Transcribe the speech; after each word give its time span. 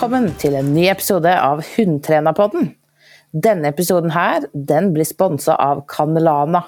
velkommen 0.00 0.30
til 0.40 0.54
en 0.56 0.70
ny 0.72 0.86
episode 0.88 1.28
av 1.28 1.58
Hundtrenerpodden. 1.74 2.70
Denne 3.36 3.68
episoden 3.68 4.14
her, 4.14 4.46
den 4.54 4.94
blir 4.94 5.04
sponsa 5.04 5.58
av 5.60 5.82
Canelana. 5.92 6.62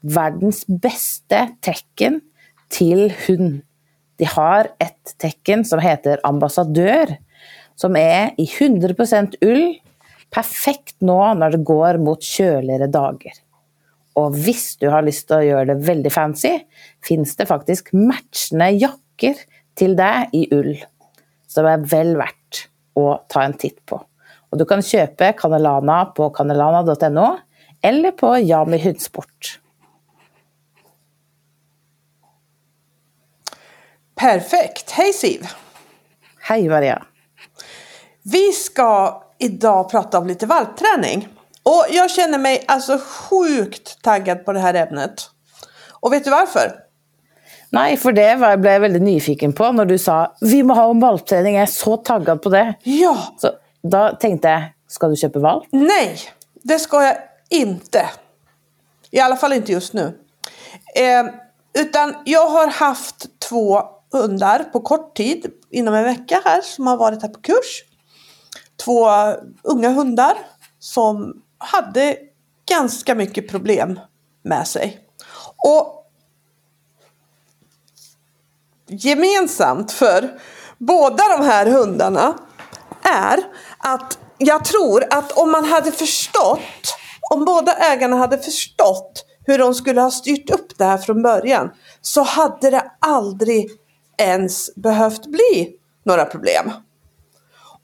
Verdens 0.00 0.62
beste 0.64 1.42
tekken 1.60 2.22
til 2.72 3.10
hund. 3.26 3.58
De 4.16 4.30
har 4.32 4.70
et 4.80 5.12
tekken 5.20 5.66
som 5.68 5.84
heter 5.84 6.24
Ambassadør, 6.24 7.12
som 7.76 8.00
er 8.00 8.32
i 8.40 8.48
100 8.48 9.36
ull. 9.44 9.76
Perfekt 10.32 10.96
nå 11.04 11.20
når 11.36 11.58
det 11.58 11.62
går 11.74 12.00
mot 12.08 12.24
kjøligere 12.24 12.88
dager. 12.88 13.36
Og 14.16 14.32
hvis 14.32 14.78
du 14.80 14.88
har 14.88 15.04
lyst 15.04 15.28
til 15.28 15.42
å 15.42 15.48
gjøre 15.50 15.74
det 15.74 15.92
veldig 15.92 16.16
fancy, 16.16 16.56
fins 17.04 17.36
det 17.36 17.52
faktisk 17.52 17.92
matchende 17.92 18.72
jakker 18.80 19.44
til 19.76 20.00
deg 20.00 20.32
i 20.32 20.48
ull. 20.56 20.78
som 21.56 21.64
är 21.64 21.78
er 21.78 21.84
vel 21.88 22.16
å 22.96 23.06
ta 23.28 23.44
en 23.44 23.56
titt 23.58 23.82
på. 23.86 23.98
Og 24.50 24.58
du 24.58 24.64
kan 24.68 24.82
kjøpe 24.84 25.32
Canelana 25.38 26.04
på 26.16 26.30
canelana.no, 26.34 27.28
eller 27.84 28.16
på 28.16 28.32
Yami 28.40 28.80
Hundsport. 28.82 29.58
Perfekt. 34.16 34.90
Hej 34.96 35.12
Siv! 35.12 35.48
Hej 36.48 36.68
Maria! 36.68 37.02
Vi 38.22 38.52
ska 38.52 39.22
idag 39.38 39.90
prata 39.90 40.18
om 40.18 40.26
lite 40.26 40.46
valpträning. 40.46 41.28
Och 41.62 41.86
jag 41.90 42.10
känner 42.10 42.38
mig 42.38 42.64
alltså 42.68 42.98
sjukt 42.98 44.02
taggad 44.02 44.44
på 44.44 44.52
det 44.52 44.60
här 44.60 44.74
ämnet. 44.74 45.30
Och 46.00 46.12
vet 46.12 46.24
du 46.24 46.30
varför? 46.30 46.85
Nej, 47.70 47.96
för 47.96 48.12
det 48.12 48.34
var- 48.36 48.56
blev 48.56 48.72
jag 48.72 48.80
väldigt 48.80 49.02
nyfiken 49.02 49.52
på 49.52 49.72
när 49.72 49.84
du 49.84 49.98
sa 49.98 50.36
vi 50.40 50.62
må 50.62 50.74
ha 50.74 50.84
om 50.86 51.00
valpträning. 51.00 51.54
Jag 51.54 51.62
är 51.62 51.66
så 51.66 51.96
taggad 51.96 52.42
på 52.42 52.48
det. 52.48 52.74
Ja, 52.82 53.18
Så 53.38 53.50
då 53.82 54.16
tänkte 54.20 54.48
jag, 54.48 54.62
ska 54.88 55.08
du 55.08 55.16
köpa 55.16 55.38
valp? 55.38 55.64
nej, 55.72 56.18
det 56.62 56.78
ska 56.78 57.02
jag 57.04 57.16
inte. 57.50 58.06
I 59.10 59.20
alla 59.20 59.36
fall 59.36 59.52
inte 59.52 59.72
just 59.72 59.92
nu. 59.92 60.18
Eh, 60.94 61.24
utan 61.82 62.14
jag 62.24 62.46
har 62.48 62.66
haft 62.66 63.26
två 63.48 63.82
hundar 64.12 64.58
på 64.72 64.80
kort 64.80 65.16
tid, 65.16 65.46
inom 65.70 65.94
en 65.94 66.04
vecka 66.04 66.42
här, 66.44 66.60
som 66.60 66.86
har 66.86 66.96
varit 66.96 67.22
här 67.22 67.28
på 67.28 67.40
kurs. 67.40 67.84
Två 68.84 69.06
unga 69.62 69.88
hundar 69.90 70.34
som 70.78 71.42
hade 71.58 72.16
ganska 72.68 73.14
mycket 73.14 73.48
problem 73.48 74.00
med 74.44 74.66
sig. 74.68 74.98
Och 75.56 76.05
gemensamt 78.88 79.92
för 79.92 80.30
båda 80.78 81.36
de 81.38 81.44
här 81.44 81.66
hundarna 81.66 82.34
är 83.02 83.38
att 83.78 84.18
jag 84.38 84.64
tror 84.64 85.04
att 85.10 85.32
om 85.32 85.50
man 85.50 85.64
hade 85.64 85.92
förstått, 85.92 86.96
om 87.30 87.44
båda 87.44 87.72
ägarna 87.72 88.16
hade 88.16 88.38
förstått 88.38 89.24
hur 89.46 89.58
de 89.58 89.74
skulle 89.74 90.00
ha 90.00 90.10
styrt 90.10 90.50
upp 90.50 90.78
det 90.78 90.84
här 90.84 90.98
från 90.98 91.22
början 91.22 91.70
så 92.00 92.22
hade 92.22 92.70
det 92.70 92.92
aldrig 93.00 93.70
ens 94.18 94.74
behövt 94.74 95.26
bli 95.26 95.76
några 96.04 96.24
problem. 96.24 96.70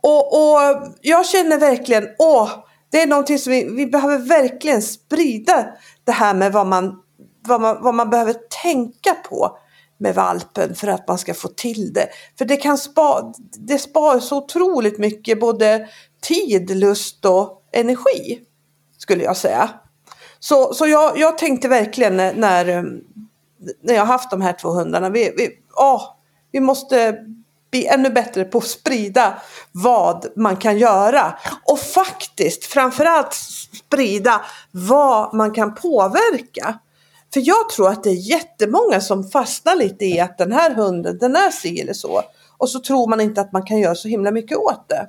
Och, 0.00 0.32
och 0.32 0.58
jag 1.00 1.26
känner 1.26 1.58
verkligen, 1.58 2.08
åh, 2.19 2.50
det 2.90 3.02
är 3.02 3.06
någonting 3.06 3.38
som 3.38 3.52
vi, 3.52 3.64
vi 3.64 3.86
behöver 3.86 4.19
verkligen 4.19 4.82
sprida 4.82 5.66
det 6.04 6.12
här 6.12 6.34
med 6.34 6.52
vad 6.52 6.66
man, 6.66 7.02
vad, 7.48 7.60
man, 7.60 7.82
vad 7.82 7.94
man 7.94 8.10
behöver 8.10 8.34
tänka 8.62 9.14
på 9.14 9.58
med 10.02 10.14
valpen 10.14 10.74
för 10.74 10.88
att 10.88 11.08
man 11.08 11.18
ska 11.18 11.34
få 11.34 11.48
till 11.48 11.92
det. 11.92 12.08
För 12.38 12.44
det 12.44 12.56
kan 12.56 12.78
spa, 12.78 13.32
det 13.58 13.78
spar 13.78 14.18
så 14.18 14.36
otroligt 14.36 14.98
mycket 14.98 15.40
både 15.40 15.88
tid, 16.22 16.70
lust 16.70 17.24
och 17.24 17.62
energi 17.72 18.40
skulle 18.98 19.24
jag 19.24 19.36
säga. 19.36 19.70
Så, 20.38 20.74
så 20.74 20.86
jag, 20.86 21.18
jag 21.18 21.38
tänkte 21.38 21.68
verkligen 21.68 22.16
när, 22.16 22.34
när, 22.34 22.68
eh, 22.68 22.82
när 23.82 23.94
jag 23.94 24.06
haft 24.06 24.30
de 24.30 24.40
här 24.40 24.52
två 24.52 24.68
hundarna, 24.68 25.10
vi, 25.10 25.32
vi, 25.36 25.50
åh, 25.76 26.02
vi 26.52 26.60
måste 26.60 27.19
bli 27.70 27.86
ännu 27.86 28.10
bättre 28.10 28.44
på 28.44 28.58
att 28.58 28.66
sprida 28.66 29.34
vad 29.72 30.26
man 30.36 30.56
kan 30.56 30.78
göra. 30.78 31.38
Och 31.64 31.78
faktiskt 31.78 32.64
framförallt 32.64 33.34
sprida 33.72 34.40
vad 34.70 35.34
man 35.34 35.50
kan 35.50 35.74
påverka. 35.74 36.78
För 37.32 37.41
jag 37.44 37.69
tror 37.69 37.88
att 37.88 38.04
det 38.04 38.10
är 38.10 38.31
jättemånga 38.31 39.00
som 39.00 39.25
fastnar 39.25 39.76
lite 39.76 40.04
i 40.04 40.20
att 40.20 40.38
den 40.38 40.53
här 40.53 40.75
hunden, 40.75 41.19
den 41.19 41.37
är 41.37 41.50
si 41.50 41.81
eller 41.81 41.93
så. 41.93 42.22
Och 42.59 42.69
så 42.69 42.81
tror 42.81 43.09
man 43.09 43.20
inte 43.20 43.41
att 43.41 43.53
man 43.53 43.62
kan 43.62 43.78
göra 43.78 43.94
så 43.94 44.09
himla 44.09 44.31
mycket 44.31 44.59
åt 44.59 44.88
det. 44.88 45.09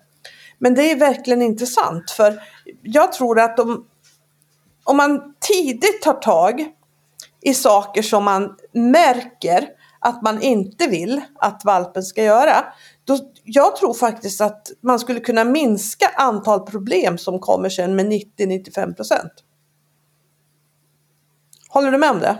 Men 0.59 0.75
det 0.75 0.91
är 0.91 0.95
verkligen 0.95 1.41
intressant 1.41 2.11
för 2.11 2.41
jag 2.81 3.13
tror 3.13 3.39
att 3.39 3.59
om, 3.59 3.85
om 4.83 4.97
man 4.97 5.33
tidigt 5.39 6.01
tar 6.01 6.13
tag 6.13 6.65
i 7.41 7.53
saker 7.53 8.01
som 8.01 8.23
man 8.23 8.55
märker 8.71 9.69
att 9.99 10.21
man 10.21 10.41
inte 10.41 10.87
vill 10.87 11.21
att 11.35 11.61
valpen 11.65 12.03
ska 12.03 12.23
göra. 12.23 12.65
Då, 13.05 13.19
jag 13.43 13.75
tror 13.75 13.93
faktiskt 13.93 14.41
att 14.41 14.71
man 14.81 14.99
skulle 14.99 15.19
kunna 15.19 15.43
minska 15.43 16.11
antal 16.15 16.59
problem 16.59 17.17
som 17.17 17.39
kommer 17.39 17.69
sen 17.69 17.95
med 17.95 18.05
90-95%. 18.05 18.95
Håller 21.73 21.91
du 21.91 21.97
med 21.97 22.09
om 22.09 22.19
det? 22.21 22.33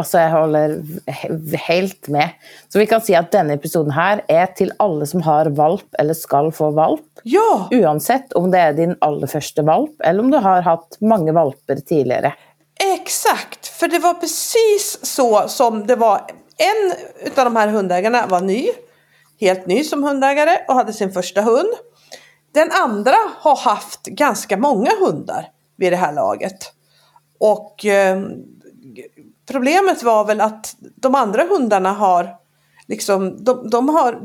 Altså, 0.00 0.18
jeg 0.22 0.30
holder 0.32 0.72
he- 1.12 1.56
helt 1.66 2.08
med. 2.08 2.30
Så 2.72 2.78
vi 2.80 2.86
kan 2.88 3.02
si 3.04 3.12
at 3.18 3.28
denne 3.34 3.52
episoden 3.58 3.92
her 3.92 4.22
er 4.32 4.46
til 4.56 4.70
alle 4.80 5.06
som 5.06 5.20
har 5.26 5.50
valp 5.58 5.98
eller 6.00 6.16
skal 6.16 6.48
få 6.56 6.70
valp. 6.72 7.04
Ja, 7.28 7.68
Uansett 7.76 8.32
om 8.38 8.48
det 8.50 8.60
er 8.64 8.72
din 8.78 8.94
aller 9.04 9.28
første 9.28 9.62
valp, 9.66 9.92
eller 10.04 10.24
om 10.24 10.30
du 10.32 10.38
har 10.40 10.62
hatt 10.64 10.96
mange 11.04 11.34
valper 11.36 11.82
tidligere. 11.84 12.32
exakt. 12.96 13.66
För 13.66 13.88
det 13.88 13.98
var 13.98 14.14
precis 14.14 14.98
så 15.02 15.48
som 15.48 15.86
det 15.86 15.96
var. 15.96 16.20
En 16.56 16.92
av 17.36 17.44
de 17.44 17.56
här 17.56 17.68
hundägarna 17.68 18.26
var 18.26 18.40
ny, 18.40 18.68
helt 19.40 19.66
ny 19.66 19.84
som 19.84 20.02
hundägare 20.02 20.58
och 20.68 20.74
hade 20.74 20.92
sin 20.92 21.12
första 21.12 21.42
hund. 21.42 21.68
Den 22.54 22.70
andra 22.72 23.16
har 23.38 23.56
haft 23.56 24.02
ganska 24.06 24.56
många 24.56 24.90
hundar 25.00 25.48
vid 25.76 25.92
det 25.92 25.96
här 25.96 26.12
laget. 26.12 26.72
Och 27.40 27.86
eh, 27.86 28.22
problemet 29.46 30.02
var 30.02 30.24
väl 30.24 30.40
att 30.40 30.76
de 30.78 31.14
andra 31.14 31.42
hundarna 31.42 31.92
har 31.92 32.36
liksom, 32.86 33.44
de, 33.44 33.70
de 33.70 33.88
har, 33.88 34.20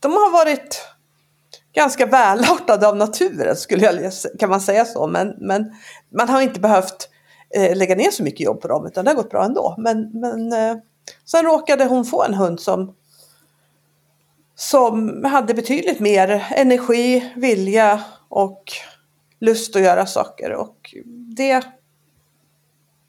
de 0.00 0.12
har 0.12 0.32
varit 0.32 0.88
ganska 1.72 2.06
välartade 2.06 2.88
av 2.88 2.96
naturen, 2.96 3.56
skulle 3.56 3.84
jag, 3.84 4.12
kan 4.38 4.50
man 4.50 4.60
säga 4.60 4.84
så. 4.84 5.06
Men, 5.06 5.34
men 5.38 5.72
man 6.10 6.28
har 6.28 6.40
inte 6.40 6.60
behövt 6.60 7.08
eh, 7.54 7.76
lägga 7.76 7.94
ner 7.94 8.10
så 8.10 8.22
mycket 8.22 8.40
jobb 8.40 8.60
på 8.60 8.68
dem, 8.68 8.86
utan 8.86 9.04
det 9.04 9.10
har 9.10 9.16
gått 9.16 9.30
bra 9.30 9.44
ändå. 9.44 9.74
Men, 9.78 10.20
men 10.20 10.52
eh, 10.52 10.76
sen 11.24 11.44
råkade 11.44 11.84
hon 11.84 12.04
få 12.04 12.22
en 12.22 12.34
hund 12.34 12.60
som, 12.60 12.94
som 14.54 15.24
hade 15.24 15.54
betydligt 15.54 16.00
mer 16.00 16.46
energi, 16.50 17.32
vilja 17.36 18.04
och 18.28 18.62
lust 19.40 19.76
att 19.76 19.82
göra 19.82 20.06
saker. 20.06 20.52
Och 20.52 20.94
det 21.36 21.62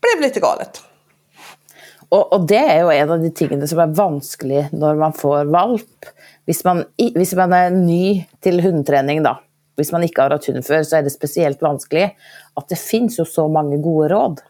blev 0.06 0.28
lite 0.28 0.44
galet. 0.44 0.82
Og, 2.10 2.34
og 2.34 2.46
det 2.48 2.62
er 2.62 2.84
jo 2.84 2.94
en 2.94 3.14
av 3.16 3.24
de 3.24 3.32
tingene 3.36 3.68
som 3.70 3.82
er 3.82 3.96
vanskelig 3.98 4.68
når 4.76 5.00
man 5.02 5.16
får 5.18 5.50
valp. 5.52 6.10
Hvis 6.46 6.62
man, 6.68 6.84
hvis 7.16 7.34
man 7.38 7.56
er 7.58 7.74
ny 7.74 8.22
til 8.46 8.62
hundetrening, 8.62 9.24
da. 9.26 9.40
Hvis 9.76 9.92
man 9.92 10.06
ikke 10.06 10.24
har 10.24 10.36
hatt 10.36 10.46
hund 10.48 10.64
før, 10.64 10.84
så 10.88 11.00
er 11.00 11.08
det 11.08 11.16
spesielt 11.16 11.64
vanskelig 11.64 12.12
at 12.56 12.70
det 12.72 12.80
finnes 12.80 13.18
jo 13.20 13.26
så 13.28 13.50
mange 13.52 13.82
gode 13.84 14.14
råd. 14.14 14.44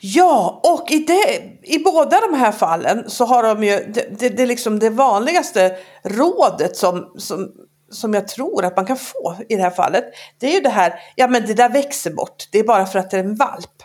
Ja, 0.00 0.60
och 0.62 0.90
i, 0.90 0.98
det, 0.98 1.42
i 1.62 1.78
båda 1.78 2.20
de 2.20 2.34
här 2.34 2.52
fallen 2.52 3.10
så 3.10 3.24
har 3.24 3.42
de 3.42 3.64
ju 3.64 3.92
det, 3.94 4.06
det, 4.18 4.28
det, 4.28 4.42
är 4.42 4.46
liksom 4.46 4.78
det 4.78 4.90
vanligaste 4.90 5.76
rådet 6.02 6.76
som, 6.76 7.12
som, 7.18 7.52
som 7.90 8.14
jag 8.14 8.28
tror 8.28 8.64
att 8.64 8.76
man 8.76 8.86
kan 8.86 8.96
få 8.96 9.36
i 9.48 9.56
det 9.56 9.62
här 9.62 9.70
fallet. 9.70 10.04
Det 10.38 10.46
är 10.46 10.52
ju 10.52 10.60
det 10.60 10.68
här, 10.68 10.94
ja 11.16 11.28
men 11.28 11.46
det 11.46 11.54
där 11.54 11.68
växer 11.68 12.10
bort. 12.10 12.48
Det 12.52 12.58
är 12.58 12.64
bara 12.64 12.86
för 12.86 12.98
att 12.98 13.10
det 13.10 13.16
är 13.16 13.24
en 13.24 13.34
valp. 13.34 13.82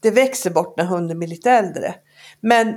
Det 0.00 0.10
växer 0.10 0.50
bort 0.50 0.76
när 0.76 0.84
hunden 0.84 1.18
blir 1.18 1.28
lite 1.28 1.50
äldre. 1.50 1.94
Men, 2.40 2.68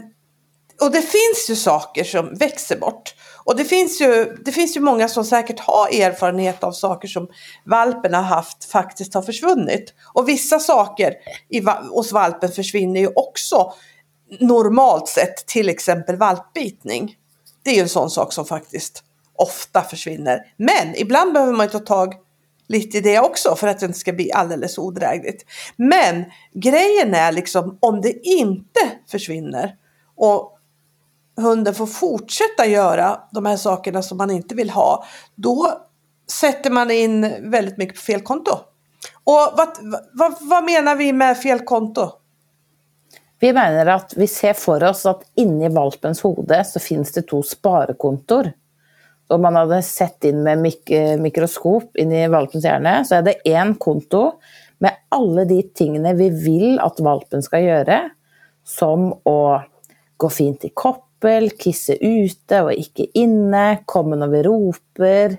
och 0.82 0.92
det 0.92 1.02
finns 1.02 1.50
ju 1.50 1.56
saker 1.56 2.04
som 2.04 2.34
växer 2.34 2.78
bort. 2.78 3.16
Och 3.44 3.56
det 3.56 3.66
finns, 3.66 4.02
ju, 4.02 4.38
det 4.46 4.52
finns 4.52 4.78
ju 4.78 4.82
många 4.82 5.08
som 5.08 5.26
säkert 5.26 5.60
har 5.60 5.88
erfarenhet 5.88 6.64
av 6.64 6.72
saker 6.72 7.08
som 7.08 7.28
valpen 7.66 8.14
har 8.14 8.22
haft 8.22 8.66
faktiskt 8.66 9.14
har 9.14 9.22
försvunnit. 9.22 9.94
Och 10.14 10.30
vissa 10.30 10.60
saker 10.60 11.14
i, 11.50 11.62
hos 11.92 12.12
valpen 12.12 12.52
försvinner 12.52 13.00
ju 13.02 13.08
också 13.16 13.74
normalt 14.40 15.08
sett, 15.08 15.46
till 15.48 15.70
exempel 15.70 16.16
valpbitning. 16.16 17.16
Det 17.64 17.70
är 17.70 17.76
ju 17.76 17.82
en 17.82 17.90
sån 17.90 18.10
sak 18.10 18.34
som 18.34 18.46
faktiskt 18.46 19.04
ofta 19.36 19.82
försvinner. 19.82 20.40
Men 20.58 20.96
ibland 20.96 21.34
behöver 21.34 21.54
man 21.54 21.66
ju 21.66 21.72
ta 21.72 21.80
tag 21.80 22.16
lite 22.70 22.98
i 22.98 23.02
det 23.02 23.20
också 23.20 23.56
för 23.56 23.68
att 23.68 23.80
det 23.80 23.86
inte 23.86 24.00
ska 24.00 24.14
bli 24.14 24.32
alldeles 24.32 24.78
odrägligt. 24.78 25.46
Men 25.76 26.26
grejen 26.54 27.14
är 27.14 27.32
liksom 27.32 27.78
om 27.80 28.02
det 28.02 28.28
inte 28.28 28.80
försvinner 29.08 29.76
och 30.16 30.60
hunden 31.38 31.74
får 31.74 31.86
fortsätta 31.86 32.66
göra 32.66 33.22
de 33.32 33.46
här 33.46 33.58
sakerna 33.58 34.02
som 34.02 34.18
man 34.18 34.32
inte 34.32 34.56
vill 34.56 34.70
ha, 34.70 35.06
då 35.36 35.82
sätter 36.32 36.70
man 36.70 36.92
in 36.92 37.52
väldigt 37.52 37.78
mycket 37.78 37.96
på 37.96 38.02
fel 38.02 38.22
konto. 38.22 38.52
Och 39.24 39.54
vad, 39.58 39.70
vad, 40.14 40.36
vad 40.42 40.64
menar 40.64 40.96
vi 40.96 41.14
med 41.14 41.38
fel 41.38 41.60
konto? 41.60 42.12
Vi 43.40 43.54
menar 43.54 43.86
att 43.86 44.14
vi 44.18 44.28
ser 44.28 44.54
för 44.54 44.84
oss 44.84 45.06
att 45.06 45.22
inne 45.36 45.66
i 45.66 45.70
valpens 45.70 46.26
huvud 46.26 46.66
så 46.66 46.80
finns 46.80 47.12
det 47.12 47.22
två 47.22 47.44
sparkontor. 47.44 48.52
Om 49.30 49.42
man 49.42 49.56
hade 49.56 49.82
sett 49.82 50.24
in 50.24 50.44
med 50.44 50.58
mik 50.58 50.90
eh, 50.90 51.20
mikroskop 51.20 51.98
in 51.98 52.12
i 52.12 52.28
valpens 52.28 52.64
hjärna 52.64 53.06
så 53.06 53.16
är 53.16 53.22
det 53.22 53.50
en 53.50 53.76
konto 53.76 54.32
med 54.78 54.92
alla 55.10 55.46
de 55.46 55.64
tingene 55.64 56.14
vi 56.14 56.30
vill 56.30 56.80
att 56.80 57.00
valpen 57.00 57.44
ska 57.44 57.60
göra. 57.60 58.10
Som 58.66 59.14
att 59.14 59.66
gå 60.18 60.30
fint 60.30 60.66
i 60.66 60.70
koppel, 60.70 61.50
kissa 61.50 61.94
ute 61.94 62.62
och 62.62 62.74
inte 62.74 63.20
inne, 63.20 63.78
komma 63.86 64.16
när 64.16 64.28
vi 64.28 64.44
ropar, 64.44 65.38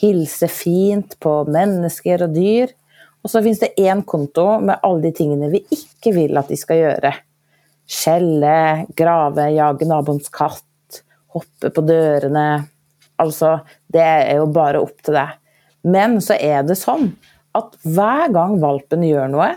hälsa 0.00 0.48
fint 0.48 1.20
på 1.20 1.44
människor 1.44 2.22
och 2.22 2.36
djur. 2.36 2.68
Och 3.22 3.30
så 3.30 3.42
finns 3.42 3.60
det 3.60 3.80
en 3.80 4.02
konto 4.02 4.60
med 4.60 4.78
alla 4.82 4.98
de 4.98 5.12
tingene 5.12 5.48
vi 5.48 5.66
inte 5.70 6.20
vill 6.20 6.36
att 6.36 6.48
de 6.48 6.56
ska 6.56 6.74
göra. 6.74 7.14
Skälla, 7.86 8.86
grave, 8.96 9.50
jaga 9.50 9.86
grannens 9.86 10.28
katt, 10.28 11.02
hoppa 11.28 11.70
på 11.70 11.80
dörrarna. 11.80 12.64
Alltså, 13.16 13.60
det 13.86 13.98
är 14.00 14.34
ju 14.34 14.46
bara 14.46 14.78
upp 14.78 15.02
till 15.02 15.12
det. 15.12 15.30
Men 15.82 16.22
så 16.22 16.34
är 16.34 16.62
det 16.62 16.76
så 16.76 17.08
att 17.52 17.74
varje 17.84 18.28
gång 18.28 18.60
valpen 18.60 19.02
gör 19.02 19.28
något 19.28 19.48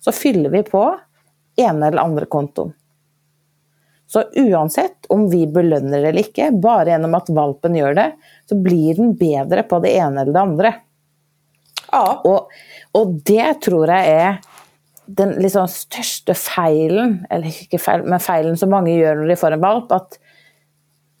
så 0.00 0.12
fyller 0.12 0.50
vi 0.50 0.62
på 0.62 0.98
ena 1.56 1.86
eller 1.86 1.98
andra 1.98 2.24
konton. 2.24 2.72
Så 4.06 4.24
oavsett 4.36 5.06
om 5.08 5.30
vi 5.30 5.46
belönar 5.46 5.98
det 5.98 6.08
eller 6.08 6.18
inte, 6.18 6.56
bara 6.56 6.88
genom 6.88 7.14
att 7.14 7.28
valpen 7.28 7.74
gör 7.74 7.94
det, 7.94 8.12
så 8.48 8.62
blir 8.62 8.94
den 8.94 9.14
bättre 9.14 9.62
på 9.62 9.78
det 9.78 9.96
ena 9.96 10.20
eller 10.20 10.32
det 10.32 10.40
andra. 10.40 10.74
Ja. 11.92 12.20
Och, 12.24 12.48
och 13.00 13.12
det 13.12 13.54
tror 13.54 13.88
jag 13.88 14.06
är 14.06 14.36
den 15.06 15.30
liksom 15.30 15.68
största 15.68 16.34
feilen, 16.34 17.26
eller 17.30 17.46
inte 17.46 17.78
feil, 17.78 18.02
men 18.02 18.20
feilen 18.20 18.56
som 18.56 18.70
många 18.70 18.90
gör 18.90 19.14
när 19.14 19.28
de 19.28 19.36
får 19.36 19.50
en 19.50 19.60
valp, 19.60 19.92
att 19.92 20.18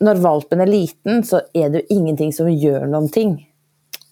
när 0.02 0.14
valpen 0.14 0.60
är 0.60 0.66
liten 0.66 1.24
så 1.24 1.40
är 1.52 1.68
det 1.68 1.78
ju 1.78 1.84
ingenting 1.88 2.32
som 2.32 2.50
gör 2.50 2.86
någonting. 2.86 3.48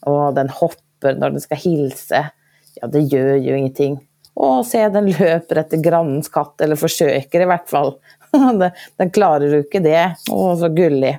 Och 0.01 0.35
den 0.35 0.49
hoppar 0.49 1.15
när 1.15 1.31
den 1.31 1.41
ska 1.41 1.55
hilsa. 1.55 2.27
Ja, 2.75 2.87
det 2.87 3.01
gör 3.01 3.35
ju 3.35 3.59
ingenting. 3.59 4.01
Och 4.35 4.67
se, 4.67 4.89
den 4.89 5.11
löper 5.11 5.57
efter 5.57 5.77
grannens 5.77 6.29
katt, 6.29 6.61
eller 6.61 6.77
försöker 6.77 7.41
i 7.41 7.45
vart 7.45 7.69
fall. 7.69 7.95
den 8.97 9.11
klarar 9.11 9.47
ju 9.47 9.59
inte 9.59 9.79
det. 9.79 10.17
Åh, 10.31 10.59
så 10.59 10.69
gullig. 10.69 11.19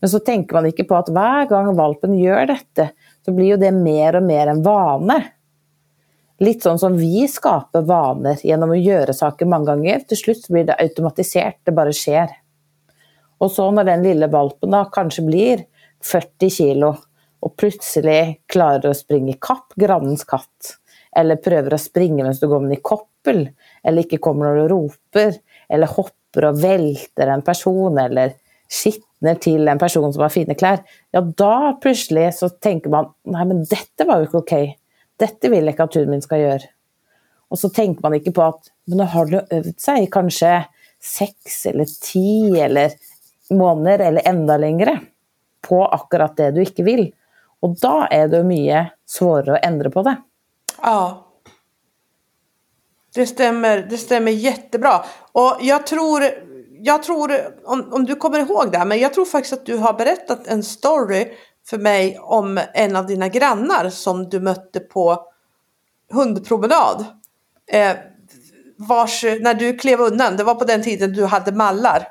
Men 0.00 0.10
så 0.10 0.18
tänker 0.18 0.54
man 0.54 0.66
inte 0.66 0.84
på 0.84 0.96
att 0.96 1.08
varje 1.08 1.46
gång 1.46 1.76
valpen 1.76 2.18
gör 2.18 2.46
detta 2.46 2.88
så 3.24 3.32
blir 3.32 3.46
ju 3.46 3.56
det 3.56 3.70
mer 3.70 4.16
och 4.16 4.22
mer 4.22 4.46
en 4.46 4.62
vana. 4.62 5.22
Lite 6.38 6.60
sånn 6.60 6.78
som 6.78 6.96
vi 6.96 7.28
skapar 7.28 7.82
vanor 7.82 8.36
genom 8.42 8.70
att 8.70 8.82
göra 8.82 9.12
saker 9.12 9.46
många 9.46 9.64
gånger. 9.64 10.00
Till 10.00 10.16
slut 10.16 10.48
blir 10.48 10.64
det 10.64 10.76
automatiserat, 10.78 11.54
det 11.64 11.72
bara 11.72 11.92
sker. 11.92 12.28
Och 13.40 13.50
så 13.50 13.70
när 13.70 13.84
den 13.84 14.02
lilla 14.02 14.26
valpen 14.26 14.70
då 14.70 14.84
kanske 14.84 15.22
blir 15.22 15.64
40 16.02 16.50
kilo 16.50 16.96
och 17.40 17.56
plötsligt 17.56 18.46
klarar 18.46 18.90
att 18.90 18.96
springa 18.96 19.34
kapp 19.40 19.72
grannens 19.76 20.24
katt, 20.24 20.76
eller 21.16 21.36
prövar 21.36 21.74
att 21.74 21.80
springa 21.80 22.24
medan 22.24 22.36
du 22.40 22.48
går 22.48 22.72
i 22.72 22.76
koppel, 22.76 23.48
eller 23.82 24.02
inte 24.02 24.16
kommer 24.16 24.46
när 24.46 24.56
du 24.56 24.68
ropar, 24.68 25.34
eller 25.68 25.86
hoppar 25.86 26.44
och 26.44 26.64
välter 26.64 27.26
en 27.26 27.42
person, 27.42 27.98
eller 27.98 28.32
skitner 28.84 29.34
till 29.34 29.68
en 29.68 29.78
person 29.78 30.12
som 30.12 30.22
har 30.22 30.28
fina 30.28 30.54
kläder, 30.54 30.84
ja 31.10 31.20
då 31.20 31.78
plötsligt 31.82 32.36
så 32.36 32.48
tänker 32.48 32.90
man, 32.90 33.12
nej 33.24 33.44
men 33.44 33.64
detta 33.64 34.04
var 34.04 34.16
ju 34.16 34.22
inte 34.22 34.36
okej. 34.36 34.78
Detta 35.16 35.48
vill 35.48 35.64
jag 35.64 35.72
inte 35.72 35.82
att 35.82 35.94
hunden 35.94 36.10
min 36.10 36.22
ska 36.22 36.38
göra. 36.38 36.62
Och 37.48 37.58
så 37.58 37.68
tänker 37.68 38.02
man 38.02 38.14
inte 38.14 38.32
på 38.32 38.42
att, 38.42 38.62
men 38.84 38.98
nu 38.98 39.04
har 39.04 39.26
du 39.26 39.46
övat 39.50 39.80
sig 39.80 40.08
kanske 40.10 40.64
sex 41.18 41.66
eller 41.66 41.86
tio 42.12 42.64
eller 42.64 42.90
månader 43.50 43.98
eller 43.98 44.28
ända 44.28 44.56
längre 44.56 45.00
på 45.60 45.86
akkurat 45.86 46.36
det 46.36 46.50
du 46.50 46.60
inte 46.60 46.82
vill. 46.82 47.14
Och 47.60 47.80
då 47.80 48.06
är 48.10 48.28
det 48.28 48.44
mycket 48.44 48.86
svårare 49.06 49.58
att 49.58 49.64
ändra 49.64 49.90
på 49.90 50.02
det. 50.02 50.16
Ja. 50.82 51.26
Det 53.14 53.26
stämmer, 53.26 53.86
det 53.90 53.96
stämmer 53.98 54.32
jättebra. 54.32 55.04
Och 55.32 55.56
jag 55.60 55.86
tror, 55.86 56.22
jag 56.70 57.02
tror 57.02 57.32
om, 57.64 57.92
om 57.92 58.04
du 58.04 58.16
kommer 58.16 58.38
ihåg 58.38 58.72
det, 58.72 58.78
här, 58.78 58.84
men 58.84 58.98
jag 58.98 59.14
tror 59.14 59.24
faktiskt 59.24 59.52
att 59.52 59.66
du 59.66 59.76
har 59.76 59.92
berättat 59.92 60.46
en 60.46 60.62
story 60.62 61.32
för 61.66 61.78
mig 61.78 62.18
om 62.18 62.60
en 62.74 62.96
av 62.96 63.06
dina 63.06 63.28
grannar 63.28 63.90
som 63.90 64.28
du 64.28 64.40
mötte 64.40 64.80
på 64.80 65.24
hundpromenad. 66.12 67.04
Eh, 67.72 67.96
vars, 68.76 69.24
när 69.24 69.54
du 69.54 69.78
klev 69.78 70.00
undan, 70.00 70.36
det 70.36 70.44
var 70.44 70.54
på 70.54 70.64
den 70.64 70.82
tiden 70.82 71.12
du 71.12 71.24
hade 71.24 71.52
mallar. 71.52 72.08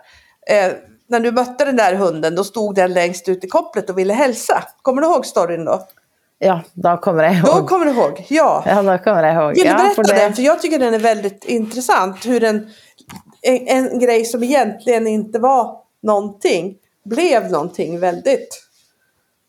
Eh, 0.48 0.74
när 1.10 1.20
du 1.20 1.32
mötte 1.32 1.66
den 1.66 1.76
där 1.76 1.96
hunden, 1.96 2.36
då 2.36 2.44
stod 2.44 2.76
den 2.76 2.94
längst 2.94 3.30
ut 3.30 3.44
i 3.44 3.48
kopplet 3.48 3.90
och 3.90 3.98
ville 3.98 4.14
hälsa. 4.14 4.64
Kommer 4.82 5.02
du 5.02 5.08
ihåg 5.08 5.26
storyn 5.26 5.66
då? 5.66 5.88
Ja, 6.40 6.62
då 6.74 6.98
kommer 6.98 7.24
jag 7.24 7.34
ihåg. 7.34 7.46
Då 7.46 7.68
kommer 7.68 7.86
du 7.86 7.92
ihåg, 7.92 8.26
ja. 8.30 8.64
Ja, 8.66 8.82
då 8.82 8.98
kommer 8.98 9.24
jag 9.24 9.36
ihåg. 9.36 9.56
Vill 9.56 9.64
du 9.64 9.70
ja, 9.70 9.78
berätta 9.78 9.96
för 9.96 10.04
det... 10.04 10.20
den? 10.20 10.34
För 10.34 10.42
jag 10.42 10.62
tycker 10.62 10.80
den 10.80 10.94
är 10.94 11.00
väldigt 11.00 11.46
intressant. 11.46 12.26
Hur 12.26 12.44
en, 12.44 12.70
en, 13.42 13.68
en 13.68 14.00
grej 14.00 14.26
som 14.26 14.44
egentligen 14.44 15.08
inte 15.08 15.40
var 15.40 15.78
någonting 16.04 16.76
blev 17.06 17.52
någonting 17.52 18.00
väldigt 18.00 18.62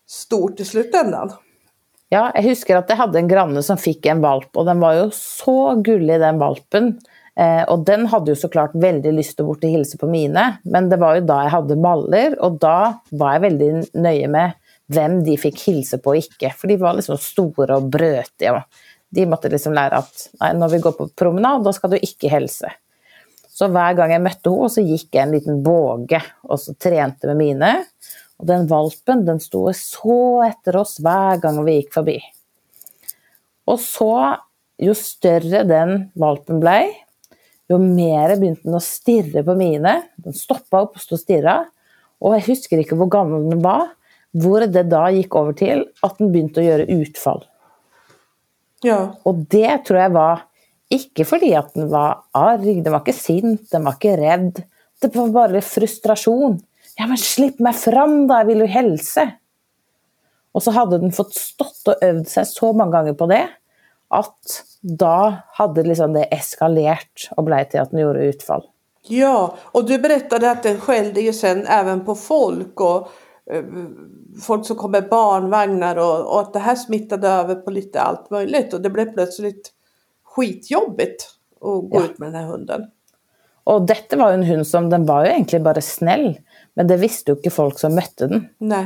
stort 0.07 0.59
i 0.59 0.65
slutändan. 0.65 1.31
Ja, 2.09 2.31
jag 2.35 2.43
husker 2.43 2.75
att 2.75 2.89
jag 2.89 2.95
hade 2.95 3.19
en 3.19 3.27
granne 3.27 3.63
som 3.63 3.77
fick 3.77 4.05
en 4.05 4.21
valp 4.21 4.57
och 4.57 4.65
den 4.65 4.79
var 4.79 4.93
ju 4.93 5.11
så 5.13 5.75
gullig 5.75 6.19
den 6.19 6.39
valpen. 6.39 6.99
Eh, 7.39 7.63
och 7.63 7.79
den 7.79 8.05
hade 8.05 8.31
ju 8.31 8.35
såklart 8.35 8.71
väldigt 8.73 9.13
lust 9.13 9.39
att 9.39 9.45
bort 9.45 9.63
och 9.63 9.69
hälsa 9.69 9.97
på 9.97 10.07
mina, 10.07 10.57
men 10.63 10.89
det 10.89 10.97
var 10.97 11.15
ju 11.15 11.21
då 11.21 11.33
jag 11.33 11.49
hade 11.49 11.75
mallar 11.75 12.41
och 12.41 12.51
då 12.51 12.93
var 13.09 13.33
jag 13.33 13.39
väldigt 13.39 13.93
nöjd 13.93 14.29
med 14.29 14.51
vem 14.87 15.23
de 15.23 15.37
fick 15.37 15.67
hälsa 15.67 15.97
på 15.97 16.09
och 16.09 16.15
inte, 16.15 16.49
för 16.49 16.67
de 16.67 16.77
var 16.77 16.93
liksom 16.93 17.17
stora 17.17 17.75
och 17.75 17.83
brötiga. 17.83 18.63
De 19.09 19.25
måste 19.25 19.49
liksom 19.49 19.73
lära 19.73 19.95
att 19.97 20.29
när 20.39 20.69
vi 20.69 20.77
går 20.77 20.91
på 20.91 21.07
promenad, 21.07 21.63
då 21.63 21.73
ska 21.73 21.87
du 21.87 21.97
inte 21.97 22.27
hälsa. 22.27 22.71
Så 23.49 23.67
varje 23.67 23.95
gång 23.95 24.11
jag 24.11 24.21
mötte 24.21 24.49
henne 24.49 24.69
så 24.69 24.81
gick 24.81 25.15
jag 25.15 25.23
en 25.23 25.31
liten 25.31 25.63
båge 25.63 26.23
och 26.41 26.59
så 26.59 26.73
tränade 26.73 27.27
med 27.27 27.37
mina. 27.37 27.85
Och 28.37 28.45
den 28.45 28.67
valpen 28.67 29.25
den 29.25 29.39
stod 29.39 29.75
så 29.75 30.43
efter 30.43 30.75
oss 30.75 30.99
varje 30.99 31.39
gång 31.39 31.65
vi 31.65 31.73
gick 31.73 31.93
förbi. 31.93 32.19
Och 33.65 33.79
så, 33.79 34.35
ju 34.77 34.95
större 34.95 35.63
den 35.63 36.11
valpen 36.13 36.59
blev, 36.59 36.83
ju 37.71 37.77
mer 37.77 38.35
började 38.35 38.63
den 38.63 38.75
att 38.75 38.83
stirra 38.83 39.43
på 39.43 39.55
mina. 39.55 40.01
Den 40.15 40.33
stoppade 40.33 40.83
upp 40.83 40.95
och 40.95 41.01
stod 41.01 41.15
och 41.15 41.19
stirrade. 41.19 41.65
Och 42.19 42.35
jag 42.35 42.39
husker 42.39 42.77
inte 42.77 42.95
hur 42.95 43.05
gammal 43.05 43.49
den 43.49 43.61
var, 43.61 43.87
hvor 44.31 44.61
det 44.61 44.83
då 44.83 45.09
gick 45.09 45.35
över 45.35 45.53
till 45.53 45.85
att 46.01 46.17
den 46.17 46.31
började 46.31 46.61
att 46.61 46.65
göra 46.65 46.83
utfall. 46.83 47.45
Ja. 48.81 49.15
Och 49.23 49.35
det 49.35 49.77
tror 49.77 49.99
jag 49.99 50.09
var, 50.09 50.39
inte 50.89 51.25
för 51.25 51.57
att 51.57 51.73
den 51.73 51.89
var 51.89 52.23
arg, 52.31 52.81
den 52.81 52.91
var 52.91 52.99
inte 52.99 53.13
sint, 53.13 53.71
den 53.71 53.83
var 53.83 53.91
inte 53.91 54.17
rädd. 54.17 54.63
Det 54.99 55.15
var 55.15 55.27
bara 55.27 55.61
frustration. 55.61 56.61
Ja, 56.95 57.07
men 57.07 57.17
slipp 57.17 57.59
mig 57.59 57.73
fram 57.73 58.27
då, 58.27 58.33
jag 58.33 58.45
vill 58.45 58.59
ju 58.59 58.65
hälsa. 58.65 59.31
Och 60.51 60.63
så 60.63 60.71
hade 60.71 60.97
den 60.97 61.11
fått 61.11 61.33
stått 61.33 61.87
och 61.87 62.03
övat 62.03 62.29
sig 62.29 62.45
så 62.45 62.73
många 62.73 62.91
gånger 62.91 63.13
på 63.13 63.25
det, 63.25 63.49
att 64.11 64.63
då 64.81 65.33
hade 65.47 65.83
liksom 65.83 66.13
det 66.13 66.23
eskalerat 66.23 67.29
och 67.37 67.43
blivit 67.43 67.69
till 67.71 67.79
att 67.79 67.91
den 67.91 67.99
gjorde 67.99 68.19
utfall. 68.25 68.63
Ja, 69.07 69.55
och 69.61 69.85
du 69.85 69.99
berättade 69.99 70.51
att 70.51 70.63
den 70.63 70.79
skällde 70.79 71.21
ju 71.21 71.33
sen 71.33 71.67
även 71.67 72.05
på 72.05 72.15
folk 72.15 72.81
och 72.81 73.07
eh, 73.51 73.63
folk 74.41 74.65
som 74.65 74.75
kom 74.75 74.91
med 74.91 75.09
barnvagnar 75.09 75.95
och, 75.95 76.33
och 76.33 76.39
att 76.41 76.53
det 76.53 76.59
här 76.59 76.75
smittade 76.75 77.27
över 77.27 77.55
på 77.55 77.71
lite 77.71 78.01
allt 78.01 78.29
möjligt 78.29 78.73
och 78.73 78.81
det 78.81 78.89
blev 78.89 79.13
plötsligt 79.13 79.71
skitjobbigt 80.23 81.29
att 81.55 81.61
gå 81.61 81.89
Ja. 81.91 82.03
ut 82.03 82.19
med 82.19 82.27
den 82.33 82.35
här 82.41 82.47
hunden. 82.47 82.81
Och 83.63 83.81
detta 83.81 84.15
var 84.17 84.27
ju 84.29 84.33
en 84.33 84.43
hund 84.43 84.67
som, 84.67 84.89
den 84.89 85.05
var 85.05 85.25
ju 85.25 85.31
egentligen 85.31 85.63
bara 85.63 85.81
snäll, 85.81 86.39
men 86.73 86.87
det 86.87 86.97
visste 86.97 87.31
ju 87.31 87.37
inte 87.37 87.49
folk 87.49 87.79
som 87.79 87.95
mötte 87.95 88.27
den. 88.27 88.47
Nej. 88.57 88.85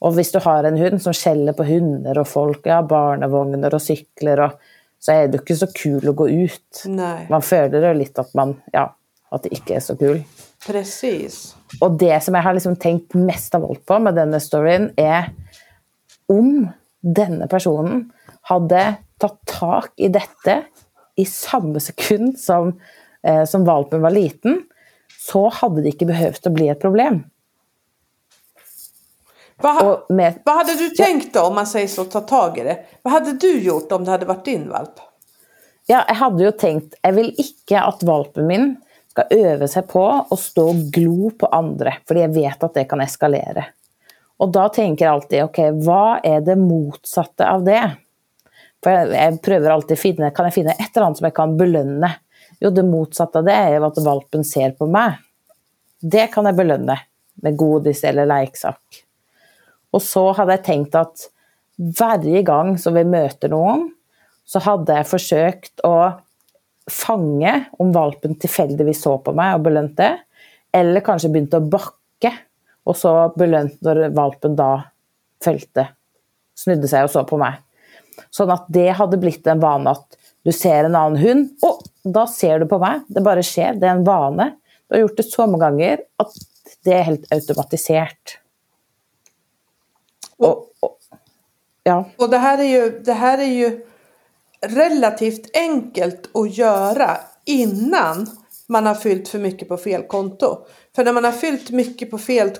Och 0.00 0.16
om 0.16 0.32
du 0.32 0.38
har 0.38 0.64
en 0.64 0.76
hund 0.76 1.02
som 1.02 1.12
skäller 1.12 1.52
på 1.52 1.64
hundar 1.64 2.18
och 2.18 2.28
folk, 2.28 2.60
ja, 2.64 2.82
barnvagnar 2.82 3.74
och 3.74 3.82
cyklar, 3.82 4.38
och, 4.38 4.52
så 4.98 5.12
är 5.12 5.28
det 5.28 5.38
inte 5.38 5.56
så 5.56 5.66
kul 5.66 6.08
att 6.08 6.16
gå 6.16 6.28
ut. 6.28 6.82
Nej, 6.86 7.26
Man 7.30 7.42
det 7.80 7.94
lite 7.94 8.20
att, 8.20 8.34
man, 8.34 8.60
ja, 8.72 8.96
att 9.30 9.42
det 9.42 9.48
inte 9.48 9.74
är 9.74 9.80
så 9.80 9.96
kul. 9.96 10.22
precis. 10.66 11.56
Och 11.80 11.90
det 11.90 12.24
som 12.24 12.34
jag 12.34 12.42
har 12.42 12.54
liksom 12.54 12.76
tänkt 12.76 13.14
mest 13.14 13.54
av 13.54 13.64
allt 13.64 13.86
på 13.86 13.98
med 13.98 14.14
denna 14.14 14.40
storyn 14.40 14.92
är 14.96 15.32
om 16.26 16.68
denna 17.00 17.46
personen 17.46 18.12
hade 18.40 18.94
tagit 19.18 19.46
tag 19.46 19.84
i 19.96 20.08
detta 20.08 20.62
i 21.16 21.24
samma 21.24 21.80
sekund 21.80 22.38
som, 22.38 22.80
eh, 23.22 23.44
som 23.44 23.64
valpen 23.64 24.00
var 24.00 24.10
liten, 24.10 24.62
så 25.18 25.48
hade 25.48 25.82
det 25.82 25.88
inte 25.88 26.06
behövt 26.06 26.46
att 26.46 26.52
bli 26.52 26.68
ett 26.68 26.80
problem. 26.80 27.24
Vad, 29.60 30.00
med, 30.08 30.34
vad 30.44 30.54
hade 30.54 30.74
du 30.74 30.88
tänkt 30.88 31.34
då 31.34 31.42
om 31.42 31.54
man 31.54 31.66
säger 31.66 31.88
så, 31.88 32.04
ta 32.04 32.20
tag 32.20 32.58
i 32.58 32.62
det? 32.62 32.78
Vad 33.02 33.12
hade 33.12 33.32
du 33.32 33.60
gjort 33.60 33.92
om 33.92 34.04
det 34.04 34.10
hade 34.10 34.26
varit 34.26 34.44
din 34.44 34.68
valp? 34.68 34.94
Ja, 35.86 36.04
jag 36.08 36.14
hade 36.14 36.44
ju 36.44 36.52
tänkt, 36.52 36.94
jag 37.02 37.12
vill 37.12 37.34
inte 37.36 37.80
att 37.80 38.02
valpen 38.02 38.46
min 38.46 38.76
ska 39.08 39.22
öva 39.30 39.68
sig 39.68 39.82
på 39.82 40.26
att 40.30 40.40
stå 40.40 40.68
och 40.68 40.74
glo 40.74 41.30
på 41.30 41.46
andra, 41.46 41.94
för 42.08 42.14
jag 42.14 42.28
vet 42.28 42.62
att 42.62 42.74
det 42.74 42.84
kan 42.84 43.00
eskalera. 43.00 43.64
Och 44.36 44.48
då 44.48 44.68
tänker 44.68 45.04
jag 45.04 45.14
alltid, 45.14 45.42
okej, 45.44 45.70
okay, 45.70 45.86
vad 45.86 46.20
är 46.22 46.40
det 46.40 46.56
motsatta 46.56 47.50
av 47.50 47.64
det? 47.64 47.90
För 48.82 48.90
jag, 48.90 49.14
jag 49.14 49.42
prövar 49.42 49.70
alltid 49.70 49.98
finna, 49.98 50.30
kan 50.30 50.44
jag 50.44 50.54
finna 50.54 50.70
ett 50.70 50.96
eller 50.96 51.06
annat 51.06 51.18
som 51.18 51.24
jag 51.24 51.34
kan 51.34 51.56
belöna? 51.56 52.12
Jo, 52.60 52.70
det 52.70 52.82
motsatta 52.82 53.42
det 53.42 53.52
är 53.52 53.80
att 53.80 53.98
valpen 53.98 54.44
ser 54.44 54.70
på 54.70 54.86
mig. 54.86 55.12
Det 56.00 56.26
kan 56.26 56.46
jag 56.46 56.56
belöna 56.56 56.98
med 57.34 57.56
godis 57.56 58.04
eller 58.04 58.26
leksak. 58.26 58.80
Och 59.90 60.02
så 60.02 60.32
hade 60.32 60.52
jag 60.52 60.64
tänkt 60.64 60.94
att 60.94 61.16
varje 62.00 62.42
gång 62.42 62.78
som 62.78 62.94
vi 62.94 63.04
möter 63.04 63.48
någon 63.48 63.94
så 64.44 64.58
hade 64.58 64.92
jag 64.92 65.06
försökt 65.06 65.80
att 65.80 66.24
fånga 66.90 67.64
om 67.72 67.92
valpen 67.92 68.34
tillfälligtvis 68.34 69.02
såg 69.02 69.24
på 69.24 69.32
mig 69.32 69.54
och 69.54 69.60
belönade 69.60 69.94
det. 69.94 70.18
Eller 70.72 71.00
kanske 71.00 71.28
började 71.28 71.56
att 71.56 71.62
backa 71.62 72.32
och 72.84 72.96
så 72.96 73.32
belönade 73.36 73.76
när 73.80 74.08
valpen 74.08 74.56
då 74.56 74.82
följde, 75.44 75.88
snudde 76.54 76.88
sig 76.88 77.04
och 77.04 77.10
såg 77.10 77.28
på 77.28 77.38
mig. 77.38 77.52
Så 78.30 78.50
att 78.50 78.66
det 78.68 78.88
hade 78.88 79.16
blivit 79.16 79.46
en 79.46 79.60
vana 79.60 79.90
att 79.90 80.16
du 80.42 80.52
ser 80.52 80.84
en 80.84 80.94
annan 80.94 81.16
hund 81.16 81.50
och 81.62 81.82
då 82.12 82.26
ser 82.26 82.58
du 82.58 82.66
på 82.66 82.78
mig. 82.78 83.00
Det 83.06 83.20
bara 83.20 83.42
sker, 83.42 83.74
det 83.74 83.86
är 83.86 83.90
en 83.90 84.04
vana. 84.04 84.50
Du 84.88 84.94
har 84.94 85.00
gjort 85.00 85.16
det 85.16 85.22
så 85.22 85.46
många 85.46 85.70
gånger 85.70 86.00
att 86.16 86.32
det 86.84 86.92
är 86.92 87.02
helt 87.02 87.32
automatiserat. 87.32 88.39
Och, 90.40 90.72
och, 90.80 90.98
ja. 91.82 92.10
och 92.16 92.30
det, 92.30 92.38
här 92.38 92.58
är 92.58 92.64
ju, 92.64 93.00
det 93.00 93.12
här 93.12 93.38
är 93.38 93.52
ju 93.52 93.86
relativt 94.66 95.56
enkelt 95.56 96.36
att 96.36 96.56
göra 96.56 97.16
innan 97.44 98.26
man 98.68 98.86
har 98.86 98.94
fyllt 98.94 99.28
för 99.28 99.38
mycket 99.38 99.68
på 99.68 99.76
fel 99.76 100.02
konto. 100.02 100.66
För 100.96 101.04
när 101.04 101.12
man 101.12 101.24
har 101.24 101.32
fyllt 101.32 101.70
mycket 101.70 102.10
på 102.10 102.18
fel 102.18 102.50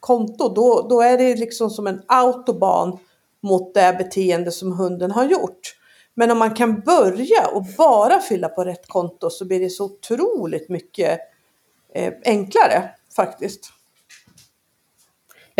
konto 0.00 0.54
då, 0.54 0.86
då 0.90 1.00
är 1.00 1.18
det 1.18 1.36
liksom 1.36 1.70
som 1.70 1.86
en 1.86 2.02
autobahn 2.06 2.98
mot 3.42 3.74
det 3.74 3.96
beteende 3.98 4.52
som 4.52 4.72
hunden 4.72 5.10
har 5.10 5.24
gjort. 5.24 5.76
Men 6.14 6.30
om 6.30 6.38
man 6.38 6.54
kan 6.54 6.80
börja 6.80 7.46
och 7.54 7.64
bara 7.78 8.20
fylla 8.20 8.48
på 8.48 8.64
rätt 8.64 8.86
konto 8.86 9.30
så 9.30 9.44
blir 9.44 9.60
det 9.60 9.70
så 9.70 9.84
otroligt 9.84 10.68
mycket 10.68 11.20
eh, 11.94 12.12
enklare 12.24 12.90
faktiskt. 13.16 13.72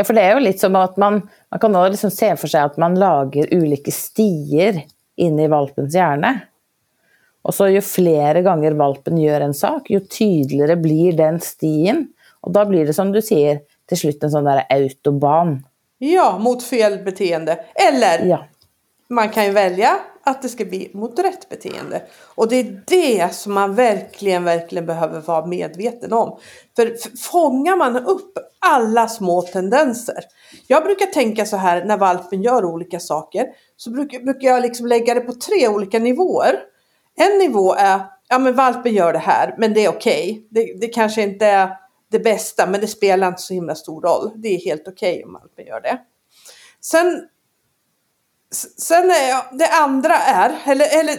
Ja, 0.00 0.04
för 0.04 0.14
det 0.14 0.20
är 0.20 0.34
ju 0.34 0.40
lite 0.40 0.58
som 0.58 0.76
att 0.76 0.96
man, 0.96 1.28
man 1.48 1.60
kan 1.60 1.76
också 1.76 1.90
liksom 1.90 2.10
se 2.10 2.36
för 2.36 2.48
sig 2.48 2.60
att 2.60 2.76
man 2.76 2.98
lagar 2.98 3.54
olika 3.54 3.90
stier 3.90 4.82
inne 5.16 5.44
i 5.44 5.48
valpens 5.48 5.94
hjärna. 5.94 6.40
Och 7.42 7.54
så 7.54 7.68
ju 7.68 7.80
fler 7.80 8.42
gånger 8.42 8.72
valpen 8.72 9.18
gör 9.18 9.40
en 9.40 9.54
sak, 9.54 9.90
ju 9.90 10.00
tydligare 10.00 10.76
blir 10.76 11.12
den 11.12 11.40
stien. 11.40 12.08
Och 12.40 12.52
då 12.52 12.64
blir 12.64 12.86
det 12.86 12.94
som 12.94 13.12
du 13.12 13.22
säger, 13.22 13.60
till 13.88 13.98
slut 13.98 14.22
en 14.22 14.30
sån 14.30 14.44
där 14.44 14.66
autobahn. 14.68 15.66
Ja, 15.98 16.38
mot 16.38 16.62
fel 16.62 16.98
beteende. 17.04 17.64
Eller 17.74 18.26
ja. 18.26 18.44
man 19.08 19.28
kan 19.28 19.44
ju 19.44 19.50
välja 19.50 19.90
att 20.30 20.42
det 20.42 20.48
ska 20.48 20.64
bli 20.64 20.90
mot 20.94 21.18
rätt 21.18 21.48
beteende. 21.48 22.02
Och 22.34 22.48
det 22.48 22.56
är 22.56 22.82
det 22.86 23.34
som 23.34 23.52
man 23.52 23.74
verkligen, 23.74 24.44
verkligen 24.44 24.86
behöver 24.86 25.20
vara 25.20 25.46
medveten 25.46 26.12
om. 26.12 26.38
För 26.76 26.96
fångar 27.18 27.76
man 27.76 27.96
upp 27.96 28.38
alla 28.58 29.08
små 29.08 29.42
tendenser. 29.42 30.24
Jag 30.66 30.84
brukar 30.84 31.06
tänka 31.06 31.46
så 31.46 31.56
här 31.56 31.84
när 31.84 31.96
valpen 31.96 32.42
gör 32.42 32.64
olika 32.64 33.00
saker. 33.00 33.46
Så 33.76 33.90
brukar, 33.90 34.20
brukar 34.20 34.48
jag 34.48 34.62
liksom 34.62 34.86
lägga 34.86 35.14
det 35.14 35.20
på 35.20 35.32
tre 35.32 35.68
olika 35.68 35.98
nivåer. 35.98 36.60
En 37.16 37.38
nivå 37.38 37.74
är, 37.74 38.00
ja 38.28 38.38
men 38.38 38.54
valpen 38.54 38.94
gör 38.94 39.12
det 39.12 39.18
här, 39.18 39.54
men 39.58 39.74
det 39.74 39.84
är 39.84 39.88
okej. 39.88 40.30
Okay. 40.30 40.46
Det, 40.50 40.80
det 40.80 40.88
kanske 40.88 41.22
inte 41.22 41.46
är 41.46 41.76
det 42.10 42.18
bästa, 42.18 42.66
men 42.66 42.80
det 42.80 42.86
spelar 42.86 43.28
inte 43.28 43.42
så 43.42 43.54
himla 43.54 43.74
stor 43.74 44.02
roll. 44.02 44.30
Det 44.34 44.48
är 44.48 44.58
helt 44.58 44.88
okej 44.88 45.12
okay 45.12 45.24
om 45.24 45.32
valpen 45.32 45.66
gör 45.66 45.80
det. 45.80 45.98
Sen 46.80 47.22
Sen 48.78 49.10
är 49.10 49.56
det 49.58 49.68
andra 49.68 50.14
är, 50.14 50.58
eller, 50.64 51.00
eller 51.00 51.18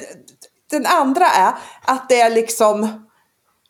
den 0.70 0.86
andra 0.86 1.26
är 1.26 1.54
att 1.86 2.10
det 2.10 2.22
är 2.22 2.30
liksom 2.30 3.08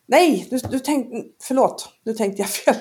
Nej, 0.06 0.46
du, 0.50 0.58
du 0.58 0.78
tänk, 0.78 1.26
förlåt, 1.42 1.88
nu 2.04 2.14
tänkte 2.14 2.42
jag 2.42 2.50
fel. 2.50 2.74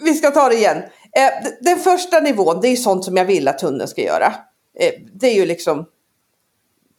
Vi 0.00 0.14
ska 0.14 0.30
ta 0.30 0.48
det 0.48 0.54
igen. 0.54 0.76
Eh, 1.16 1.50
den 1.60 1.78
första 1.78 2.20
nivån, 2.20 2.60
det 2.60 2.68
är 2.68 2.76
sånt 2.76 3.04
som 3.04 3.16
jag 3.16 3.24
vill 3.24 3.48
att 3.48 3.60
hunden 3.60 3.88
ska 3.88 4.02
göra. 4.02 4.34
Eh, 4.78 4.92
det 5.12 5.26
är 5.26 5.34
ju 5.34 5.46
liksom, 5.46 5.86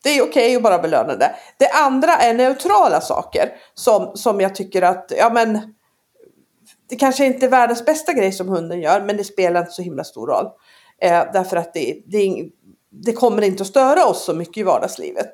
det 0.04 0.10
är 0.10 0.22
okej 0.22 0.30
okay 0.30 0.56
att 0.56 0.64
bara 0.64 0.80
belöna 0.80 1.16
det. 1.16 1.36
Det 1.58 1.70
andra 1.70 2.16
är 2.16 2.34
neutrala 2.34 3.02
saker 3.02 3.50
som, 3.74 4.12
som 4.16 4.42
jag 4.42 4.56
tycker 4.56 4.82
att, 4.82 5.12
ja 5.18 5.30
men, 5.34 5.74
det 6.90 6.96
kanske 6.96 7.26
inte 7.26 7.46
är 7.46 7.50
världens 7.50 7.86
bästa 7.86 8.14
grej 8.14 8.32
som 8.32 8.48
hunden 8.48 8.82
gör, 8.82 9.02
men 9.02 9.18
det 9.18 9.24
spelar 9.24 9.60
inte 9.60 9.72
så 9.72 9.82
himla 9.82 10.04
stor 10.04 10.28
roll. 10.28 10.48
Eh, 11.04 11.24
därför 11.34 11.58
att 11.58 11.74
det, 11.74 12.04
det, 12.06 12.50
det 12.90 13.14
kommer 13.14 13.42
inte 13.42 13.64
att 13.64 13.68
störa 13.68 14.06
oss 14.06 14.24
så 14.24 14.34
mycket 14.34 14.58
i 14.58 14.64
vardagslivet. 14.64 15.32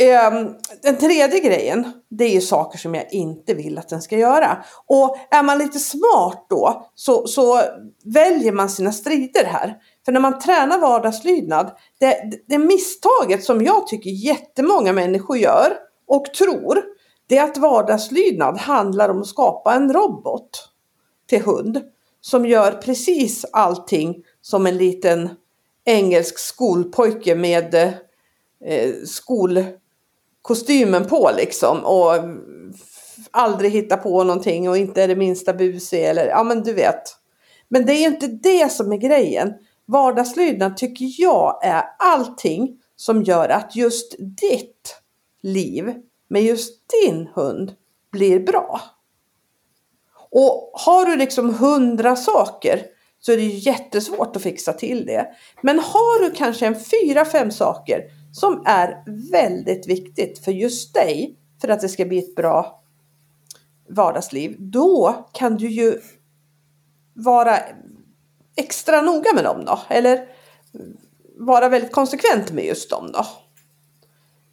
Eh, 0.00 0.30
den 0.82 0.96
tredje 0.96 1.40
grejen, 1.40 1.92
det 2.10 2.24
är 2.24 2.30
ju 2.30 2.40
saker 2.40 2.78
som 2.78 2.94
jag 2.94 3.12
inte 3.12 3.54
vill 3.54 3.78
att 3.78 3.88
den 3.88 4.02
ska 4.02 4.18
göra. 4.18 4.64
Och 4.86 5.16
är 5.30 5.42
man 5.42 5.58
lite 5.58 5.78
smart 5.78 6.46
då 6.48 6.90
så, 6.94 7.26
så 7.26 7.62
väljer 8.04 8.52
man 8.52 8.70
sina 8.70 8.92
strider 8.92 9.44
här. 9.44 9.76
För 10.04 10.12
när 10.12 10.20
man 10.20 10.38
tränar 10.38 10.78
vardagslydnad, 10.78 11.70
det, 12.00 12.32
det 12.48 12.58
misstaget 12.58 13.44
som 13.44 13.64
jag 13.64 13.86
tycker 13.86 14.10
jättemånga 14.10 14.92
människor 14.92 15.36
gör 15.36 15.72
och 16.08 16.24
tror, 16.24 16.82
det 17.26 17.38
är 17.38 17.44
att 17.44 17.56
vardagslydnad 17.56 18.58
handlar 18.58 19.08
om 19.08 19.20
att 19.20 19.26
skapa 19.26 19.74
en 19.74 19.92
robot 19.92 20.68
till 21.28 21.42
hund 21.42 21.80
som 22.24 22.46
gör 22.46 22.72
precis 22.72 23.44
allting 23.52 24.24
som 24.40 24.66
en 24.66 24.76
liten 24.76 25.30
engelsk 25.84 26.38
skolpojke 26.38 27.34
med 27.34 27.74
eh, 28.64 28.94
skolkostymen 29.04 31.06
på 31.08 31.30
liksom 31.36 31.84
och 31.84 32.12
aldrig 33.30 33.72
hitta 33.72 33.96
på 33.96 34.24
någonting 34.24 34.68
och 34.68 34.76
inte 34.76 35.02
är 35.02 35.08
det 35.08 35.16
minsta 35.16 35.54
busig 35.54 36.04
eller 36.04 36.26
ja 36.26 36.44
men 36.44 36.62
du 36.62 36.72
vet. 36.72 37.02
Men 37.68 37.86
det 37.86 37.92
är 37.92 38.00
ju 38.00 38.06
inte 38.06 38.26
det 38.26 38.72
som 38.72 38.92
är 38.92 38.96
grejen. 38.96 39.52
Vardagslydnad 39.86 40.76
tycker 40.76 41.22
jag 41.22 41.64
är 41.64 41.84
allting 41.98 42.78
som 42.96 43.22
gör 43.22 43.48
att 43.48 43.76
just 43.76 44.14
ditt 44.18 44.96
liv 45.42 45.94
med 46.28 46.42
just 46.42 46.82
din 47.04 47.28
hund 47.34 47.72
blir 48.12 48.40
bra. 48.40 48.80
Och 50.32 50.70
har 50.74 51.04
du 51.04 51.16
liksom 51.16 51.54
hundra 51.54 52.16
saker 52.16 52.82
så 53.20 53.32
är 53.32 53.36
det 53.36 53.42
jättesvårt 53.42 54.36
att 54.36 54.42
fixa 54.42 54.72
till 54.72 55.06
det. 55.06 55.26
Men 55.60 55.78
har 55.78 56.24
du 56.24 56.30
kanske 56.30 56.66
en 56.66 56.76
fyra, 56.80 57.24
fem 57.24 57.50
saker 57.50 58.02
som 58.32 58.62
är 58.66 59.02
väldigt 59.32 59.88
viktigt 59.88 60.44
för 60.44 60.52
just 60.52 60.94
dig 60.94 61.36
för 61.60 61.68
att 61.68 61.80
det 61.80 61.88
ska 61.88 62.04
bli 62.04 62.18
ett 62.18 62.34
bra 62.34 62.82
vardagsliv. 63.88 64.56
Då 64.58 65.26
kan 65.32 65.56
du 65.56 65.68
ju 65.68 66.00
vara 67.14 67.58
extra 68.56 69.00
noga 69.00 69.32
med 69.34 69.44
dem 69.44 69.64
då. 69.64 69.80
Eller 69.88 70.26
vara 71.38 71.68
väldigt 71.68 71.92
konsekvent 71.92 72.50
med 72.50 72.64
just 72.64 72.90
dem 72.90 73.10
då. 73.12 73.26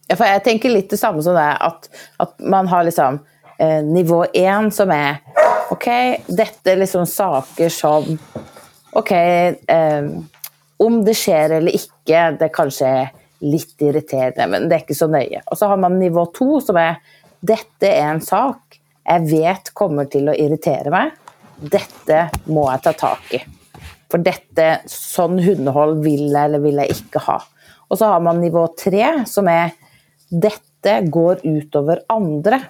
Ja, 0.08 0.16
för 0.16 0.26
jag 0.26 0.44
tänker 0.44 0.70
lite 0.70 0.98
samma 0.98 1.22
som 1.22 1.34
det, 1.34 1.56
att, 1.56 1.90
att 2.18 2.40
man 2.40 2.68
har 2.68 2.84
liksom 2.84 3.20
eh, 3.60 3.84
nivå 3.84 4.26
1 4.34 4.74
som 4.74 4.90
är 4.90 5.18
okay, 5.70 6.18
detta 6.28 6.72
är 6.72 6.76
liksom 6.76 7.06
saker 7.06 7.70
som 7.70 8.18
okej, 8.92 9.52
okay, 9.52 9.76
eh, 9.76 10.10
om 10.78 11.06
det 11.06 11.14
sker 11.14 11.50
eller 11.50 11.72
inte, 11.72 12.32
det 12.32 12.50
kanske 12.50 12.86
är 12.86 13.10
lite 13.40 13.86
irriterande, 13.86 14.48
men 14.48 14.70
det 14.70 14.76
är 14.76 14.80
inte 14.80 14.96
så 14.96 15.08
nöje. 15.08 15.42
Och 15.46 15.58
så 15.58 15.66
har 15.66 15.78
man 15.78 16.00
nivå 16.00 16.26
2 16.26 16.62
som 16.62 16.78
är 16.78 16.96
detta 17.40 17.88
är 17.88 18.02
en 18.02 18.22
sak 18.22 18.80
jag 19.04 19.30
vet 19.30 19.74
kommer 19.74 20.06
till 20.06 20.30
att 20.30 20.36
irritera 20.36 20.90
mig. 20.90 21.12
Detta 21.56 22.30
må 22.44 22.72
jag 22.72 22.84
ta 22.84 22.94
tag 22.94 23.18
i. 23.32 23.40
För 24.12 24.18
detta, 24.18 24.78
sån 24.86 25.40
hundhåll 25.40 26.04
vill 26.04 26.32
jag 26.32 26.46
eller 26.46 26.60
vill 26.60 26.76
jag 26.76 26.88
inte 26.88 27.20
ha. 27.20 27.44
Och 27.88 27.98
så 27.98 28.06
har 28.06 28.20
man 28.20 28.42
nivå 28.42 28.68
3 28.84 29.24
som 29.28 29.48
är 29.48 29.72
detta 30.30 31.02
går 31.02 31.40
ut 31.44 31.76
över 31.76 32.02
andra. 32.08 32.62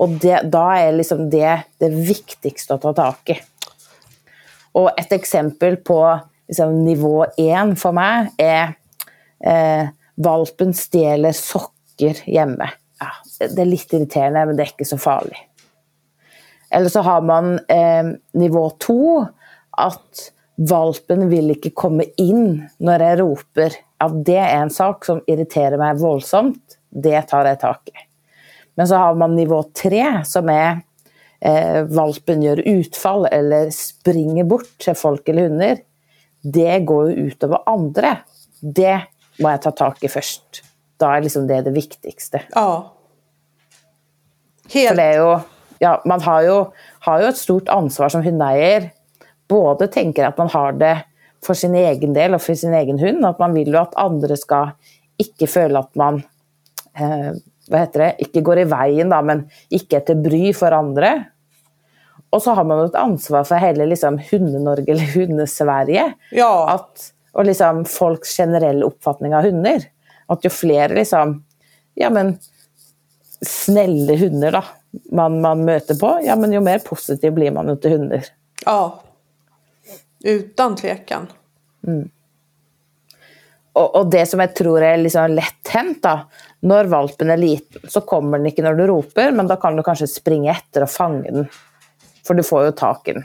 Och 0.00 0.08
det, 0.08 0.40
då 0.42 0.58
är 0.58 0.92
liksom 0.92 1.30
det 1.30 1.62
det 1.78 1.88
viktigaste 1.88 2.74
att 2.74 2.82
ta 2.82 2.92
tag 2.92 3.14
i. 3.24 3.38
Och 4.72 5.00
ett 5.00 5.12
exempel 5.12 5.76
på 5.76 6.20
liksom, 6.48 6.84
nivå 6.84 7.24
1 7.24 7.80
för 7.80 7.92
mig 7.92 8.30
är 8.36 8.74
eh, 9.44 9.88
valpen 10.14 10.72
stjäler 10.72 11.32
socker 11.32 12.14
hemma. 12.24 12.70
ja, 13.00 13.06
det 13.48 13.62
är 13.62 13.66
lite 13.66 13.96
irriterande 13.96 14.46
men 14.46 14.56
det 14.56 14.62
är 14.62 14.66
inte 14.66 14.84
så 14.84 14.98
farligt. 14.98 15.38
Eller 16.70 16.88
så 16.88 17.00
har 17.00 17.20
man 17.20 17.54
eh, 17.68 18.04
nivå 18.32 18.70
2, 18.70 19.26
att 19.70 20.32
valpen 20.56 21.28
vill 21.28 21.50
inte 21.50 21.70
komma 21.70 22.02
in 22.16 22.68
när 22.76 23.00
jag 23.00 23.20
ropar. 23.20 23.72
At 23.96 24.24
det 24.24 24.36
är 24.36 24.62
en 24.62 24.70
sak 24.70 25.04
som 25.04 25.24
irriterar 25.26 25.78
mig 25.78 25.94
våldsamt. 25.94 26.78
Det 26.90 27.22
tar 27.22 27.44
jag 27.44 27.60
tag 27.60 27.76
i. 27.84 28.09
Men 28.80 28.88
så 28.88 28.96
har 28.96 29.14
man 29.20 29.34
nivå 29.36 29.58
tre, 29.76 30.22
som 30.24 30.48
er 30.48 30.78
eh, 31.44 31.82
valpen 31.92 32.40
gjør 32.40 32.62
utfall 32.64 33.26
eller 33.28 33.68
springer 33.76 34.46
bort 34.48 34.70
til 34.80 34.96
folk 34.96 35.28
eller 35.28 35.50
hunder. 35.50 35.82
Det 36.40 36.78
går 36.88 37.10
jo 37.10 37.26
utover 37.28 37.60
andre. 37.68 38.14
Det 38.60 38.94
må 39.36 39.52
jeg 39.52 39.62
ta 39.66 39.74
tak 39.82 40.00
i 40.00 40.08
først. 40.08 40.62
Da 40.96 41.10
er 41.12 41.26
liksom 41.26 41.44
det 41.50 41.58
det 41.66 41.74
viktigste. 41.76 42.40
Ja. 42.54 42.70
Helt. 44.70 44.96
det 44.96 45.04
er 45.04 45.20
jo, 45.20 45.36
ja, 45.84 45.92
man 46.08 46.24
har 46.24 46.48
jo, 46.48 46.56
har 47.04 47.20
jo 47.20 47.28
et 47.34 47.42
stort 47.42 47.68
ansvar 47.76 48.16
som 48.16 48.24
hundeeier. 48.24 48.88
Både 49.52 49.90
tenker 49.92 50.30
at 50.30 50.40
man 50.40 50.48
har 50.56 50.80
det 50.80 50.94
for 51.44 51.52
sin 51.52 51.76
egen 51.76 52.16
del 52.16 52.32
og 52.32 52.40
for 52.48 52.56
sin 52.56 52.72
egen 52.80 52.96
hund. 53.04 53.28
At 53.28 53.44
man 53.44 53.52
vil 53.60 53.76
jo 53.76 53.84
at 53.84 54.00
andre 54.00 54.40
skal 54.40 54.72
ikke 55.20 55.52
føle 55.52 55.84
at 55.84 55.92
man 56.00 56.22
eh, 56.96 57.36
hva 57.70 57.84
heter 57.84 58.02
det, 58.04 58.10
ikke 58.26 58.42
går 58.46 58.62
i 58.64 58.68
veien, 58.70 59.12
da, 59.12 59.20
men 59.22 59.44
ikke 59.70 60.00
er 60.00 60.06
til 60.08 60.18
bry 60.24 60.50
for 60.56 60.74
andre. 60.74 61.12
Og 62.30 62.42
så 62.42 62.54
har 62.54 62.66
man 62.66 62.82
jo 62.82 62.90
et 62.90 62.98
ansvar 62.98 63.46
for 63.46 63.62
hele 63.62 63.86
liksom, 63.90 64.18
Hunde-Norge 64.30 64.90
eller 64.90 65.14
Hunde-Sverige. 65.14 66.08
Ja. 66.36 66.52
At, 66.74 67.10
og 67.34 67.46
liksom 67.46 67.84
folks 67.90 68.36
generelle 68.38 68.86
oppfatning 68.86 69.34
av 69.38 69.46
hunder. 69.46 69.86
At 70.30 70.46
jo 70.46 70.52
flere 70.54 70.98
liksom 70.98 71.40
Ja, 71.98 72.10
men 72.10 72.38
snälla 73.46 74.14
hunder 74.16 74.52
då, 74.52 74.62
man, 75.10 75.40
man 75.40 75.64
möter 75.64 75.94
på, 75.94 76.20
ja 76.22 76.36
men 76.36 76.52
ju 76.52 76.60
mer 76.60 76.78
positiv 76.78 77.32
blir 77.32 77.50
man 77.50 77.68
ute 77.68 77.88
hunder. 77.88 78.24
ja. 78.64 79.02
Utan 80.24 80.76
tvekan. 80.76 81.26
Och, 83.72 83.96
och 83.96 84.10
det 84.10 84.26
som 84.26 84.40
jag 84.40 84.54
tror 84.54 84.82
är 84.82 84.96
liksom 84.96 85.30
lätt 85.30 85.68
hänt 85.68 86.02
då, 86.02 86.20
när 86.60 86.84
valpen 86.84 87.30
är 87.30 87.36
liten 87.36 87.82
så 87.90 88.00
kommer 88.00 88.38
den 88.38 88.46
inte 88.46 88.62
när 88.62 88.74
du 88.74 88.86
ropar, 88.86 89.30
men 89.30 89.46
då 89.46 89.56
kan 89.56 89.76
du 89.76 89.82
kanske 89.82 90.06
springa 90.06 90.50
efter 90.50 90.82
och 90.82 90.90
fånga 90.90 91.30
den. 91.30 91.46
För 92.26 92.34
du 92.34 92.42
får 92.42 92.64
ju 92.64 92.72
tag 92.72 93.00
i 93.04 93.12
den. 93.12 93.24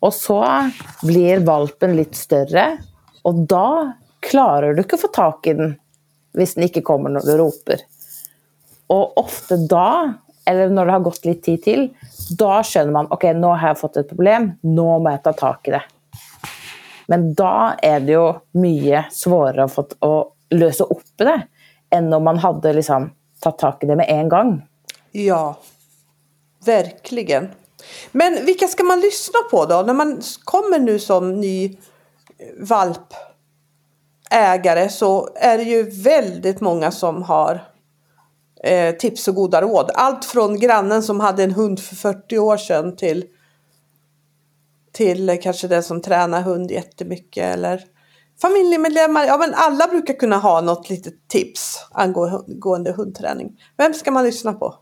Och 0.00 0.14
så 0.14 0.70
blir 1.02 1.40
valpen 1.40 1.96
lite 1.96 2.16
större 2.16 2.78
och 3.22 3.34
då 3.34 3.92
klarar 4.20 4.74
du 4.74 4.78
inte 4.78 4.94
att 4.94 5.00
få 5.00 5.08
tag 5.08 5.38
i 5.42 5.52
den 5.52 5.74
om 6.34 6.46
den 6.54 6.62
inte 6.62 6.80
kommer 6.80 7.10
när 7.10 7.20
du 7.20 7.36
ropar. 7.36 7.76
Och 8.86 9.18
ofta 9.18 9.56
då, 9.56 10.12
eller 10.44 10.68
när 10.68 10.86
det 10.86 10.92
har 10.92 11.00
gått 11.00 11.24
lite 11.24 11.40
tid 11.40 11.62
till, 11.62 11.94
då 12.38 12.62
känner 12.62 12.92
man 12.92 13.06
okej, 13.10 13.34
nu 13.34 13.46
har 13.46 13.68
jag 13.68 13.78
fått 13.78 13.96
ett 13.96 14.08
problem, 14.08 14.52
nu 14.60 14.82
måste 14.82 15.10
jag 15.10 15.22
ta 15.22 15.32
tag 15.32 15.56
i 15.64 15.70
det. 15.70 15.82
Men 17.08 17.34
då 17.34 17.72
är 17.82 18.00
det 18.00 18.12
ju 18.12 18.34
mycket 18.52 19.12
svårare 19.12 19.64
att, 19.64 19.72
få, 19.72 19.80
att 19.80 20.32
lösa 20.50 20.84
upp 20.84 21.06
det 21.16 21.42
än 21.90 22.12
om 22.12 22.24
man 22.24 22.38
hade 22.38 22.72
liksom 22.72 23.10
tagit 23.40 23.58
tag 23.58 23.76
i 23.80 23.86
det 23.86 23.96
med 23.96 24.06
en 24.08 24.28
gång. 24.28 24.62
Ja, 25.12 25.56
verkligen. 26.64 27.48
Men 28.12 28.44
vilka 28.46 28.66
ska 28.68 28.84
man 28.84 29.00
lyssna 29.00 29.38
på 29.50 29.66
då? 29.66 29.82
När 29.82 29.94
man 29.94 30.20
kommer 30.44 30.78
nu 30.78 30.98
som 30.98 31.40
ny 31.40 31.64
eh, 31.64 31.70
valpägare 34.30 34.88
så 34.88 35.28
är 35.34 35.58
det 35.58 35.64
ju 35.64 35.90
väldigt 35.90 36.60
många 36.60 36.90
som 36.90 37.22
har 37.22 37.64
eh, 38.64 38.94
tips 38.94 39.28
och 39.28 39.34
goda 39.34 39.62
råd. 39.62 39.90
Allt 39.94 40.24
från 40.24 40.58
grannen 40.58 41.02
som 41.02 41.20
hade 41.20 41.44
en 41.44 41.52
hund 41.52 41.80
för 41.80 41.96
40 41.96 42.38
år 42.38 42.56
sedan 42.56 42.96
till, 42.96 43.24
till 44.98 45.38
kanske 45.42 45.68
den 45.68 45.82
som 45.82 46.02
tränar 46.02 46.42
hund 46.42 46.70
jättemycket 46.70 47.54
eller 47.54 47.84
familjemedlemmar. 48.40 49.24
Ja 49.24 49.36
men 49.36 49.54
alla 49.54 49.86
brukar 49.86 50.14
kunna 50.14 50.36
ha 50.36 50.60
något 50.60 50.90
litet 50.90 51.28
tips 51.28 51.86
angående 51.90 52.92
hundträning. 52.92 53.60
Vem 53.76 53.94
ska 53.94 54.10
man 54.10 54.24
lyssna 54.24 54.52
på? 54.52 54.74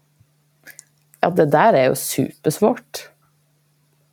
Ja, 1.21 1.31
det 1.31 1.47
där 1.47 1.73
är 1.73 1.89
ju 1.89 1.95
supersvårt. 1.95 3.11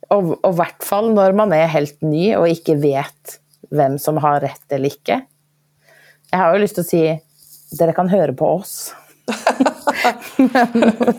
Och, 0.08 0.44
och 0.44 0.54
i 0.54 0.56
vart 0.56 0.84
fall 0.84 1.14
när 1.14 1.32
man 1.32 1.52
är 1.52 1.66
helt 1.66 2.00
ny 2.00 2.36
och 2.36 2.48
inte 2.48 2.74
vet 2.74 3.40
vem 3.70 3.98
som 3.98 4.16
har 4.16 4.40
rätt 4.40 4.72
eller 4.72 4.84
inte. 4.84 5.20
Jag 6.30 6.38
har 6.38 6.54
ju 6.54 6.60
lust 6.60 6.78
att 6.78 6.86
säga, 6.86 7.18
dere 7.78 7.92
kan 7.92 8.08
höra 8.08 8.32
på 8.32 8.46
oss. 8.46 8.94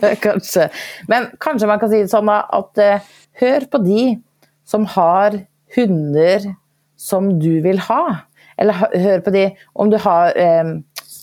men, 0.00 0.16
kanske, 0.16 0.70
men 1.08 1.26
kanske 1.40 1.66
man 1.66 1.78
kan 1.78 1.88
säga 1.88 2.08
så 2.08 2.30
att 2.30 2.78
eh, 2.78 3.00
hör 3.32 3.60
på 3.60 3.78
de 3.78 4.22
som 4.66 4.86
har 4.86 5.40
hundar 5.76 6.54
som 6.96 7.40
du 7.40 7.60
vill 7.60 7.78
ha. 7.78 8.16
Eller 8.56 8.72
hör 8.72 9.20
på 9.20 9.30
de 9.30 9.56
om 9.72 9.90
du 9.90 9.96
har 9.96 10.38
eh, 10.38 10.64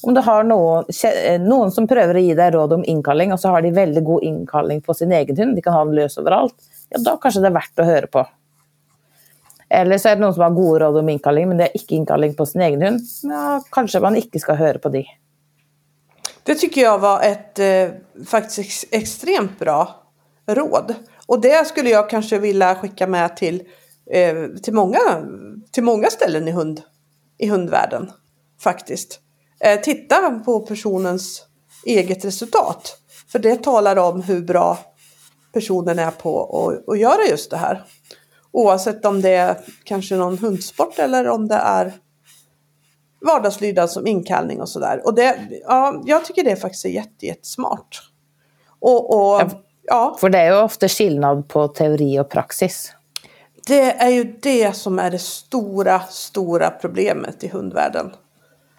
om 0.04 0.14
du 0.14 0.22
har 0.22 0.44
någon, 0.44 0.84
eh, 1.26 1.42
någon 1.42 1.72
som 1.72 1.88
prövar 1.88 2.16
att 2.16 2.22
ge 2.22 2.36
dig 2.36 2.52
råd 2.52 2.74
om 2.74 2.86
inkallning 2.86 3.34
och 3.34 3.40
så 3.40 3.50
har 3.50 3.62
de 3.62 3.72
väldigt 3.72 4.06
god 4.06 4.24
inkallning 4.24 4.82
på 4.82 4.94
sin 4.94 5.12
egen 5.12 5.38
hund, 5.38 5.56
de 5.56 5.62
kan 5.62 5.74
ha 5.74 5.86
den 5.86 5.96
lös 5.96 6.18
överallt, 6.18 6.56
ja 6.90 6.98
då 7.00 7.18
kanske 7.18 7.40
det 7.40 7.48
är 7.48 7.52
värt 7.52 7.80
att 7.80 7.86
höra 7.86 8.08
på. 8.08 8.28
Eller 9.70 9.98
så 9.98 10.10
är 10.10 10.16
det 10.16 10.22
någon 10.22 10.34
som 10.34 10.44
har 10.44 10.50
goda 10.50 10.86
råd 10.86 10.98
om 10.98 11.10
inkallning 11.10 11.48
men 11.48 11.58
det 11.58 11.64
är 11.64 11.78
inte 11.78 11.96
inkallning 11.96 12.36
på 12.36 12.46
sin 12.46 12.62
egen 12.62 12.82
hund, 12.82 13.02
ja 13.24 13.64
kanske 13.72 14.00
man 14.00 14.16
inte 14.16 14.40
ska 14.40 14.54
höra 14.54 14.80
på 14.80 14.90
de. 14.90 15.06
Det 16.44 16.56
tycker 16.56 16.82
jag 16.82 17.00
var 17.00 17.22
ett 17.22 17.60
eh, 17.60 18.26
faktiskt 18.26 18.60
ex 18.60 18.86
extremt 18.92 19.60
bra 19.60 19.96
råd. 20.48 20.96
Och 21.34 21.42
det 21.42 21.68
skulle 21.68 21.90
jag 21.90 22.10
kanske 22.10 22.40
vilja 22.40 22.76
skicka 22.76 23.08
med 23.08 23.38
till, 23.38 23.64
eh, 24.12 24.48
till, 24.64 24.74
många, 24.74 25.00
till 25.72 25.84
många 25.84 26.10
ställen 26.10 26.48
i, 26.48 26.52
hund, 26.52 26.82
i 27.38 27.48
hundvärlden. 27.48 28.12
Faktiskt. 28.62 29.20
Eh, 29.60 29.80
titta 29.80 30.40
på 30.46 30.60
personens 30.60 31.46
eget 31.86 32.26
resultat. 32.26 32.98
För 33.32 33.40
det 33.40 33.64
talar 33.64 33.96
om 33.96 34.22
hur 34.22 34.42
bra 34.42 34.78
personen 35.54 36.00
är 36.00 36.12
på 36.12 36.44
att, 36.44 36.90
att 36.90 37.00
göra 37.00 37.26
just 37.30 37.52
det 37.52 37.58
här. 37.58 37.84
Oavsett 38.52 39.06
om 39.06 39.22
det 39.22 39.36
är 39.36 39.58
kanske 39.84 40.16
någon 40.16 40.38
hundsport 40.38 41.00
eller 41.00 41.30
om 41.30 41.48
det 41.48 41.56
är 41.56 41.94
vardagslydnad 43.22 43.92
som 43.92 44.08
inkallning 44.08 44.62
och 44.62 44.70
sådär. 44.70 45.02
Och 45.06 45.16
det, 45.16 45.38
ja, 45.64 46.02
jag 46.06 46.26
tycker 46.26 46.44
det 46.44 46.56
faktiskt 46.56 46.86
är 46.86 46.90
jätte, 46.90 47.26
jättesmart. 47.26 48.10
Och, 48.80 49.16
och 49.16 49.42
Ja. 49.86 50.18
För 50.20 50.30
det 50.30 50.38
är 50.38 50.46
ju 50.46 50.62
ofta 50.62 50.88
skillnad 50.88 51.48
på 51.48 51.68
teori 51.68 52.20
och 52.20 52.30
praxis. 52.30 52.94
det 53.68 53.92
är 53.92 54.10
ju 54.10 54.24
det 54.42 54.76
som 54.76 55.00
är 55.00 55.12
det 55.12 55.20
stora, 55.20 56.00
stora 56.00 56.70
problemet 56.70 57.44
i 57.44 57.48
hundvärlden. 57.48 58.12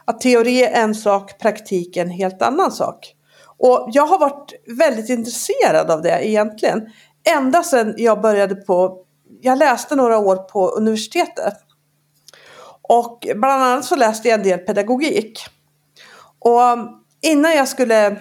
Att 0.05 0.21
teori 0.21 0.63
är 0.63 0.83
en 0.83 0.95
sak, 0.95 1.39
praktik 1.39 1.97
är 1.97 2.03
en 2.03 2.11
helt 2.11 2.43
annan 2.43 2.73
sak. 2.73 3.15
Och 3.59 3.89
jag 3.93 4.07
har 4.07 4.19
varit 4.19 4.53
väldigt 4.79 5.09
intresserad 5.09 5.91
av 5.91 6.03
det 6.03 6.29
egentligen. 6.29 6.89
Ända 7.37 7.63
sedan 7.63 7.95
jag 7.97 8.21
började 8.21 8.55
på, 8.55 9.05
jag 9.41 9.59
läste 9.59 9.97
några 9.97 10.19
år 10.19 10.37
på 10.37 10.69
universitetet. 10.69 11.55
Och 12.83 13.27
bland 13.35 13.63
annat 13.63 13.85
så 13.85 13.97
läste 13.97 14.29
jag 14.29 14.39
en 14.39 14.45
del 14.45 14.59
pedagogik. 14.59 15.41
Och 16.39 16.61
innan 17.21 17.53
jag 17.57 17.69
skulle 17.69 18.17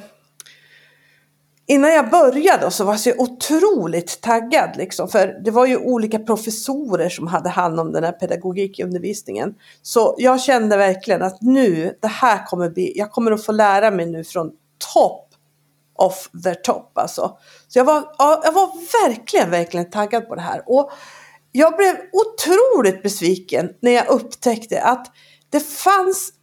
Innan 1.66 1.94
jag 1.94 2.10
började 2.10 2.72
så 2.72 2.84
var 2.84 2.94
jag 2.94 3.00
så 3.00 3.14
otroligt 3.18 4.22
taggad 4.22 4.70
liksom. 4.78 5.08
För 5.08 5.42
det 5.44 5.52
var 5.52 5.66
ju 5.66 5.78
olika 5.78 6.20
professorer 6.20 7.10
som 7.10 7.28
hade 7.28 7.50
hand 7.50 7.80
om 7.80 7.92
den 7.92 8.04
här 8.04 8.12
pedagogikundervisningen. 8.12 9.56
Så 9.82 10.16
jag 10.18 10.42
kände 10.42 10.78
verkligen 10.78 11.22
att 11.22 11.42
nu, 11.42 11.98
det 12.02 12.08
här 12.08 12.46
kommer 12.46 12.70
bli, 12.70 12.94
jag 12.96 13.12
kommer 13.12 13.32
att 13.32 13.46
få 13.46 13.52
lära 13.52 13.92
mig 13.92 14.06
nu 14.06 14.24
från 14.24 14.52
top 14.94 15.30
of 15.96 16.30
the 16.44 16.56
top 16.56 16.98
alltså. 16.98 17.38
Så 17.68 17.80
jag 17.80 17.86
var, 17.86 18.04
jag 18.18 18.52
var 18.52 18.70
verkligen, 19.08 19.52
verkligen 19.52 19.90
taggad 19.90 20.28
på 20.28 20.36
det 20.36 20.42
här. 20.42 20.64
Och 20.66 20.92
jag 21.52 21.78
blev 21.78 21.96
otroligt 22.14 23.04
besviken 23.04 23.70
när 23.80 23.92
jag 23.92 24.08
upptäckte 24.08 24.82
att 24.82 25.08
det 25.50 25.60
fanns 25.60 26.34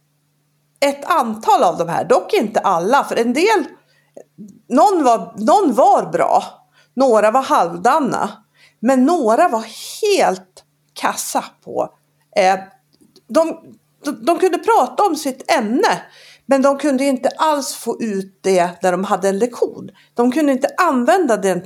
ett 0.79 1.05
antal 1.05 1.63
av 1.63 1.77
de 1.77 1.89
här, 1.89 2.05
dock 2.05 2.33
inte 2.33 2.59
alla, 2.59 3.03
för 3.03 3.15
en 3.15 3.33
del, 3.33 3.65
någon 4.67 5.03
var, 5.03 5.33
någon 5.37 5.73
var 5.73 6.11
bra, 6.11 6.43
några 6.93 7.31
var 7.31 7.41
halvdana, 7.41 8.29
men 8.79 9.05
några 9.05 9.47
var 9.47 9.65
helt 10.01 10.63
kassa 10.93 11.45
på. 11.63 11.89
Eh, 12.35 12.59
de, 13.27 13.57
de, 14.03 14.25
de 14.25 14.39
kunde 14.39 14.57
prata 14.57 15.03
om 15.03 15.15
sitt 15.15 15.51
ämne, 15.51 16.01
men 16.45 16.61
de 16.61 16.77
kunde 16.77 17.05
inte 17.05 17.29
alls 17.29 17.73
få 17.73 18.01
ut 18.01 18.39
det 18.41 18.83
när 18.83 18.91
de 18.91 19.03
hade 19.03 19.29
en 19.29 19.39
lektion. 19.39 19.91
De 20.13 20.31
kunde 20.31 20.51
inte 20.51 20.67
använda 20.77 21.37
den 21.37 21.63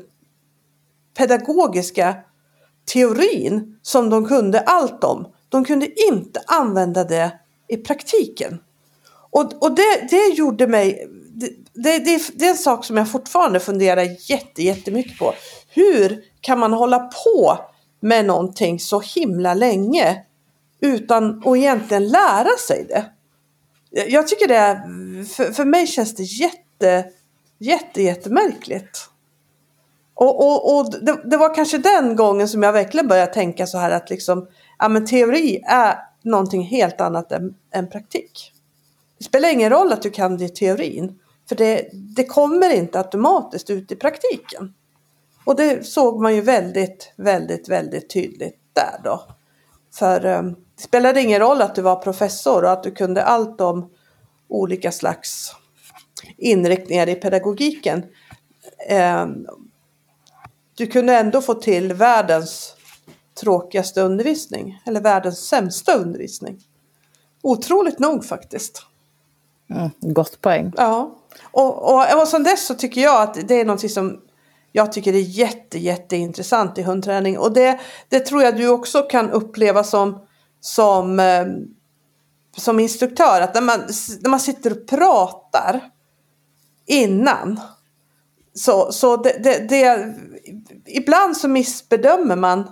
pedagogiska 1.18 2.16
teorin 2.94 3.80
som 3.82 4.10
de 4.10 4.28
kunde 4.28 4.60
allt 4.60 5.04
om. 5.04 5.28
De 5.50 5.66
kunde 5.66 6.02
inte 6.02 6.42
använda 6.48 7.04
det 7.04 7.40
i 7.68 7.78
praktiken. 7.78 8.60
Och, 9.30 9.64
och 9.64 9.76
det, 9.76 10.08
det 10.10 10.28
gjorde 10.28 10.68
mig, 10.68 11.10
det, 11.34 11.50
det, 11.76 12.00
det, 12.00 12.22
det 12.34 12.46
är 12.46 12.50
en 12.50 12.58
sak 12.58 12.86
som 12.86 12.98
jag 12.98 13.12
fortfarande 13.12 13.60
funderar 13.60 14.32
jätte, 14.32 14.64
jättemycket 14.64 15.18
på. 15.18 15.34
Hur 15.70 16.24
kan 16.42 16.60
man 16.60 16.74
hålla 16.74 17.00
på 17.00 17.60
med 18.00 18.26
någonting 18.26 18.80
så 18.80 19.00
himla 19.00 19.54
länge 19.54 20.24
utan 20.82 21.44
att 21.46 21.58
egentligen 21.58 22.08
lära 22.08 22.58
sig 22.68 22.86
det? 22.90 23.06
Jag 24.08 24.28
tycker 24.28 24.48
det, 24.48 24.56
är, 24.56 24.76
för, 25.26 25.52
för 25.52 25.66
mig 25.66 25.88
känns 25.88 26.16
det 26.16 26.24
jätte, 26.24 27.06
jätte, 27.60 28.02
jättemärkligt. 28.02 29.10
Och, 30.14 30.48
och, 30.48 30.78
och 30.78 30.92
det, 31.02 31.22
det, 31.26 31.38
var 31.38 31.56
kanske 31.56 31.78
den 31.78 32.16
gången 32.16 32.48
som 32.48 32.64
jag 32.64 32.74
verkligen 32.74 33.08
började 33.08 33.34
tänka 33.34 33.68
så 33.68 33.78
här 33.78 33.92
att 33.92 34.10
liksom, 34.10 34.48
ja 34.80 34.90
men 34.90 35.06
teori 35.06 35.64
är 35.68 35.98
någonting 36.22 36.64
helt 36.64 37.02
annat 37.02 37.32
än, 37.32 37.56
än 37.74 37.90
praktik. 37.90 38.52
Det 39.18 39.24
spelar 39.24 39.50
ingen 39.50 39.70
roll 39.70 39.94
att 39.94 40.02
du 40.02 40.10
kan 40.10 40.38
det 40.38 40.46
i 40.46 40.50
teorin. 40.50 41.20
För 41.50 41.56
det, 41.56 41.90
det 41.94 42.26
kommer 42.26 42.74
inte 42.74 43.00
automatiskt 43.00 43.70
ut 43.70 43.92
i 43.92 43.96
praktiken. 43.96 44.74
Och 45.46 45.56
det 45.56 45.86
såg 45.86 46.22
man 46.22 46.36
ju 46.36 46.42
väldigt, 46.42 47.14
väldigt, 47.16 47.70
väldigt 47.70 48.10
tydligt 48.10 48.60
där 48.74 49.00
då. 49.04 49.24
För 49.94 50.26
eh, 50.26 50.42
det 50.76 50.82
spelade 50.82 51.22
ingen 51.22 51.40
roll 51.40 51.62
att 51.62 51.76
du 51.76 51.82
var 51.82 51.96
professor 51.96 52.64
och 52.64 52.72
att 52.72 52.84
du 52.84 52.92
kunde 52.92 53.24
allt 53.24 53.62
om 53.62 53.90
olika 54.48 54.92
slags 54.92 55.56
inriktningar 56.38 57.10
i 57.10 57.16
pedagogiken. 57.16 58.04
Eh, 58.88 59.28
du 60.76 60.88
kunde 60.88 61.18
ändå 61.18 61.42
få 61.42 61.54
till 61.54 61.94
världens 61.94 62.76
tråkigaste 63.40 64.02
undervisning. 64.02 64.82
Eller 64.86 65.02
världens 65.02 65.48
sämsta 65.48 65.96
undervisning. 65.96 66.60
Otroligt 67.42 68.00
nog 68.00 68.26
faktiskt. 68.26 68.86
Mm, 69.70 69.90
gott 70.00 70.42
poäng. 70.42 70.74
Ja. 70.78 71.16
Och, 71.52 71.94
och, 71.94 72.22
och 72.22 72.28
som 72.28 72.44
dess 72.44 72.66
så 72.66 72.76
tycker 72.76 73.02
jag 73.02 73.22
att 73.22 73.48
det 73.48 73.62
är 73.62 73.66
något 73.66 73.92
som 73.92 74.22
jag 74.72 74.92
tycker 74.92 75.14
är 75.14 75.20
jätte, 75.20 75.80
jätteintressant 75.80 76.78
i 76.78 76.82
hundträning. 76.82 77.38
Och 77.38 77.54
det, 77.54 77.80
det 78.10 78.20
tror 78.20 78.44
jag 78.44 78.58
du 78.58 78.68
också 78.68 79.02
kan 79.02 79.32
uppleva 79.32 79.84
som, 79.84 80.26
som, 80.60 81.20
eh, 81.20 81.46
som 82.58 82.80
instruktör. 82.80 83.42
Att 83.42 83.54
när 83.54 83.62
man, 83.62 83.80
när 84.22 84.30
man 84.30 84.40
sitter 84.40 84.72
och 84.72 84.88
pratar 84.88 85.90
innan. 86.86 87.60
Så, 88.54 88.92
så 88.92 89.18
det, 89.18 89.44
det, 89.44 89.70
det, 89.70 90.14
ibland 90.86 91.38
så 91.38 91.48
missbedömer 91.48 92.36
man 92.36 92.72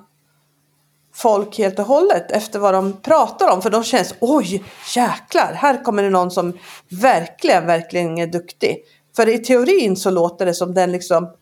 folk 1.13 1.57
helt 1.57 1.79
och 1.79 1.85
hållet 1.85 2.31
efter 2.31 2.59
vad 2.59 2.73
de 2.73 2.93
pratar 3.01 3.53
om. 3.53 3.61
För 3.61 3.69
de 3.69 3.83
känns, 3.83 4.13
oj 4.19 4.63
jäklar, 4.95 5.53
här 5.53 5.83
kommer 5.83 6.03
det 6.03 6.09
någon 6.09 6.31
som 6.31 6.53
verkligen, 6.89 7.65
verkligen 7.65 8.17
är 8.17 8.27
duktig. 8.27 8.77
För 9.15 9.29
i 9.29 9.37
teorin 9.37 9.95
så 9.95 10.11
låter 10.11 10.45
det 10.45 10.53
som 10.53 10.73
den 10.73 10.91
liksom 10.91 11.33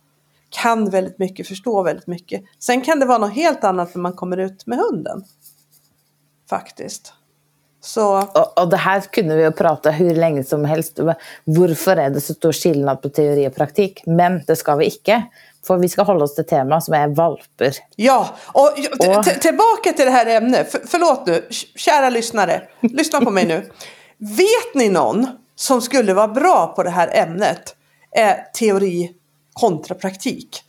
kan 0.49 0.89
väldigt 0.89 1.19
mycket, 1.19 1.47
förstår 1.47 1.83
väldigt 1.83 2.07
mycket. 2.07 2.43
Sen 2.59 2.81
kan 2.81 2.99
det 2.99 3.05
vara 3.05 3.17
något 3.17 3.33
helt 3.35 3.63
annat 3.63 3.95
när 3.95 4.01
man 4.01 4.13
kommer 4.13 4.37
ut 4.37 4.67
med 4.67 4.79
hunden. 4.79 5.23
Faktiskt. 6.49 7.13
Så... 7.81 8.21
Och, 8.21 8.59
och 8.61 8.69
det 8.69 8.77
här 8.77 9.01
kunde 9.01 9.35
vi 9.35 9.43
ju 9.43 9.51
prata 9.51 9.91
hur 9.91 10.15
länge 10.15 10.43
som 10.43 10.65
helst 10.65 10.99
Varför 11.43 11.97
är 11.97 12.09
det 12.09 12.21
så 12.21 12.33
stor 12.33 12.51
skillnad 12.51 13.01
på 13.01 13.09
teori 13.09 13.47
och 13.47 13.55
praktik? 13.55 14.03
Men 14.05 14.43
det 14.47 14.55
ska 14.55 14.75
vi 14.75 14.85
inte. 14.85 15.23
För 15.67 15.77
vi 15.77 15.89
ska 15.89 16.03
hålla 16.03 16.23
oss 16.23 16.35
till 16.35 16.45
tema 16.45 16.81
som 16.81 16.93
är 16.93 17.07
valper. 17.07 17.75
Ja, 17.95 18.35
och, 18.45 18.71
och... 19.17 19.23
tillbaka 19.23 19.93
till 19.95 20.05
det 20.05 20.11
här 20.11 20.25
ämnet. 20.25 20.71
För, 20.71 20.81
förlåt 20.87 21.25
nu, 21.25 21.47
kära 21.75 22.09
lyssnare. 22.09 22.61
Lyssna 22.79 23.21
på 23.21 23.31
mig 23.31 23.45
nu. 23.45 23.55
Vet 24.17 24.75
ni 24.75 24.89
någon 24.89 25.27
som 25.55 25.81
skulle 25.81 26.13
vara 26.13 26.27
bra 26.27 26.73
på 26.75 26.83
det 26.83 26.89
här 26.89 27.09
ämnet? 27.13 27.75
Eh, 28.15 28.35
teori 28.53 29.11
kontra 29.53 29.95
praktik. 29.95 30.63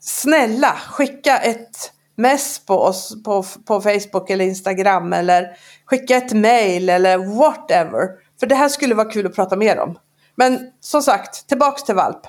Snälla, 0.00 0.76
skicka 0.90 1.38
ett 1.38 1.92
mess 2.16 2.66
på 2.66 2.74
oss 2.74 3.22
på, 3.24 3.44
på 3.66 3.80
Facebook 3.80 4.30
eller 4.30 4.44
Instagram 4.44 5.12
eller 5.12 5.56
skicka 5.84 6.16
ett 6.16 6.32
mail 6.32 6.88
eller 6.88 7.18
whatever. 7.18 8.08
För 8.40 8.46
det 8.46 8.54
här 8.54 8.68
skulle 8.68 8.94
vara 8.94 9.10
kul 9.10 9.26
att 9.26 9.34
prata 9.34 9.56
mer 9.56 9.78
om. 9.78 9.98
Men 10.34 10.70
som 10.80 11.02
sagt, 11.02 11.48
tillbaks 11.48 11.82
till 11.82 11.94
valp. 11.94 12.26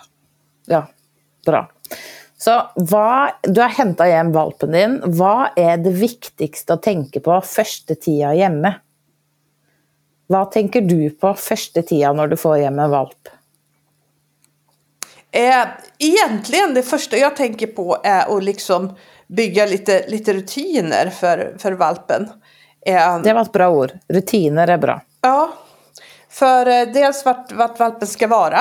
Ja, 0.66 0.88
bra. 1.46 1.72
Så 2.38 2.72
vad, 2.76 3.30
du 3.44 3.62
har 3.62 3.70
hämtat 3.70 4.08
hem 4.08 4.32
valpen 4.32 4.72
din. 4.72 5.02
Vad 5.06 5.50
är 5.56 5.78
det 5.78 5.90
viktigaste 5.90 6.74
att 6.74 6.84
tänka 6.84 7.20
på 7.20 7.42
första 7.42 7.96
tiden 7.96 8.38
hemma? 8.38 8.74
Vad 10.28 10.52
tänker 10.52 10.82
du 10.82 11.10
på 11.10 11.34
första 11.34 11.82
tiden 11.82 12.16
när 12.16 12.28
du 12.28 12.38
får 12.38 12.58
hem 12.58 12.80
en 12.80 12.90
valp? 12.90 13.28
Eh, 15.32 15.68
egentligen 15.98 16.74
det 16.74 16.84
första 16.84 17.18
jag 17.18 17.36
tänker 17.36 17.68
på 17.68 17.98
är 18.04 18.38
att 18.38 18.44
liksom 18.44 18.96
bygga 19.28 19.66
lite, 19.66 20.08
lite 20.08 20.34
rutiner 20.34 21.10
för, 21.10 21.56
för 21.60 21.72
valpen. 21.72 22.30
Eh, 22.86 23.22
det 23.22 23.34
var 23.34 23.42
ett 23.42 23.52
bra 23.52 23.70
ord. 23.70 23.92
Rutiner 24.08 24.68
är 24.68 24.78
bra. 24.78 25.02
Ja, 25.22 25.54
för 26.30 26.66
eh, 26.66 26.94
dels 26.94 27.26
vart, 27.26 27.52
vart 27.52 27.80
valpen 27.80 28.08
ska 28.08 28.28
vara. 28.28 28.60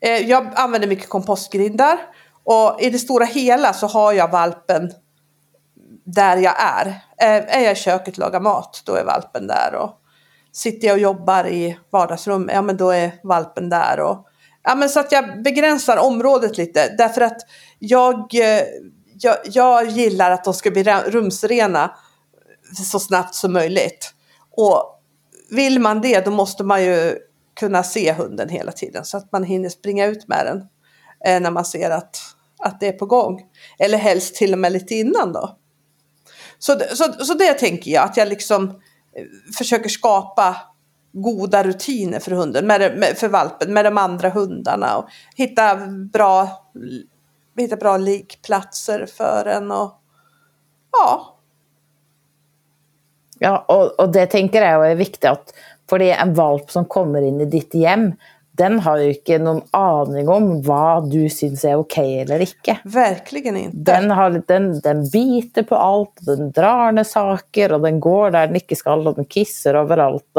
Eh, 0.00 0.28
jag 0.28 0.46
använder 0.54 0.88
mycket 0.88 1.08
kompostgrindar. 1.08 1.98
Och 2.44 2.80
i 2.80 2.90
det 2.90 2.98
stora 2.98 3.24
hela 3.24 3.72
så 3.72 3.86
har 3.86 4.12
jag 4.12 4.30
valpen 4.30 4.92
där 6.04 6.36
jag 6.36 6.54
är. 6.58 6.86
Eh, 7.20 7.56
är 7.56 7.60
jag 7.60 7.72
i 7.72 7.76
köket 7.76 8.14
och 8.14 8.18
lagar 8.18 8.40
mat, 8.40 8.82
då 8.86 8.94
är 8.94 9.04
valpen 9.04 9.46
där. 9.46 9.74
Och 9.74 9.90
sitter 10.52 10.88
jag 10.88 10.94
och 10.94 11.00
jobbar 11.00 11.46
i 11.46 11.78
vardagsrum, 11.90 12.50
ja 12.52 12.62
men 12.62 12.76
då 12.76 12.90
är 12.90 13.12
valpen 13.22 13.68
där. 13.68 14.00
Och, 14.00 14.26
ja, 14.62 14.74
men 14.74 14.88
så 14.88 15.00
att 15.00 15.12
jag 15.12 15.42
begränsar 15.42 15.96
området 15.96 16.58
lite. 16.58 16.94
Därför 16.98 17.20
att 17.20 17.40
jag, 17.78 18.34
jag, 19.20 19.36
jag 19.44 19.86
gillar 19.86 20.30
att 20.30 20.44
de 20.44 20.54
ska 20.54 20.70
bli 20.70 20.84
rumsrena 20.84 21.90
så 22.90 22.98
snabbt 22.98 23.34
som 23.34 23.52
möjligt. 23.52 24.14
Och 24.56 25.00
vill 25.50 25.80
man 25.80 26.00
det, 26.00 26.24
då 26.24 26.30
måste 26.30 26.64
man 26.64 26.84
ju 26.84 27.18
kunna 27.60 27.82
se 27.82 28.12
hunden 28.12 28.48
hela 28.48 28.72
tiden 28.72 29.04
så 29.04 29.16
att 29.16 29.32
man 29.32 29.44
hinner 29.44 29.68
springa 29.68 30.06
ut 30.06 30.28
med 30.28 30.46
den 30.46 30.58
eh, 31.26 31.42
när 31.42 31.50
man 31.50 31.64
ser 31.64 31.90
att, 31.90 32.18
att 32.58 32.80
det 32.80 32.88
är 32.88 32.92
på 32.92 33.06
gång. 33.06 33.42
Eller 33.78 33.98
helst 33.98 34.34
till 34.34 34.52
och 34.52 34.58
med 34.58 34.72
lite 34.72 34.94
innan 34.94 35.32
då. 35.32 35.56
Så, 36.58 36.80
så, 36.94 37.24
så 37.24 37.34
det 37.34 37.54
tänker 37.54 37.90
jag, 37.90 38.04
att 38.04 38.16
jag 38.16 38.28
liksom 38.28 38.68
eh, 38.68 39.54
försöker 39.58 39.88
skapa 39.88 40.56
goda 41.12 41.62
rutiner 41.62 42.20
för 42.20 42.30
hunden, 42.30 42.66
med, 42.66 42.98
med, 42.98 43.18
för 43.18 43.28
valpen, 43.28 43.72
med 43.72 43.84
de 43.84 43.98
andra 43.98 44.28
hundarna 44.28 44.96
och 44.96 45.08
hitta 45.36 45.76
bra, 46.12 46.70
hitta 47.60 47.76
bra 47.76 47.96
likplatser 47.96 49.06
för 49.06 49.46
en 49.46 49.70
och 49.70 49.92
ja. 50.92 51.36
Ja, 53.38 53.64
och, 53.68 54.00
och 54.00 54.12
det 54.12 54.26
tänker 54.26 54.62
jag 54.62 54.90
är 54.90 54.94
viktigt 54.94 55.24
att 55.24 55.54
för 55.90 56.00
en 56.00 56.34
valp 56.34 56.70
som 56.70 56.84
kommer 56.84 57.22
in 57.22 57.40
i 57.40 57.44
ditt 57.44 57.74
hem, 57.74 58.12
den 58.52 58.80
har 58.80 58.98
ju 58.98 59.08
inte 59.08 59.38
någon 59.38 59.62
aning 59.70 60.28
om 60.28 60.62
vad 60.62 61.10
du 61.10 61.30
syns 61.30 61.64
är 61.64 61.76
okej 61.76 62.20
eller 62.20 62.40
inte. 62.40 62.78
Verkligen 62.84 63.56
inte. 63.56 63.76
Den, 63.76 64.10
har, 64.10 64.42
den, 64.46 64.80
den 64.80 65.10
biter 65.10 65.62
på 65.62 65.76
allt, 65.76 66.18
den 66.20 66.50
drar 66.50 66.92
ner 66.92 67.04
saker 67.04 67.72
och 67.72 67.80
den 67.80 68.00
går 68.00 68.30
där 68.30 68.46
den 68.46 68.56
inte 68.56 68.76
ska 68.76 68.94
och 68.94 69.14
den 69.14 69.24
kissar 69.24 69.74
överallt. 69.74 70.30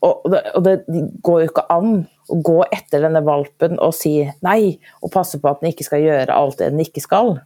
Och, 0.00 0.24
och, 0.24 0.30
det, 0.30 0.50
och 0.54 0.62
det 0.62 0.84
går 1.22 1.40
ju 1.40 1.46
inte 1.46 1.60
an 1.60 2.06
att 2.28 2.42
gå 2.42 2.64
efter 2.64 3.02
den 3.02 3.12
där 3.12 3.20
valpen 3.20 3.78
och 3.78 3.94
säga 3.94 4.32
nej 4.40 4.80
och 5.00 5.12
passa 5.12 5.38
på 5.38 5.48
att 5.48 5.60
den 5.60 5.70
inte 5.70 5.84
ska 5.84 5.98
göra 5.98 6.32
allt 6.32 6.58
det 6.58 6.70
den 6.70 6.80
inte 6.80 7.00
ska. 7.00 7.38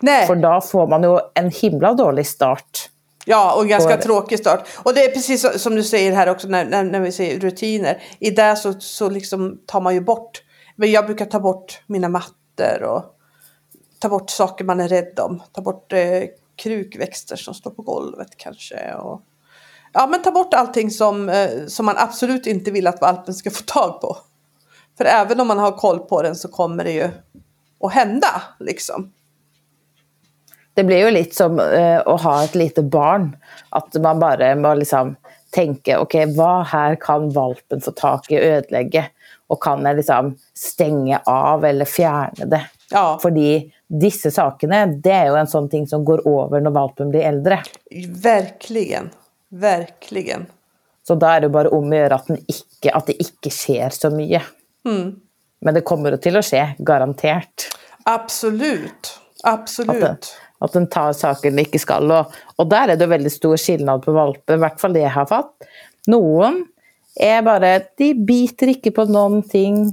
Nej. 0.00 0.26
För 0.26 0.36
då 0.36 0.60
får 0.60 0.86
man 0.86 1.02
ju 1.02 1.18
en 1.34 1.50
himla 1.50 1.94
dålig 1.94 2.26
start 2.26 2.88
Ja, 3.24 3.54
och 3.58 3.68
ganska 3.68 3.96
tråkig 3.96 4.38
start. 4.38 4.68
Och 4.82 4.94
det 4.94 5.04
är 5.04 5.10
precis 5.10 5.62
som 5.62 5.74
du 5.74 5.82
säger 5.82 6.12
här 6.12 6.28
också 6.28 6.48
när, 6.48 6.64
när, 6.64 6.84
när 6.84 7.00
vi 7.00 7.12
säger 7.12 7.40
rutiner. 7.40 8.02
I 8.18 8.30
det 8.30 8.56
så, 8.56 8.72
så 8.80 9.10
liksom 9.10 9.60
tar 9.66 9.80
man 9.80 9.94
ju 9.94 10.00
bort. 10.00 10.42
Men 10.76 10.90
jag 10.90 11.06
brukar 11.06 11.26
ta 11.26 11.40
bort 11.40 11.82
mina 11.86 12.08
mattor 12.08 12.82
och 12.82 13.04
ta 13.98 14.08
bort 14.08 14.30
saker 14.30 14.64
man 14.64 14.80
är 14.80 14.88
rädd 14.88 15.20
om. 15.20 15.42
Ta 15.52 15.62
bort 15.62 15.92
eh, 15.92 16.22
krukväxter 16.56 17.36
som 17.36 17.54
står 17.54 17.70
på 17.70 17.82
golvet 17.82 18.36
kanske. 18.36 18.94
Och, 18.94 19.22
ja, 19.92 20.06
men 20.06 20.22
ta 20.22 20.30
bort 20.30 20.54
allting 20.54 20.90
som, 20.90 21.28
eh, 21.28 21.66
som 21.68 21.86
man 21.86 21.98
absolut 21.98 22.46
inte 22.46 22.70
vill 22.70 22.86
att 22.86 23.00
valpen 23.00 23.34
ska 23.34 23.50
få 23.60 23.62
tag 23.62 24.00
på. 24.00 24.16
För 24.98 25.04
även 25.04 25.40
om 25.40 25.48
man 25.48 25.58
har 25.58 25.72
koll 25.72 25.98
på 25.98 26.22
den 26.22 26.36
så 26.36 26.48
kommer 26.48 26.84
det 26.84 26.92
ju 26.92 27.08
att 27.80 27.92
hända 27.92 28.42
liksom 28.58 29.12
det 30.74 30.84
blir 30.84 30.96
ju 30.96 31.10
lite 31.10 31.34
som 31.34 31.60
uh, 31.60 32.00
att 32.06 32.22
ha 32.22 32.44
ett 32.44 32.54
litet 32.54 32.84
barn. 32.84 33.36
Att 33.68 33.94
man 33.94 34.18
bara 34.18 34.54
måste 34.54 34.74
liksom 34.74 35.16
tänka, 35.50 36.00
okej 36.00 36.24
okay, 36.24 36.36
vad 36.36 36.66
här 36.66 36.96
kan 37.00 37.30
valpen 37.30 37.80
få 37.80 37.90
tag 37.90 38.20
i 38.28 38.36
och 38.36 38.42
ödelägga? 38.42 39.04
Och 39.46 39.62
kan 39.62 39.84
jag 39.84 39.96
liksom 39.96 40.36
stänga 40.54 41.20
av 41.24 41.64
eller 41.64 41.84
fjärna 41.84 42.44
det? 42.46 42.66
Ja. 42.90 43.18
För 43.22 43.32
dessa 44.00 44.30
sakerna, 44.30 44.86
det 44.86 45.10
är 45.10 45.26
ju 45.26 45.36
en 45.36 45.46
sån 45.46 45.68
ting 45.68 45.86
som 45.86 46.04
går 46.04 46.44
över 46.44 46.60
när 46.60 46.70
valpen 46.70 47.10
blir 47.10 47.20
äldre. 47.20 47.62
Verkligen, 48.22 49.10
verkligen. 49.52 50.46
Så 51.06 51.14
då 51.14 51.26
är 51.26 51.40
det 51.40 51.48
bara 51.48 51.70
om 51.70 52.08
att, 52.10 52.26
den 52.26 52.38
icke, 52.48 52.92
att 52.92 53.06
det 53.06 53.12
inte 53.12 53.50
sker 53.50 53.90
så 53.90 54.10
mycket. 54.10 54.42
Mm. 54.84 55.14
Men 55.60 55.74
det 55.74 55.80
kommer 55.80 56.16
till 56.16 56.36
att 56.36 56.44
ske, 56.44 56.74
garanterat. 56.78 57.68
Absolut. 58.04 59.18
Absolut. 59.42 59.90
At 59.90 60.00
den, 60.00 60.16
at 60.58 60.72
den 60.72 60.86
tar 60.86 61.12
saker 61.12 61.50
den 61.50 61.58
ikke 61.58 61.78
skal. 61.78 62.10
Og, 62.10 62.34
og 62.56 62.70
der 62.70 62.94
er 62.94 62.98
det 62.98 63.08
veldig 63.10 63.32
stor 63.32 63.56
skillnad 63.58 64.04
på 64.04 64.14
valper, 64.14 64.54
i 64.56 64.62
hvert 64.62 64.80
fall 64.80 64.94
det 64.94 65.04
jeg 65.04 65.14
har 65.14 65.28
fått. 65.30 65.66
Noen 66.10 66.62
er 67.20 67.42
bare 67.46 67.74
De 67.98 68.12
biter 68.14 68.72
ikke 68.72 68.94
på 68.94 69.06
noen 69.10 69.42
ting. 69.42 69.84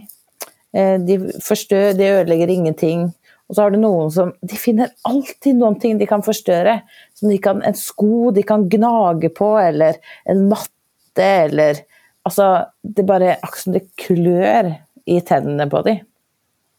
Eh, 0.74 0.98
De 1.02 1.19
forstør, 1.43 1.93
de 1.98 2.12
ødelegger 2.19 2.54
ingenting. 2.54 3.10
Og 3.49 3.55
så 3.55 3.65
har 3.65 3.73
du 3.73 3.79
noen 3.81 4.12
som 4.13 4.31
De 4.45 4.57
finner 4.62 4.91
alltid 5.09 5.57
noen 5.57 5.79
ting 5.81 5.97
de 5.97 6.07
kan 6.09 6.21
forstørre. 6.25 6.79
Som 7.17 7.31
de 7.33 7.39
kan, 7.41 7.63
en 7.65 7.77
sko 7.77 8.29
de 8.35 8.43
kan 8.45 8.67
gnage 8.69 9.31
på, 9.35 9.53
eller 9.62 9.97
en 10.29 10.47
matte, 10.51 11.25
eller 11.25 11.85
Altså, 12.27 12.65
det 12.83 13.07
akkurat 13.09 13.57
som 13.57 13.73
det 13.73 13.88
klør 13.97 14.67
i 15.09 15.15
tennene 15.25 15.65
på 15.71 15.79
dem. 15.81 16.01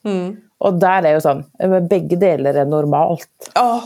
Mm. 0.06 0.36
Og 0.60 0.76
der 0.80 1.08
er 1.08 1.16
jo 1.16 1.22
sånn 1.24 1.40
Begge 1.90 2.18
deler 2.20 2.60
er 2.60 2.68
normalt. 2.68 3.48
Ja, 3.56 3.80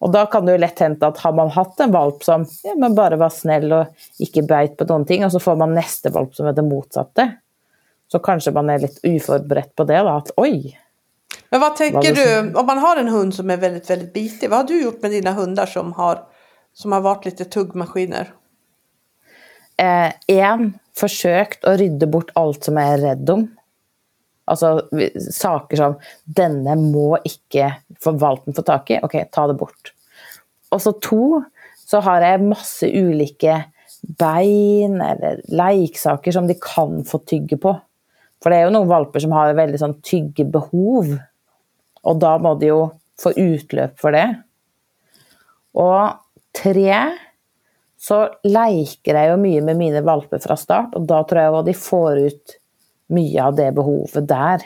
Og 0.00 0.12
da 0.14 0.24
kan 0.32 0.46
det 0.46 0.54
jo 0.56 0.62
lett 0.62 0.80
hende 0.80 1.10
at 1.10 1.20
har 1.20 1.34
man 1.36 1.52
hatt 1.52 1.80
en 1.84 1.92
valp 1.92 2.24
som 2.24 2.46
ja, 2.64 2.74
men 2.80 2.96
bare 2.96 3.18
var 3.20 3.32
snill 3.34 3.68
og 3.76 4.22
ikke 4.22 4.46
beit 4.48 4.78
på 4.78 4.86
noen 4.88 5.04
ting, 5.08 5.26
og 5.26 5.34
så 5.34 5.42
får 5.42 5.58
man 5.60 5.76
neste 5.76 6.12
valp 6.14 6.32
som 6.36 6.48
er 6.48 6.56
det 6.56 6.64
motsatte, 6.64 7.26
så 8.10 8.20
kanskje 8.24 8.54
man 8.56 8.72
er 8.72 8.86
litt 8.86 8.96
uforberedt 9.04 9.74
på 9.76 9.84
det. 9.90 10.00
da, 10.06 10.16
At 10.16 10.32
oi, 10.40 10.72
Men 11.50 11.60
vad 11.60 11.76
tänker 11.76 12.14
du, 12.14 12.54
om 12.54 12.66
man 12.66 12.78
har 12.78 12.96
en 12.96 13.08
hund 13.08 13.34
som 13.34 13.50
är 13.50 13.56
väldigt, 13.56 13.90
väldigt 13.90 14.12
bitig, 14.12 14.50
vad 14.50 14.58
har 14.58 14.66
du 14.66 14.82
gjort 14.82 15.02
med 15.02 15.10
dina 15.10 15.32
hundar 15.32 15.66
som 15.66 15.92
har, 15.92 16.22
som 16.72 16.92
har 16.92 17.00
varit 17.00 17.24
lite 17.24 17.44
tuggmaskiner? 17.44 18.32
Eh, 19.76 20.60
forsøkt 21.00 21.64
å 21.64 21.74
rydde 21.80 22.06
bort 22.10 22.30
alt 22.38 22.64
som 22.64 22.78
jeg 22.78 22.94
er 22.94 23.02
redd 23.02 23.30
om. 23.32 23.48
Altså 24.50 24.88
vi- 24.92 25.12
saker 25.32 25.76
som 25.76 25.94
'denne 26.24 26.74
må 26.76 27.18
ikke 27.24 27.76
forvalten 28.00 28.54
få 28.54 28.62
tak 28.62 28.90
i', 28.90 29.00
ok, 29.02 29.30
ta 29.32 29.46
det 29.46 29.58
bort. 29.58 29.92
Og 30.72 30.80
så 30.80 30.92
to, 31.00 31.42
så 31.86 32.00
har 32.00 32.20
jeg 32.20 32.42
masse 32.42 32.82
ulike 32.82 33.64
bein 34.18 35.00
eller 35.00 35.40
leiksaker 35.48 36.32
som 36.32 36.46
de 36.46 36.54
kan 36.54 37.04
få 37.04 37.18
tygge 37.26 37.56
på. 37.56 37.80
For 38.42 38.50
det 38.50 38.58
er 38.58 38.64
jo 38.64 38.74
noen 38.78 38.88
valper 38.88 39.20
som 39.20 39.32
har 39.32 39.54
veldig 39.54 39.78
sånn 39.78 40.02
tyggebehov, 40.02 41.18
og 42.04 42.20
da 42.20 42.36
må 42.38 42.54
de 42.60 42.70
jo 42.70 42.80
få 43.20 43.32
utløp 43.36 43.98
for 44.00 44.16
det. 44.16 44.28
Og 45.76 46.16
tre, 46.56 46.96
så 48.00 48.22
leker 48.48 49.18
jeg 49.18 49.32
jo 49.32 49.40
mye 49.40 49.62
med 49.64 49.78
mine 49.78 50.02
valper 50.04 50.42
fra 50.42 50.56
start, 50.58 50.96
og 50.96 51.06
da 51.08 51.22
tror 51.24 51.42
jeg 51.42 51.54
att 51.54 51.66
de 51.66 51.74
får 51.74 52.18
ut 52.18 52.56
mye 53.10 53.42
av 53.42 53.56
det 53.56 53.72
behovet 53.72 54.28
der. 54.28 54.62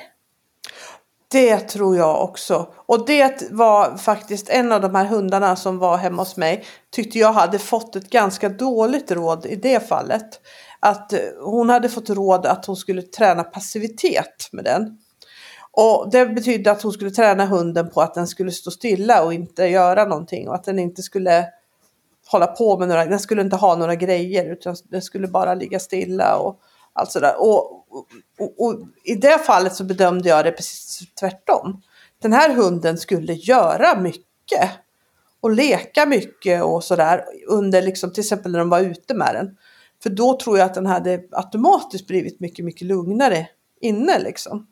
Det 1.32 1.58
tror 1.58 1.96
jag 1.96 2.22
också. 2.22 2.66
Och 2.74 3.06
det 3.06 3.42
var 3.50 3.96
faktiskt 3.96 4.48
en 4.48 4.72
av 4.72 4.80
de 4.80 4.94
här 4.94 5.04
hundarna 5.04 5.56
som 5.56 5.78
var 5.78 5.96
hemma 5.96 6.22
hos 6.22 6.36
mig. 6.36 6.64
Tyckte 6.90 7.18
jag 7.18 7.32
hade 7.32 7.58
fått 7.58 7.96
ett 7.96 8.10
ganska 8.10 8.48
dåligt 8.48 9.10
råd 9.10 9.46
i 9.46 9.56
det 9.56 9.88
fallet. 9.88 10.40
Att 10.80 11.14
hon 11.40 11.70
hade 11.70 11.88
fått 11.88 12.10
råd 12.10 12.46
att 12.46 12.66
hon 12.66 12.76
skulle 12.76 13.02
träna 13.02 13.44
passivitet 13.44 14.48
med 14.52 14.64
den. 14.64 14.98
Och 15.76 16.10
det 16.10 16.26
betydde 16.26 16.70
att 16.70 16.82
hon 16.82 16.92
skulle 16.92 17.10
träna 17.10 17.46
hunden 17.46 17.90
på 17.90 18.00
att 18.00 18.14
den 18.14 18.26
skulle 18.26 18.50
stå 18.50 18.70
stilla 18.70 19.24
och 19.24 19.34
inte 19.34 19.64
göra 19.64 20.04
någonting. 20.04 20.48
Och 20.48 20.54
att 20.54 20.64
den 20.64 20.78
inte 20.78 21.02
skulle 21.02 21.46
hålla 22.26 22.46
på 22.46 22.78
med 22.78 22.88
några, 22.88 23.04
den 23.04 23.20
skulle 23.20 23.42
inte 23.42 23.56
ha 23.56 23.76
några 23.76 23.94
grejer 23.94 24.52
utan 24.52 24.76
den 24.84 25.02
skulle 25.02 25.28
bara 25.28 25.54
ligga 25.54 25.78
stilla 25.78 26.36
och 26.36 26.60
allt 26.92 27.10
sådär. 27.10 27.34
Och, 27.38 27.86
och, 27.90 28.06
och, 28.38 28.64
och 28.64 28.80
i 29.04 29.14
det 29.14 29.38
fallet 29.38 29.74
så 29.74 29.84
bedömde 29.84 30.28
jag 30.28 30.44
det 30.44 30.52
precis 30.52 31.14
tvärtom. 31.20 31.82
Den 32.22 32.32
här 32.32 32.54
hunden 32.54 32.98
skulle 32.98 33.32
göra 33.32 34.00
mycket 34.00 34.70
och 35.40 35.50
leka 35.50 36.06
mycket 36.06 36.62
och 36.62 36.84
sådär 36.84 37.24
under 37.48 37.82
liksom 37.82 38.12
till 38.12 38.20
exempel 38.20 38.52
när 38.52 38.58
de 38.58 38.68
var 38.68 38.80
ute 38.80 39.14
med 39.14 39.34
den. 39.34 39.56
För 40.02 40.10
då 40.10 40.38
tror 40.38 40.58
jag 40.58 40.66
att 40.66 40.74
den 40.74 40.86
hade 40.86 41.22
automatiskt 41.32 42.06
blivit 42.06 42.40
mycket, 42.40 42.64
mycket 42.64 42.86
lugnare 42.86 43.48
inne 43.80 44.18
liksom. 44.18 44.66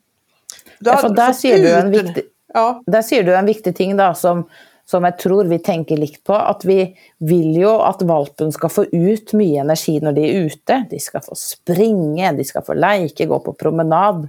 Hade 0.83 0.99
for 1.01 1.13
du 1.13 1.19
der 1.21 1.33
sier 1.37 1.63
du 1.63 1.69
en 1.71 1.91
viktig, 1.93 2.23
Ja, 2.53 2.67
der 2.85 3.01
sier 3.05 3.25
du 3.25 3.31
en 3.33 3.49
viktig 3.49 3.73
ting 3.77 3.95
da, 3.97 4.11
som, 4.17 4.43
som 4.85 5.07
jeg 5.07 5.17
tror 5.23 5.49
vi 5.49 5.57
tenker 5.63 5.97
likt 5.97 6.21
på. 6.27 6.35
At 6.37 6.65
vi 6.67 6.83
vil 7.23 7.57
jo 7.61 7.77
at 7.85 8.03
valpen 8.05 8.53
skal 8.53 8.71
få 8.73 8.85
ut 8.91 9.33
mye 9.39 9.63
energi 9.63 9.97
når 10.03 10.17
de 10.19 10.27
er 10.27 10.51
ute. 10.51 10.79
De 10.91 10.99
skal 11.01 11.25
få 11.25 11.37
springe, 11.39 12.35
de 12.37 12.45
skal 12.45 12.65
få 12.67 12.77
leke, 12.77 13.29
gå 13.29 13.41
på 13.45 13.55
promenad. 13.57 14.27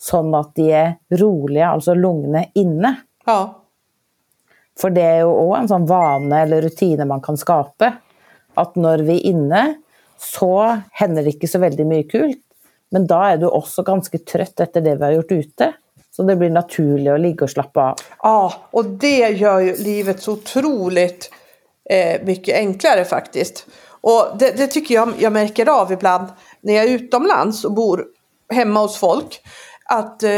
Sånn 0.00 0.34
at 0.36 0.54
de 0.56 0.70
er 0.76 0.90
rolige, 1.20 1.68
altså 1.68 1.96
lugne, 1.96 2.48
inne. 2.54 2.96
ja. 3.28 3.40
For 4.76 4.92
det 4.92 5.04
er 5.08 5.22
jo 5.24 5.30
òg 5.32 5.54
en 5.56 5.70
sånn 5.70 5.86
vane 5.88 6.42
eller 6.44 6.66
rutine 6.66 7.06
man 7.08 7.22
kan 7.24 7.38
skape. 7.40 7.88
At 8.60 8.76
når 8.76 9.06
vi 9.08 9.14
er 9.16 9.30
inne, 9.32 9.62
så 10.20 10.82
hender 11.00 11.24
det 11.24 11.36
ikke 11.36 11.48
så 11.48 11.60
veldig 11.62 11.86
mye 11.88 12.04
kult. 12.08 12.45
Men 12.90 13.06
då 13.06 13.14
är 13.14 13.36
du 13.36 13.46
också 13.46 13.82
ganska 13.82 14.18
trött 14.18 14.60
efter 14.60 14.80
det 14.80 14.96
vi 14.96 15.04
har 15.04 15.12
gjort 15.12 15.32
ute. 15.32 15.72
Så 16.10 16.22
det 16.22 16.36
blir 16.36 16.50
naturligt 16.50 17.12
att 17.12 17.20
ligga 17.20 17.44
och 17.44 17.50
slappa 17.50 17.82
av. 17.82 17.96
Ja, 18.22 18.54
och 18.70 18.84
det 18.84 19.18
gör 19.18 19.60
ju 19.60 19.76
livet 19.76 20.22
så 20.22 20.32
otroligt 20.32 21.30
eh, 21.90 22.24
mycket 22.24 22.56
enklare 22.56 23.04
faktiskt. 23.04 23.66
Och 24.00 24.38
det, 24.38 24.56
det 24.56 24.66
tycker 24.66 24.94
jag 24.94 25.12
jag 25.18 25.32
märker 25.32 25.68
av 25.68 25.92
ibland 25.92 26.28
när 26.60 26.74
jag 26.74 26.84
är 26.84 26.90
utomlands 26.90 27.64
och 27.64 27.72
bor 27.72 28.04
hemma 28.52 28.80
hos 28.80 28.96
folk. 28.96 29.40
Att 29.84 30.22
eh, 30.22 30.30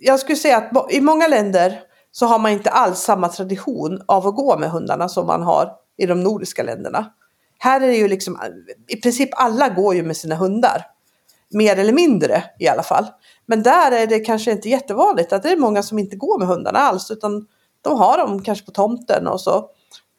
jag 0.00 0.20
skulle 0.20 0.36
säga 0.36 0.56
att 0.56 0.92
i 0.92 1.00
många 1.00 1.28
länder 1.28 1.80
så 2.10 2.26
har 2.26 2.38
man 2.38 2.52
inte 2.52 2.70
alls 2.70 2.98
samma 2.98 3.28
tradition 3.28 4.02
av 4.06 4.26
att 4.26 4.36
gå 4.36 4.58
med 4.58 4.70
hundarna 4.70 5.08
som 5.08 5.26
man 5.26 5.42
har 5.42 5.72
i 5.96 6.06
de 6.06 6.22
nordiska 6.22 6.62
länderna. 6.62 7.12
Här 7.62 7.80
är 7.80 7.86
det 7.86 7.96
ju 7.96 8.08
liksom, 8.08 8.38
i 8.88 8.96
princip 8.96 9.28
alla 9.32 9.68
går 9.68 9.94
ju 9.94 10.02
med 10.02 10.16
sina 10.16 10.34
hundar. 10.34 10.86
Mer 11.50 11.76
eller 11.78 11.92
mindre 11.92 12.44
i 12.58 12.68
alla 12.68 12.82
fall. 12.82 13.06
Men 13.46 13.62
där 13.62 13.92
är 13.92 14.06
det 14.06 14.18
kanske 14.20 14.50
inte 14.52 14.68
jättevanligt 14.68 15.32
att 15.32 15.42
det 15.42 15.50
är 15.50 15.56
många 15.56 15.82
som 15.82 15.98
inte 15.98 16.16
går 16.16 16.38
med 16.38 16.48
hundarna 16.48 16.78
alls 16.78 17.10
utan 17.10 17.46
de 17.82 17.98
har 17.98 18.18
dem 18.18 18.42
kanske 18.42 18.64
på 18.64 18.70
tomten 18.70 19.26
och 19.26 19.40
så 19.40 19.70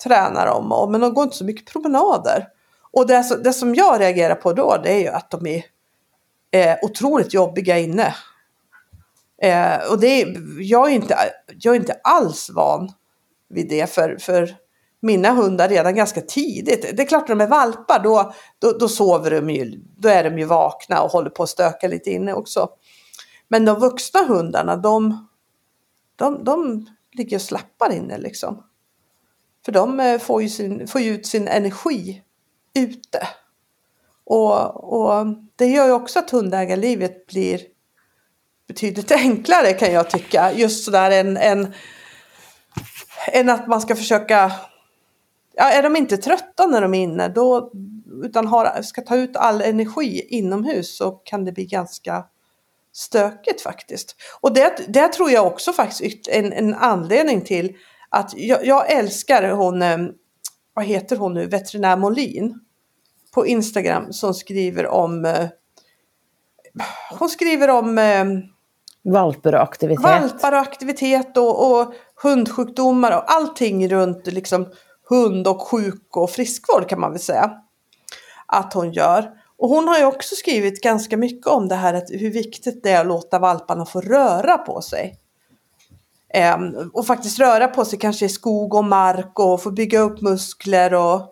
tränar 0.03 0.45
de 0.45 0.71
och, 0.71 0.91
men 0.91 1.01
de 1.01 1.13
går 1.13 1.23
inte 1.23 1.35
så 1.37 1.45
mycket 1.45 1.71
promenader. 1.73 2.47
Och 2.91 3.07
det, 3.07 3.23
som- 3.23 3.43
det 3.43 3.53
som 3.53 3.75
jag 3.75 3.99
reagerar 3.99 4.35
på 4.35 4.53
då 4.53 4.77
det 4.83 4.91
är 4.91 4.99
ju 4.99 5.07
att 5.07 5.31
de 5.31 5.47
är 5.47 5.63
eh, 6.51 6.77
otroligt 6.81 7.33
jobbiga 7.33 7.77
inne. 7.79 8.15
Eh, 9.41 9.91
och 9.91 9.99
det 9.99 10.21
är, 10.21 10.35
jag, 10.61 10.89
är 10.91 10.93
inte, 10.95 11.17
jag 11.59 11.75
är 11.75 11.79
inte 11.79 11.99
alls 12.03 12.49
van 12.49 12.91
vid 13.49 13.69
det 13.69 13.89
för, 13.89 14.17
för 14.19 14.55
mina 15.03 15.31
hundar 15.31 15.69
redan 15.69 15.95
ganska 15.95 16.21
tidigt. 16.21 16.97
Det 16.97 17.03
är 17.03 17.07
klart 17.07 17.27
när 17.27 17.35
de 17.35 17.43
är 17.43 17.47
valpar 17.47 17.99
då, 18.03 18.33
då, 18.59 18.71
då 18.71 18.89
sover 18.89 19.31
de 19.31 19.49
ju, 19.49 19.81
då 19.97 20.09
är 20.09 20.23
de 20.23 20.39
ju 20.39 20.45
vakna 20.45 21.01
och 21.01 21.11
håller 21.11 21.29
på 21.29 21.43
att 21.43 21.49
stöka 21.49 21.87
lite 21.87 22.09
inne 22.09 22.33
också. 22.33 22.69
Men 23.47 23.65
de 23.65 23.79
vuxna 23.79 24.25
hundarna 24.25 24.75
de, 24.75 25.27
de, 26.15 26.43
de 26.43 26.85
ligger 27.11 27.37
och 27.37 27.41
slappar 27.41 27.93
inne 27.93 28.17
liksom. 28.17 28.63
För 29.65 29.71
de 29.71 29.99
eh, 29.99 30.19
får 30.19 30.41
ju, 30.41 30.49
sin, 30.49 30.87
får 30.87 31.01
ju 31.01 31.11
ut 31.11 31.27
sin 31.27 31.47
energi 31.47 32.21
ute. 32.73 33.27
Och, 34.25 34.93
och 34.93 35.25
det 35.55 35.65
gör 35.65 35.85
ju 35.85 35.91
också 35.91 36.19
att 36.19 36.29
hundägarlivet 36.29 37.27
blir 37.27 37.61
betydligt 38.67 39.11
enklare 39.11 39.73
kan 39.73 39.93
jag 39.93 40.09
tycka. 40.09 40.51
Just 40.53 40.85
sådär 40.85 41.11
en, 41.11 41.37
en, 41.37 41.73
än 43.31 43.49
att 43.49 43.67
man 43.67 43.81
ska 43.81 43.95
försöka 43.95 44.51
Ja, 45.55 45.69
är 45.69 45.83
de 45.83 45.95
inte 45.95 46.17
trötta 46.17 46.67
när 46.67 46.81
de 46.81 46.93
är 46.93 47.03
inne 47.03 47.27
då, 47.27 47.71
utan 48.23 48.47
har, 48.47 48.81
ska 48.81 49.01
ta 49.01 49.15
ut 49.15 49.35
all 49.35 49.61
energi 49.61 50.27
inomhus 50.29 50.97
så 50.97 51.11
kan 51.11 51.45
det 51.45 51.51
bli 51.51 51.65
ganska 51.65 52.25
stökigt 52.93 53.61
faktiskt. 53.61 54.15
Och 54.41 54.53
det, 54.53 54.85
det 54.87 55.07
tror 55.07 55.31
jag 55.31 55.47
också 55.47 55.73
faktiskt 55.73 56.27
en, 56.27 56.53
en 56.53 56.73
anledning 56.73 57.41
till 57.41 57.75
att 58.09 58.33
jag, 58.35 58.65
jag 58.65 58.91
älskar 58.91 59.51
hon, 59.51 59.81
eh, 59.81 59.97
vad 60.73 60.85
heter 60.85 61.15
hon 61.15 61.33
nu, 61.33 61.45
veterinär 61.45 61.97
Molin 61.97 62.59
på 63.33 63.47
Instagram 63.47 64.13
som 64.13 64.33
skriver 64.33 64.87
om 64.87 65.25
eh, 65.25 65.47
hon 67.19 67.29
skriver 67.29 67.69
om 67.69 67.97
eh, 67.97 68.25
Valper 69.05 69.55
og 69.55 69.61
aktivitet. 69.61 70.03
valpar 70.03 70.51
och 70.51 70.59
aktivitet 70.59 71.37
och, 71.37 71.71
och 71.71 71.93
hundsjukdomar 72.23 73.17
och 73.17 73.31
allting 73.31 73.89
runt 73.89 74.27
liksom 74.27 74.67
hund 75.09 75.47
och 75.47 75.61
sjuk 75.61 76.17
och 76.17 76.29
friskvård 76.29 76.89
kan 76.89 76.99
man 76.99 77.11
väl 77.11 77.19
säga. 77.19 77.51
Att 78.45 78.73
hon 78.73 78.91
gör. 78.91 79.31
Och 79.57 79.69
hon 79.69 79.87
har 79.87 79.97
ju 79.97 80.05
också 80.05 80.35
skrivit 80.35 80.81
ganska 80.81 81.17
mycket 81.17 81.47
om 81.47 81.67
det 81.67 81.75
här 81.75 81.93
att 81.93 82.09
hur 82.09 82.31
viktigt 82.31 82.83
det 82.83 82.91
är 82.91 83.01
att 83.01 83.07
låta 83.07 83.39
valparna 83.39 83.85
få 83.85 84.01
röra 84.01 84.57
på 84.57 84.81
sig. 84.81 85.19
Ehm, 86.33 86.91
och 86.93 87.07
faktiskt 87.07 87.39
röra 87.39 87.67
på 87.67 87.85
sig 87.85 87.99
kanske 87.99 88.25
i 88.25 88.29
skog 88.29 88.73
och 88.73 88.85
mark 88.85 89.39
och 89.39 89.63
få 89.63 89.71
bygga 89.71 89.99
upp 89.99 90.21
muskler 90.21 90.93
och 90.93 91.29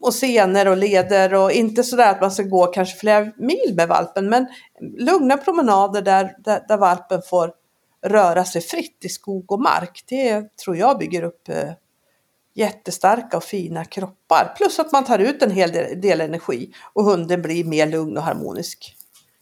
och 0.00 0.14
senor 0.14 0.68
och 0.68 0.76
leder 0.76 1.34
och 1.34 1.52
inte 1.52 1.84
sådär 1.84 2.10
att 2.10 2.20
man 2.20 2.30
ska 2.30 2.42
gå 2.42 2.66
kanske 2.66 2.98
flera 2.98 3.32
mil 3.36 3.74
med 3.74 3.88
valpen 3.88 4.28
men 4.28 4.46
lugna 4.98 5.36
promenader 5.36 6.02
där, 6.02 6.36
där, 6.38 6.64
där 6.68 6.76
valpen 6.76 7.22
får 7.22 7.52
röra 8.02 8.44
sig 8.44 8.62
fritt 8.62 9.04
i 9.04 9.08
skog 9.08 9.52
och 9.52 9.60
mark. 9.60 10.04
Det 10.08 10.56
tror 10.56 10.76
jag 10.76 10.98
bygger 10.98 11.22
upp 11.22 11.48
eh, 11.48 11.72
jättestarka 12.54 13.36
och 13.36 13.44
fina 13.44 13.84
kroppar. 13.84 14.52
Plus 14.56 14.78
att 14.78 14.92
man 14.92 15.04
tar 15.04 15.18
ut 15.18 15.42
en 15.42 15.50
hel 15.50 15.72
del, 15.72 16.00
del 16.00 16.20
energi 16.20 16.72
och 16.92 17.04
hunden 17.04 17.42
blir 17.42 17.64
mer 17.64 17.86
lugn 17.86 18.16
och 18.16 18.22
harmonisk. 18.22 18.96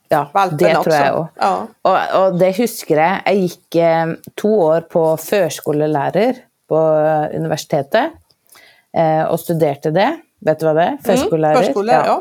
Ja, 0.09 0.25
Valpen 0.35 0.59
det 0.59 0.75
tror 0.75 0.94
jeg 0.94 1.11
òg. 1.14 1.27
Ja. 1.38 1.51
Og, 1.87 1.96
og 2.18 2.38
det 2.40 2.49
husker 2.57 2.99
jeg. 2.99 3.18
Jeg 3.27 3.44
gikk 3.44 3.77
eh, 3.79 4.14
to 4.35 4.51
år 4.64 4.88
på 4.90 5.05
førskolelærer 5.23 6.40
på 6.70 6.81
eh, 6.99 7.37
universitetet 7.38 8.16
eh, 8.90 9.23
og 9.23 9.38
studerte 9.38 9.92
det. 9.94 10.09
Vet 10.42 10.59
du 10.59 10.66
hva 10.66 10.75
det 10.75 10.87
er? 10.88 10.99
Førskolelærer. 11.07 11.61
Mm, 11.61 11.68
Förskola, 11.68 12.01
ja. 12.11 12.18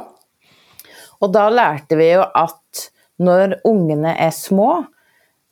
Og 1.20 1.34
da 1.34 1.48
lærte 1.50 1.98
vi 1.98 2.12
jo 2.12 2.22
at 2.24 2.86
når 3.26 3.58
ungene 3.68 4.14
er 4.22 4.32
små, 4.38 4.84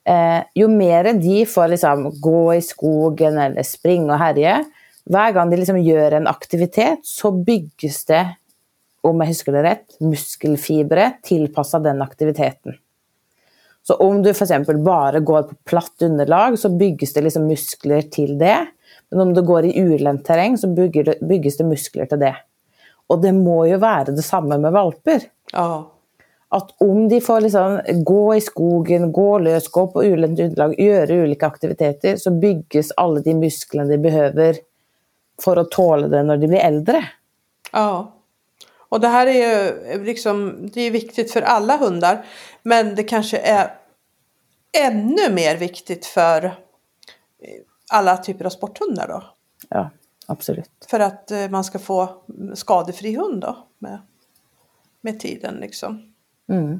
eh, 0.07 0.43
jo 0.55 0.67
mer 0.67 1.13
de 1.13 1.45
får 1.45 1.67
liksom 1.67 2.21
gå 2.21 2.53
i 2.53 2.61
skogen 2.61 3.37
eller 3.37 3.63
springa 3.63 4.13
och 4.13 4.19
härja. 4.19 4.63
Varje 5.05 5.33
gång 5.33 5.49
de 5.49 5.57
liksom 5.57 5.77
gör 5.77 6.11
en 6.11 6.27
aktivitet, 6.27 6.99
så 7.03 7.31
byggs 7.31 8.05
det, 8.05 8.35
om 9.01 9.21
jag 9.21 9.27
husker 9.27 9.51
det 9.51 9.63
rätt, 9.63 9.99
muskelfibrer 9.99 11.11
tillpassade 11.23 11.89
den 11.89 12.01
aktiviteten. 12.01 12.73
Så 13.83 13.93
om 13.93 14.23
du 14.23 14.33
till 14.33 14.43
exempel 14.43 14.77
bara 14.77 15.19
går 15.19 15.43
på 15.43 15.55
platt 15.63 16.01
underlag, 16.01 16.59
så 16.59 16.69
byggs 16.69 17.13
det 17.13 17.21
liksom 17.21 17.47
muskler 17.47 18.01
till 18.01 18.37
det. 18.37 18.65
Men 19.09 19.19
om 19.19 19.33
du 19.33 19.41
går 19.41 19.65
i 19.65 19.79
ulendt 19.79 20.25
terräng 20.25 20.57
så 20.57 20.67
bygger 20.67 21.03
det, 21.03 21.17
det 21.57 21.63
muskler 21.63 22.05
till 22.05 22.19
det. 22.19 22.35
Och 23.07 23.21
det 23.21 23.31
må 23.31 23.65
ju 23.65 23.77
vara 23.77 24.03
detsamma 24.03 24.57
med 24.57 24.71
valper. 24.71 25.21
ja. 25.53 25.96
At 26.49 26.69
om 26.79 27.09
de 27.09 27.21
får 27.21 27.41
liksom 27.41 27.79
gå 28.03 28.35
i 28.35 28.41
skogen, 28.41 29.11
gå 29.11 29.39
løs, 29.39 29.67
gå 29.67 29.87
på 29.91 30.03
ulendt 30.03 30.39
underlag, 30.39 30.77
gjøre 30.79 31.23
ulike 31.23 31.47
aktiviteter, 31.47 32.15
så 32.17 32.31
bygges 32.31 32.93
alle 32.97 33.19
de 33.25 33.33
musklene 33.35 33.89
de 33.91 33.97
behøver 33.99 34.61
for 35.43 35.59
å 35.59 35.67
tåle 35.71 36.07
det 36.07 36.23
når 36.23 36.37
de 36.37 36.47
blir 36.47 36.63
äldre. 36.63 37.03
Ja. 37.71 38.13
Och 38.89 38.99
det 38.99 39.07
här 39.07 39.27
är 39.27 39.33
ju 39.33 40.03
liksom, 40.03 40.69
det 40.73 40.81
är 40.81 40.91
viktigt 40.91 41.31
för 41.31 41.41
alla 41.41 41.77
hundar. 41.77 42.25
Men 42.63 42.95
det 42.95 43.03
kanske 43.03 43.37
är 43.37 43.73
ännu 44.77 45.33
mer 45.33 45.57
viktigt 45.57 46.05
för 46.05 46.55
alla 47.91 48.17
typer 48.17 48.45
av 48.45 48.49
sporthundar 48.49 49.07
då. 49.07 49.23
Ja, 49.69 49.89
absolutt. 50.25 50.85
För 50.89 50.99
att 50.99 51.31
eh, 51.31 51.49
man 51.49 51.63
ska 51.63 51.79
få 51.79 52.09
skadefri 52.53 53.15
hund 53.15 53.41
då 53.41 53.67
med, 53.77 53.99
med 55.01 55.19
tiden 55.19 55.55
liksom. 55.55 56.13
Mm. 56.49 56.79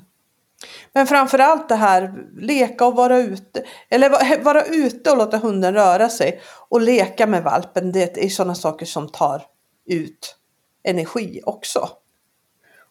Men 0.93 1.07
framförallt 1.07 1.69
det 1.69 1.75
här 1.75 2.13
leka 2.37 2.85
och 2.85 2.95
vara 2.95 3.17
ute. 3.17 3.63
Eller 3.89 4.09
va- 4.09 4.43
vara 4.43 4.63
ute 4.65 5.11
och 5.11 5.17
låta 5.17 5.37
hunden 5.37 5.73
röra 5.73 6.09
sig. 6.09 6.41
Och 6.69 6.81
leka 6.81 7.27
med 7.27 7.43
valpen. 7.43 7.91
Det 7.91 8.25
är 8.25 8.29
sådana 8.29 8.55
saker 8.55 8.85
som 8.85 9.09
tar 9.09 9.41
ut 9.85 10.35
energi 10.83 11.41
också. 11.45 11.89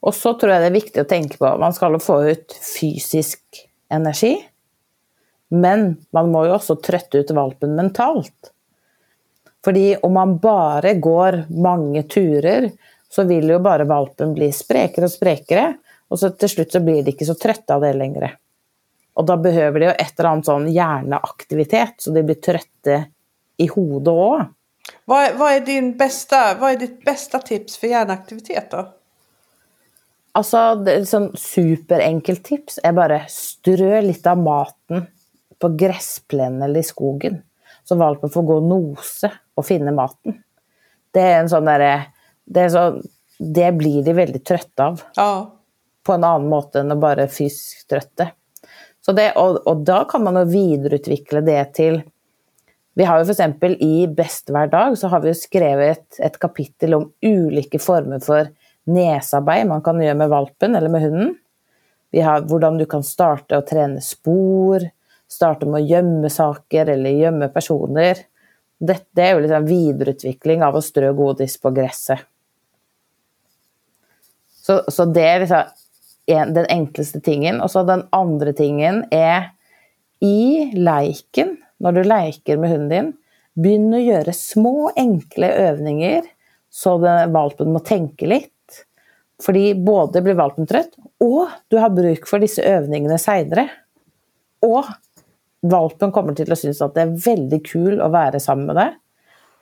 Og 0.00 0.14
så 0.14 0.34
tror 0.38 0.52
jeg 0.52 0.62
det 0.62 0.68
er 0.68 0.74
viktig 0.76 1.02
å 1.02 1.08
tenke 1.08 1.38
på 1.40 1.48
Man 1.58 1.72
skal 1.74 1.96
jo 1.96 1.98
få 2.02 2.18
ut 2.28 2.52
fysisk 2.62 3.62
energi, 3.90 4.36
men 5.50 5.96
man 6.14 6.28
må 6.30 6.44
jo 6.46 6.56
også 6.58 6.76
trøtte 6.84 7.22
ut 7.22 7.32
valpen 7.34 7.74
mentalt. 7.78 8.52
Fordi 9.64 9.96
om 10.06 10.14
man 10.14 10.36
bare 10.38 10.94
går 11.02 11.40
mange 11.50 12.04
turer, 12.12 12.68
så 13.10 13.24
vil 13.26 13.50
jo 13.50 13.58
bare 13.62 13.88
valpen 13.88 14.34
bli 14.36 14.52
sprekere 14.54 15.08
og 15.08 15.14
sprekere, 15.14 15.72
og 16.10 16.18
så 16.20 16.30
til 16.38 16.52
slutt 16.52 16.74
så 16.74 16.80
blir 16.84 17.02
de 17.04 17.12
ikke 17.14 17.26
så 17.28 17.34
trøtte 17.38 17.74
av 17.74 17.82
det 17.82 17.94
lenger. 17.96 18.36
Og 19.16 19.26
da 19.26 19.36
behøver 19.40 19.80
de 19.80 19.88
jo 19.88 19.94
et 19.96 20.12
eller 20.18 20.30
annet 20.30 20.48
sånn 20.50 20.68
hjerneaktivitet, 20.70 21.96
så 22.04 22.12
de 22.14 22.22
blir 22.26 22.38
trøtte 22.44 22.98
i 23.58 23.66
hodet 23.72 24.12
òg. 24.12 24.44
Vad, 25.04 25.24
är- 25.24 25.34
vad, 25.34 25.52
är 25.52 25.60
din 25.60 25.96
bästa, 25.96 26.54
vad 26.60 26.72
är 26.72 26.76
ditt 26.76 27.04
bästa 27.04 27.38
tips 27.38 27.76
för 27.76 27.86
hjärnaktivitet 27.86 28.70
då? 28.70 28.88
Altså, 30.36 30.74
det 30.84 30.92
er 30.92 31.04
sånn 31.08 31.30
superenkelt 31.38 32.42
tips 32.44 32.78
er 32.84 32.92
bare 32.92 33.22
strø 33.32 34.02
litt 34.04 34.26
av 34.28 34.38
maten 34.38 35.06
på 35.58 35.70
gressplenen 35.80 36.62
eller 36.62 36.84
i 36.84 36.86
skogen. 36.86 37.40
Så 37.88 37.96
valpen 37.96 38.30
får 38.30 38.44
gå 38.44 38.58
og 38.60 38.68
nose 38.68 39.30
og 39.56 39.64
finne 39.64 39.94
maten. 39.96 40.42
Det 41.14 41.22
er 41.24 41.38
en 41.40 41.48
sånn 41.48 41.64
derre 41.64 42.12
det, 42.44 42.66
er 42.66 42.74
sånn, 42.74 43.00
det 43.40 43.70
blir 43.78 44.02
de 44.04 44.12
veldig 44.12 44.42
trøtte 44.44 44.84
av. 44.90 45.00
Ja, 45.16 45.30
på 46.06 46.14
en 46.14 46.24
annen 46.26 46.50
måte 46.50 46.82
enn 46.82 46.94
å 46.94 46.98
bare 47.02 47.26
fysisk 47.32 47.88
trøtte. 47.90 48.30
Så 49.06 49.14
det, 49.14 49.32
og, 49.38 49.60
og 49.66 49.84
da 49.86 50.00
kan 50.10 50.24
man 50.26 50.38
jo 50.40 50.48
videreutvikle 50.50 51.42
det 51.46 51.60
til 51.78 52.00
Vi 52.98 53.04
har 53.06 53.20
jo 53.20 53.26
f.eks. 53.28 53.82
i 53.84 54.06
Best 54.10 54.50
hver 54.50 54.70
dag 54.72 54.96
så 54.98 55.10
har 55.12 55.22
vi 55.22 55.30
jo 55.30 55.38
skrevet 55.38 56.18
et 56.18 56.38
kapittel 56.42 56.96
om 56.96 57.10
ulike 57.22 57.78
former 57.82 58.22
for 58.24 58.48
näsarbete 58.90 59.68
man 59.68 59.82
kan 59.84 60.00
gjøre 60.00 60.18
med 60.18 60.32
valpen 60.32 60.78
eller 60.78 60.90
med 60.90 61.04
hunden. 61.04 61.34
Vi 62.10 62.22
har 62.24 62.46
hvordan 62.48 62.78
du 62.78 62.86
kan 62.88 63.04
starte 63.04 63.58
å 63.58 63.66
trene 63.66 64.00
spor, 64.02 64.86
starte 65.28 65.68
med 65.68 65.82
å 65.82 65.90
gjemme 65.90 66.30
saker 66.32 66.94
eller 66.94 67.18
gjemme 67.20 67.50
personer. 67.52 68.22
Dette 68.78 69.22
er 69.22 69.34
jo 69.34 69.42
liksom 69.44 69.66
videreutvikling 69.68 70.62
av 70.64 70.78
å 70.78 70.84
strø 70.84 71.12
godis 71.16 71.58
på 71.60 71.72
gresset. 71.76 72.22
Så, 74.66 74.80
så 74.90 75.04
det 75.06 75.22
er 75.22 75.44
liksom 75.44 75.74
den 76.26 76.66
enkleste 76.72 77.20
tingen. 77.24 77.60
Og 77.62 77.70
så 77.70 77.84
den 77.86 78.04
andre 78.16 78.52
tingen 78.56 79.04
er 79.14 79.52
i 80.24 80.72
leiken, 80.74 81.56
når 81.82 81.96
du 81.96 82.02
leker 82.06 82.60
med 82.60 82.72
hunden 82.72 82.92
din, 82.92 83.14
begynn 83.56 83.94
å 83.96 84.02
gjøre 84.02 84.34
små, 84.36 84.90
enkle 84.96 85.48
øvninger, 85.70 86.28
så 86.72 86.96
den, 87.00 87.32
valpen 87.32 87.72
må 87.72 87.80
tenke 87.84 88.28
litt. 88.28 88.52
Fordi 89.42 89.74
både 89.84 90.22
blir 90.24 90.36
valpen 90.38 90.68
trøtt, 90.68 90.94
og 91.20 91.52
du 91.68 91.78
har 91.80 91.92
bruk 91.92 92.28
for 92.28 92.40
disse 92.40 92.64
øvningene 92.64 93.18
seinere. 93.20 93.66
Og 94.64 94.88
valpen 95.66 96.12
kommer 96.12 96.36
til 96.36 96.52
å 96.52 96.58
synes 96.58 96.80
at 96.84 96.96
det 96.96 97.04
er 97.04 97.18
veldig 97.26 97.60
kul 97.66 98.00
å 98.00 98.10
være 98.12 98.40
sammen 98.42 98.70
med 98.70 98.80
deg. 98.80 98.96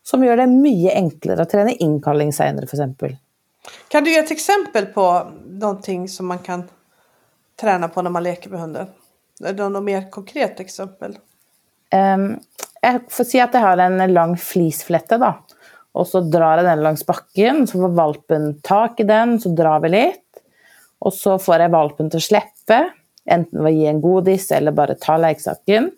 Som 0.05 0.23
gjør 0.23 0.43
det 0.43 0.51
mye 0.53 0.95
enklere 0.99 1.47
å 1.47 1.51
trene 1.51 1.75
innkalling 1.81 2.31
seinere, 2.35 2.69
f.eks. 2.69 3.19
Kan 3.89 4.05
du 4.05 4.11
ge 4.13 4.19
ett 4.21 4.35
exempel 4.35 4.91
på 4.93 5.07
någonting 5.59 6.09
som 6.09 6.27
man 6.27 6.39
kan 6.39 6.65
träna 7.61 7.89
på 7.89 8.03
när 8.03 8.11
man 8.11 8.23
leker 8.23 8.51
med 8.51 8.61
hunden? 8.61 8.87
Är 9.45 9.53
det 9.53 9.69
något 9.69 9.83
mer 9.83 10.11
konkret 10.11 10.61
exempel? 10.61 11.19
Um, 11.95 12.41
jag 12.81 13.01
får 13.09 13.25
si 13.25 13.41
att 13.41 13.55
jag 13.55 13.61
har 13.61 13.77
en 13.77 14.15
lång 14.15 14.37
flisflette, 14.37 15.19
då. 15.19 15.39
Och 15.93 16.07
så 16.07 16.21
drar 16.21 16.57
jag 16.57 16.65
den 16.65 16.83
längs 16.83 17.07
backen. 17.07 17.67
så 17.67 17.73
får 17.73 17.89
valpen 17.89 18.61
tak 18.61 19.01
i 19.01 19.03
den, 19.03 19.41
så 19.41 19.49
drar 19.49 19.81
vi 19.81 19.89
lite. 19.89 20.19
Och 20.99 21.15
så 21.15 21.39
får 21.39 21.57
jag 21.57 21.69
valpen 21.69 22.07
att 22.07 22.23
släppa. 22.23 22.91
Antingen 23.31 23.45
enten 23.47 23.65
ved 23.65 23.73
å 23.73 23.77
gi 23.77 23.87
en 23.87 24.01
godis 24.01 24.51
eller 24.53 24.73
bara 24.73 24.95
ta 24.95 25.17
leksaken. 25.17 25.91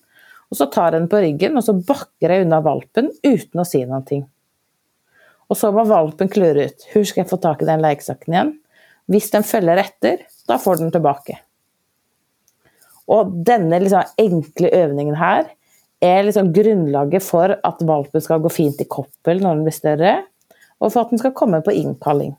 Och 0.48 0.56
så 0.56 0.66
tar 0.66 0.84
jag 0.84 0.92
den 0.92 1.08
på 1.08 1.16
ryggen, 1.16 1.56
och 1.56 1.64
så 1.64 1.72
bakker 1.72 2.30
jag 2.30 2.42
undan 2.42 2.62
valpen 2.62 3.10
utan 3.22 3.60
att 3.60 3.68
si 3.68 3.84
någonting. 3.86 4.28
Och 5.48 5.56
så 5.56 5.72
må 5.72 5.84
valpen 5.84 6.28
klure 6.28 6.64
ut 6.64 6.86
Hur 6.92 7.04
ska 7.04 7.20
jag 7.20 7.30
få 7.30 7.36
tak 7.36 7.62
i 7.62 7.64
den 7.64 7.82
leksaken 7.82 8.34
igen? 8.34 8.60
Hvis 9.10 9.30
den 9.30 9.46
følger 9.46 9.80
etter, 9.82 10.24
da 10.48 10.58
får 10.58 10.80
den 10.82 10.92
tilbake. 10.94 11.38
Og 13.06 13.34
denne 13.46 13.78
liksom 13.82 14.16
enkle 14.18 14.70
øvningen 14.74 15.18
her 15.18 15.46
er 16.02 16.24
liksom 16.26 16.50
grunnlaget 16.54 17.24
for 17.24 17.54
at 17.54 17.84
valpen 17.86 18.22
skal 18.22 18.42
gå 18.42 18.50
fint 18.52 18.80
i 18.82 18.88
koppel 18.90 19.40
når 19.40 19.54
den 19.54 19.68
blir 19.68 19.76
større, 19.76 20.16
og 20.82 20.90
for 20.90 21.04
at 21.04 21.14
den 21.14 21.22
skal 21.22 21.34
komme 21.36 21.62
på 21.64 21.74
innkalling. 21.74 22.34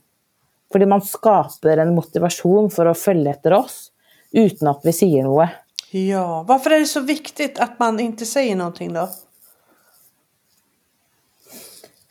Fordi 0.72 0.89
man 0.89 1.01
skaper 1.05 1.80
en 1.80 1.95
motivasjon 1.95 2.68
for 2.74 2.89
å 2.91 2.97
følge 2.97 3.32
etter 3.32 3.55
oss 3.57 3.88
uten 4.36 4.68
at 4.70 4.84
vi 4.84 4.93
sier 4.93 5.24
noe. 5.26 5.47
Ja, 5.91 6.43
varför 6.43 6.72
är 6.72 6.80
det 6.80 6.86
så 6.86 6.99
viktigt 6.99 7.59
att 7.59 7.80
man 7.80 7.99
inte 7.99 8.26
säger 8.26 8.55
någonting 8.55 8.93
då? 8.93 9.09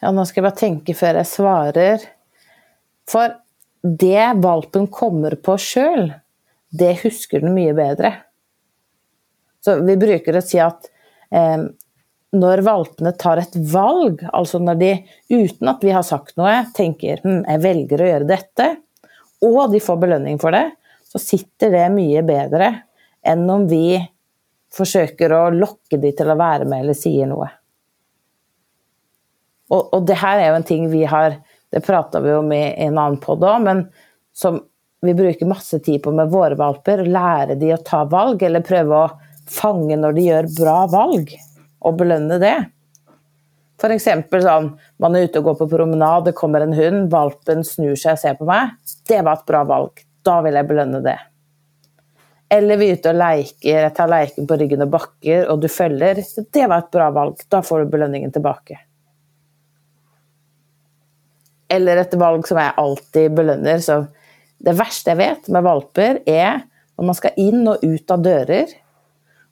Ja, 0.01 0.13
nå 0.13 0.25
skal 0.29 0.43
jeg 0.43 0.47
bare 0.47 0.61
tenke 0.61 0.95
før 0.97 1.19
jeg 1.21 1.29
svarer. 1.29 2.03
For 3.09 3.37
det 3.87 4.33
valpen 4.37 4.87
kommer 4.87 5.35
på 5.35 5.59
själv, 5.59 6.13
det 6.71 6.93
husker 7.03 7.41
den 7.41 7.55
mycket 7.55 7.77
bättre. 7.77 8.15
Så 9.61 9.81
vi 9.81 9.97
brukar 9.97 10.33
säga 10.33 10.43
si 10.43 10.61
att 10.61 10.91
eh, 11.31 11.65
när 12.33 12.59
valpene 12.59 13.13
tar 13.13 13.37
ett 13.37 13.57
valg, 13.57 14.27
alltså 14.33 14.59
när 14.59 14.75
de 14.75 15.09
utan 15.29 15.69
att 15.69 15.85
vi 15.85 15.91
har 15.91 16.03
sagt 16.03 16.37
något, 16.37 16.75
tänker 16.75 17.21
hm, 17.25 17.45
jag 17.49 17.59
väljer 17.59 18.03
att 18.03 18.09
göra 18.09 18.25
detta, 18.25 18.77
och 19.41 19.71
de 19.71 19.81
får 19.81 19.97
belöning 19.97 20.39
för 20.39 20.53
det, 20.53 20.71
så 21.05 21.19
sitter 21.19 21.71
det 21.71 21.91
mycket 21.91 22.27
bättre 22.27 22.81
än 23.23 23.51
om 23.51 23.69
vi 23.69 24.11
försöker 24.73 25.31
att 25.31 25.55
locka 25.55 25.97
dem 25.97 26.13
till 26.17 26.31
att 26.31 26.39
vara 26.39 26.65
med 26.65 26.81
eller 26.81 26.95
säga 26.95 27.27
något. 27.27 27.49
Och, 29.69 29.95
och 29.95 30.03
det 30.07 30.15
här 30.15 30.39
är 30.39 30.51
ju 30.51 30.57
en 30.57 30.63
ting 30.63 30.91
vi 30.91 31.05
har 31.05 31.35
det 31.73 31.83
pratar 31.87 32.23
vi 32.25 32.33
om 32.33 32.53
i 32.53 32.63
en 32.87 32.99
annan 32.99 33.19
podd 33.21 33.45
òg, 33.45 33.63
men 33.67 33.85
som 34.37 34.61
vi 35.03 35.15
bruker 35.15 35.47
masse 35.47 35.79
tid 35.79 36.03
på 36.03 36.13
med 36.13 36.31
våre 36.33 36.57
valper. 36.59 37.05
Lære 37.05 37.59
de 37.61 37.73
å 37.75 37.83
ta 37.85 38.05
valg, 38.11 38.43
eller 38.43 38.65
prøve 38.65 39.03
å 39.03 39.11
fange 39.51 39.99
når 39.99 40.17
de 40.17 40.25
gjør 40.31 40.49
bra 40.57 40.79
valg, 40.91 41.31
og 41.87 42.01
belønne 42.01 42.41
det. 42.43 42.57
Till 43.77 43.93
exempel 43.93 44.41
sånn, 44.41 44.71
man 45.03 45.17
er 45.17 45.27
ute 45.29 45.43
og 45.43 45.51
går 45.51 45.57
på 45.61 45.71
promenad. 45.75 46.25
det 46.25 46.33
kommer 46.33 46.65
en 46.65 46.73
hund, 46.73 47.11
valpen 47.13 47.65
snur 47.65 47.97
seg 47.97 48.17
og 48.17 48.23
ser 48.23 48.39
på 48.39 48.49
meg. 48.49 48.73
Det 49.09 49.21
var 49.23 49.37
et 49.37 49.49
bra 49.49 49.63
valg. 49.69 50.01
Da 50.25 50.41
vil 50.43 50.57
jeg 50.57 50.69
belønne 50.71 51.03
det. 51.05 51.19
Eller 52.49 52.79
vi 52.79 52.89
er 52.89 52.97
ute 52.97 53.11
og 53.11 53.21
leker, 53.21 53.83
jeg 53.83 53.95
tar 53.95 54.09
leiken 54.09 54.47
på 54.47 54.57
ryggen 54.57 54.85
og 54.87 54.93
bakker, 54.95 55.49
og 55.51 55.61
du 55.61 55.69
følger. 55.69 56.23
Det 56.23 56.67
var 56.67 56.79
et 56.79 56.93
bra 56.95 57.11
valg. 57.13 57.43
Da 57.51 57.61
får 57.63 57.85
du 57.85 57.93
belønningen 57.93 58.33
tilbake. 58.33 58.86
Eller 61.69 62.03
et 62.03 62.15
valg 62.15 62.47
som 62.47 62.61
jeg 62.61 62.77
alltid 62.79 63.35
belønner. 63.37 63.81
Så 63.83 64.05
det 64.63 64.77
verste 64.79 65.13
jeg 65.13 65.21
vet 65.21 65.49
med 65.53 65.67
valper, 65.67 66.21
er 66.27 66.63
når 66.97 67.09
man 67.11 67.17
skal 67.19 67.37
inn 67.41 67.67
og 67.69 67.83
ut 67.85 68.13
av 68.15 68.23
dører, 68.25 68.71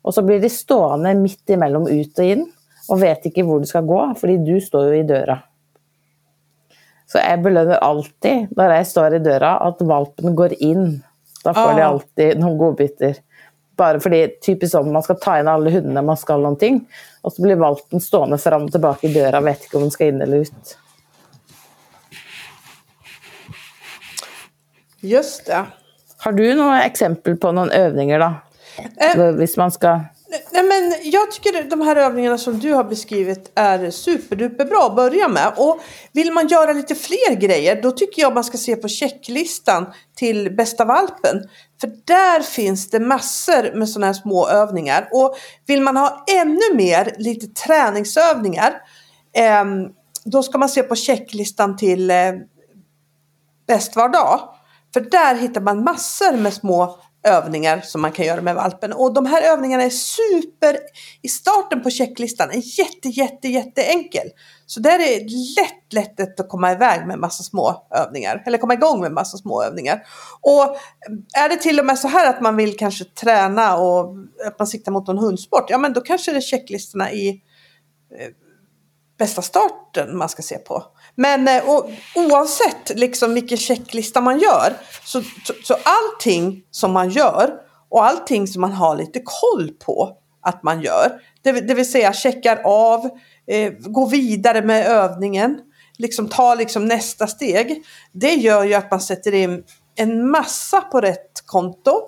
og 0.05 0.15
så 0.17 0.23
blir 0.25 0.41
de 0.41 0.51
stående 0.53 1.15
midt 1.17 1.51
imellom 1.53 1.89
ut 1.89 2.21
og 2.21 2.31
inn, 2.31 2.47
og 2.93 3.01
vet 3.01 3.27
ikke 3.29 3.45
hvor 3.45 3.61
de 3.61 3.69
skal 3.69 3.87
gå, 3.89 4.01
fordi 4.21 4.39
du 4.45 4.55
står 4.61 4.89
jo 4.91 4.97
i 5.01 5.09
døra. 5.09 5.39
Så 7.09 7.21
jeg 7.21 7.43
belønner 7.45 7.83
alltid, 7.85 8.55
når 8.57 8.75
jeg 8.79 8.89
står 8.91 9.17
i 9.17 9.23
døra, 9.25 9.55
at 9.65 9.81
valpen 9.85 10.37
går 10.37 10.57
inn. 10.65 11.03
Da 11.45 11.53
får 11.53 11.75
de 11.77 11.83
Ah. 11.83 11.91
alltid 11.91 12.41
noen 12.41 12.59
godbiter. 12.59 13.19
Bare 13.77 14.01
fordi 14.01 14.23
typisk 14.41 14.73
sånn 14.73 14.93
man 14.93 15.03
skal 15.03 15.17
ta 15.21 15.39
inn 15.39 15.49
alle 15.49 15.71
hundene 15.71 16.05
man 16.05 16.17
skal 16.17 16.41
noen 16.41 16.59
ting, 16.59 16.87
og 17.23 17.33
så 17.33 17.43
blir 17.43 17.61
valpen 17.61 18.01
stående 18.01 18.39
fram 18.41 18.65
og 18.65 18.73
tilbake 18.73 19.09
i 19.09 19.13
døra, 19.13 19.43
vet 19.43 19.65
ikke 19.65 19.77
om 19.77 19.83
den 19.83 19.91
skal 19.91 20.09
inn 20.09 20.23
eller 20.23 20.47
ut. 20.47 20.77
Just 25.05 25.47
det. 25.47 25.67
Har 26.17 26.33
du 26.33 26.55
några 26.55 26.85
exempel 26.85 27.37
på 27.37 27.53
någon 27.53 27.71
övningar 27.71 28.19
då? 28.19 28.33
Eh, 28.97 29.33
Hvis 29.33 29.57
man 29.57 29.73
ska... 29.73 30.01
Nej, 30.51 30.63
men 30.63 30.95
jag 31.03 31.31
tycker 31.31 31.71
de 31.71 31.81
här 31.81 31.97
övningarna 31.97 32.39
som 32.39 32.59
du 32.59 32.73
har 32.73 32.85
beskrivit 32.85 33.53
är 33.55 33.91
superduper 33.91 34.65
bra 34.65 34.87
att 34.87 34.97
börja 34.97 35.29
med. 35.29 35.53
Och 35.57 35.81
vill 36.13 36.33
man 36.33 36.49
göra 36.49 36.73
lite 36.73 36.95
fler 36.95 37.35
grejer 37.35 37.83
då 37.83 37.91
tycker 37.91 38.23
jag 38.23 38.35
man 38.35 38.45
ska 38.45 38.59
se 38.59 38.77
på 38.77 38.89
checklistan 38.89 39.87
till 40.17 40.57
bästa 40.57 40.85
valpen. 40.85 41.49
För 41.81 41.91
där 42.05 42.41
finns 42.41 42.91
det 42.91 43.01
massor 43.01 43.79
med 43.79 43.89
sådana 43.89 44.07
här 44.07 44.15
små 44.15 44.49
övningar. 44.49 45.09
Och 45.13 45.37
vill 45.67 45.83
man 45.83 45.97
ha 45.97 46.25
ännu 46.41 46.75
mer 46.75 47.15
lite 47.19 47.47
träningsövningar 47.47 48.75
ehm, 49.35 49.89
då 50.25 50.43
ska 50.43 50.59
man 50.59 50.69
se 50.69 50.83
på 50.83 50.97
checklistan 50.97 51.77
till 51.77 52.11
eh, 52.11 52.17
bäst 53.67 53.97
var 53.97 54.09
dag. 54.09 54.41
För 54.95 55.01
där 55.01 55.35
hittar 55.35 55.61
man 55.61 55.85
massor 55.85 56.37
med 56.37 56.55
små 56.55 56.99
övningar 57.25 57.81
som 57.81 58.03
man 58.03 58.13
kan 58.13 58.27
göra 58.27 58.41
med 58.41 58.55
valpen. 58.55 58.93
Och 58.93 59.15
de 59.15 59.27
här 59.27 59.43
övningarna 59.43 59.83
är 59.83 59.91
super, 59.91 60.79
i 61.23 61.29
starten 61.29 61.83
på 61.83 61.91
checklistan, 61.91 62.51
är 62.51 62.79
jätte, 62.79 63.09
jätte, 63.09 63.49
jätteenkel. 63.49 64.31
Så 64.67 64.81
där 64.81 64.99
är 64.99 65.21
det 65.21 65.63
lätt, 65.63 65.93
lätt, 65.93 66.19
lätt 66.19 66.41
att 66.41 66.49
komma 66.49 66.73
iväg 66.73 67.07
med 67.07 67.19
massa 67.19 67.43
små 67.43 67.87
övningar. 67.95 68.43
Eller 68.47 68.59
komma 68.59 68.75
igång 68.75 69.01
med 69.01 69.13
massa 69.13 69.39
små 69.39 69.63
övningar. 69.63 70.07
Och 70.41 70.77
är 71.37 71.49
det 71.49 71.57
till 71.57 71.81
och 71.81 71.87
med 71.87 71.99
så 71.99 72.09
här 72.09 72.31
att 72.31 72.41
man 72.41 72.57
vill 72.57 72.77
kanske 72.77 73.05
träna 73.05 73.77
och 73.77 74.17
att 74.47 74.59
man 74.59 74.67
siktar 74.67 74.93
mot 74.93 75.07
någon 75.07 75.19
hundsport, 75.19 75.71
ja 75.71 75.79
men 75.79 75.93
då 75.93 76.01
kanske 76.01 76.33
det 76.33 76.39
är 76.39 76.41
checklistorna 76.41 77.13
i 77.13 77.29
eh, 78.19 78.29
bästa 79.19 79.43
starten 79.43 80.17
man 80.17 80.29
ska 80.29 80.43
se 80.43 80.59
på. 80.59 80.85
Men 81.17 81.49
eh, 81.49 81.69
och, 81.69 81.91
oavsett 82.15 82.99
liksom 82.99 83.35
vilken 83.35 83.59
checklista 83.59 84.21
man 84.21 84.39
gör 84.39 84.73
så, 85.05 85.23
så, 85.23 85.53
så 85.65 85.77
allting 85.85 86.63
som 86.71 86.93
man 86.93 87.11
gör 87.11 87.51
och 87.91 88.05
allting 88.07 88.47
som 88.47 88.61
man 88.61 88.73
har 88.73 88.97
lite 88.97 89.23
koll 89.25 89.71
på 89.87 90.17
att 90.43 90.63
man 90.63 90.83
gör, 90.83 91.21
det, 91.43 91.53
vill- 91.53 91.67
det 91.67 91.75
vill 91.75 91.91
säga 91.91 92.13
checkar 92.13 92.61
av, 92.65 93.11
eh, 93.47 93.73
går 93.73 94.09
vidare 94.11 94.63
med 94.63 94.87
övningen, 94.87 95.59
liksom 95.99 96.29
tar 96.29 96.57
liksom 96.57 96.87
nästa 96.87 97.27
steg. 97.27 97.83
Det 98.13 98.35
gör 98.35 98.65
ju 98.65 98.75
att 98.75 98.91
man 98.91 99.01
sätter 99.01 99.35
in 99.35 99.63
en 99.97 100.31
massa 100.31 100.81
på 100.81 101.01
rätt 101.01 101.43
konto 101.47 102.01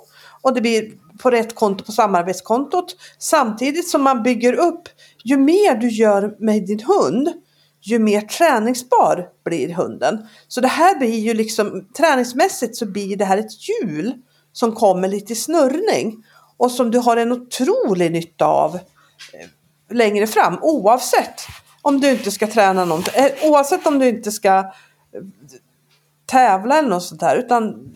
och 0.43 0.55
det 0.55 0.61
blir 0.61 0.91
på 1.23 1.31
rätt 1.31 1.55
konto 1.55 1.85
på 1.85 1.93
samarbetskontot 1.93 2.97
samtidigt 3.19 3.89
som 3.89 4.03
man 4.03 4.23
bygger 4.23 4.53
upp 4.53 4.89
ju 5.25 5.37
mer 5.37 5.75
du 5.75 5.89
gör 5.89 6.37
med 6.39 6.67
din 6.67 6.81
hund 6.81 7.29
ju 7.87 7.99
mer 7.99 8.21
träningsbar 8.21 9.29
blir 9.45 9.75
hunden. 9.75 10.27
Så 10.49 10.61
det 10.61 10.69
här 10.69 10.99
blir 10.99 11.19
ju 11.19 11.35
liksom 11.35 11.89
träningsmässigt 11.97 12.77
så 12.77 12.87
blir 12.87 13.17
det 13.17 13.25
här 13.25 13.39
ett 13.39 13.69
hjul 13.69 14.15
som 14.53 14.73
kommer 14.73 15.09
lite 15.09 15.33
i 15.33 15.37
snurrning 15.37 16.25
och 16.57 16.71
som 16.71 16.91
du 16.91 16.99
har 16.99 17.17
en 17.17 17.33
otrolig 17.33 18.13
nytta 18.13 18.47
av 18.47 18.75
eh, 18.75 19.49
längre 19.91 20.27
fram 20.27 20.59
oavsett 20.63 21.41
om 21.83 22.01
du 22.01 22.11
inte 22.11 22.31
ska 22.31 22.47
träna 22.47 22.85
någonting, 22.85 23.15
eh, 23.15 23.51
oavsett 23.51 23.87
om 23.87 23.99
du 23.99 24.09
inte 24.09 24.33
ska 24.33 24.59
eh, 24.59 24.65
tävla 26.27 26.79
eller 26.79 26.89
något 26.89 27.05
sånt 27.05 27.21
där 27.21 27.37
utan 27.37 27.93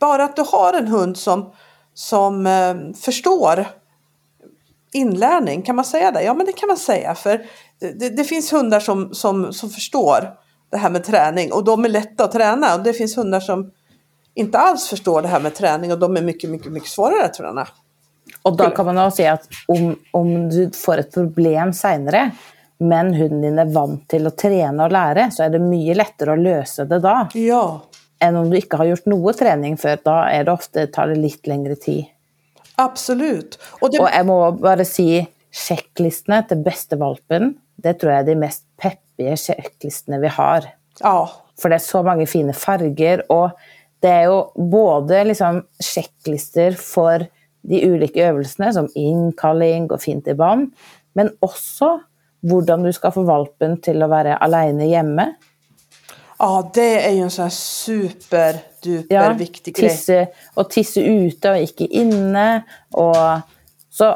bara 0.00 0.24
att 0.24 0.36
du 0.36 0.42
har 0.42 0.72
en 0.72 0.88
hund 0.88 1.16
som, 1.16 1.52
som 1.94 2.48
förstår 3.00 3.66
inlärning, 4.92 5.62
kan 5.62 5.76
man 5.76 5.84
säga 5.84 6.10
det? 6.10 6.22
Ja 6.22 6.34
men 6.34 6.46
det 6.46 6.52
kan 6.52 6.66
man 6.66 6.76
säga 6.76 7.14
för 7.14 7.46
det, 7.80 8.08
det 8.08 8.24
finns 8.24 8.52
hundar 8.52 8.80
som, 8.80 9.14
som, 9.14 9.52
som 9.52 9.70
förstår 9.70 10.34
det 10.70 10.76
här 10.76 10.90
med 10.90 11.04
träning 11.04 11.52
och 11.52 11.64
de 11.64 11.84
är 11.84 11.88
lätta 11.88 12.24
att 12.24 12.32
träna 12.32 12.74
och 12.74 12.82
det 12.82 12.92
finns 12.92 13.16
hundar 13.18 13.40
som 13.40 13.70
inte 14.34 14.58
alls 14.58 14.88
förstår 14.88 15.22
det 15.22 15.28
här 15.28 15.40
med 15.40 15.54
träning 15.54 15.92
och 15.92 15.98
de 15.98 16.16
är 16.16 16.22
mycket, 16.22 16.50
mycket, 16.50 16.72
mycket 16.72 16.88
svårare 16.88 17.24
att 17.24 17.34
träna. 17.34 17.68
Och 18.42 18.56
då 18.56 18.70
kan 18.70 18.86
man 18.86 18.98
också 18.98 19.16
säga 19.16 19.32
att 19.32 19.48
om, 19.68 19.96
om 20.10 20.50
du 20.50 20.70
får 20.70 20.98
ett 20.98 21.14
problem 21.14 21.72
senare, 21.72 22.30
men 22.78 23.14
hunden 23.14 23.40
din 23.42 23.58
är 23.58 23.64
van 23.64 24.00
till 24.06 24.26
att 24.26 24.38
träna 24.38 24.84
och 24.84 24.92
lära, 24.92 25.30
så 25.30 25.42
är 25.42 25.50
det 25.50 25.58
mycket 25.58 25.96
lättare 25.96 26.32
att 26.32 26.38
lösa 26.38 26.84
det 26.84 26.98
då. 26.98 27.28
Ja, 27.34 27.80
Än 28.18 28.36
om 28.36 28.50
du 28.50 28.56
inte 28.56 28.76
har 28.76 28.84
gjort 28.84 29.06
någon 29.06 29.34
träning 29.34 29.76
för 29.76 29.98
då 30.04 30.10
är 30.10 30.44
det 30.44 30.52
ofta, 30.52 30.86
tar 30.86 31.06
det 31.06 31.14
lite 31.14 31.48
längre 31.48 31.76
tid. 31.76 32.04
absolut. 32.74 33.58
Och 33.80 33.92
det, 33.92 33.98
Och 33.98 34.08
jag 34.12 34.26
må 34.26 34.52
bara 34.52 34.84
säga, 34.84 35.26
checklistorna 35.68 36.42
till 36.42 36.56
bästa 36.56 36.96
valpen, 36.96 37.54
det 37.76 37.98
tror 38.00 38.12
jag 38.12 38.20
är 38.20 38.24
de 38.24 38.36
mest 38.36 38.64
peppiga 38.76 39.36
checklistorna 39.36 40.18
vi 40.18 40.28
har. 40.28 40.64
ja, 41.00 41.30
For 41.58 41.68
det 41.68 41.74
er 41.74 41.86
så 41.86 42.02
mange 42.02 42.26
fine 42.26 42.52
farger, 42.52 43.22
og 43.30 43.50
det 44.02 44.10
er 44.10 44.24
jo 44.26 44.50
både 44.70 45.24
liksom 45.24 45.62
sjekklister 45.82 46.74
for 46.76 47.24
de 47.62 47.80
ulike 47.86 48.20
øvelsene, 48.28 48.72
som 48.74 48.88
innkalling 48.94 49.86
og 49.92 50.02
fint 50.02 50.26
i 50.28 50.34
bånd, 50.34 50.72
men 51.14 51.30
også 51.42 52.00
hvordan 52.44 52.84
du 52.84 52.92
skal 52.92 53.12
få 53.14 53.22
valpen 53.24 53.78
til 53.80 54.02
å 54.02 54.10
være 54.10 54.36
alene 54.44 54.86
hjemme. 54.90 55.34
ja, 56.38 56.70
det 56.74 57.06
är 57.06 57.10
ju 57.10 57.20
en 57.20 57.30
sån 57.30 57.42
här 57.42 57.50
superduper 57.50 59.14
Ja, 59.14 59.32
viktig 59.32 59.76
grej. 59.76 59.88
tisse, 59.90 60.26
og 60.56 60.70
tisse 60.70 61.00
ute 61.00 61.50
og 61.50 61.62
ikke 61.62 61.86
inne. 61.86 62.64
Og, 62.92 63.40
så 63.90 64.14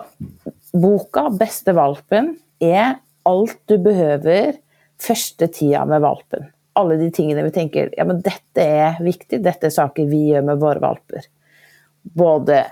boka 0.73 1.29
'Beste 1.31 1.73
valpen' 1.73 2.37
er 2.61 2.99
allt 3.29 3.63
du 3.65 3.79
behöver 3.79 4.55
första 5.01 5.49
tiden 5.49 5.89
med 5.89 6.01
valpen. 6.01 6.45
Alla 6.73 6.95
de 6.95 7.11
tingene 7.11 7.43
vi 7.43 7.51
tänker 7.51 7.95
ja, 7.97 8.05
men 8.05 8.21
detta 8.21 8.61
är 8.61 9.05
viktigt, 9.05 9.45
detta 9.45 9.67
är 9.67 9.71
saker 9.71 10.05
vi 10.05 10.27
gör 10.27 10.43
med 10.43 10.61
våra 10.61 10.79
valpar. 10.79 11.21
Både 12.03 12.67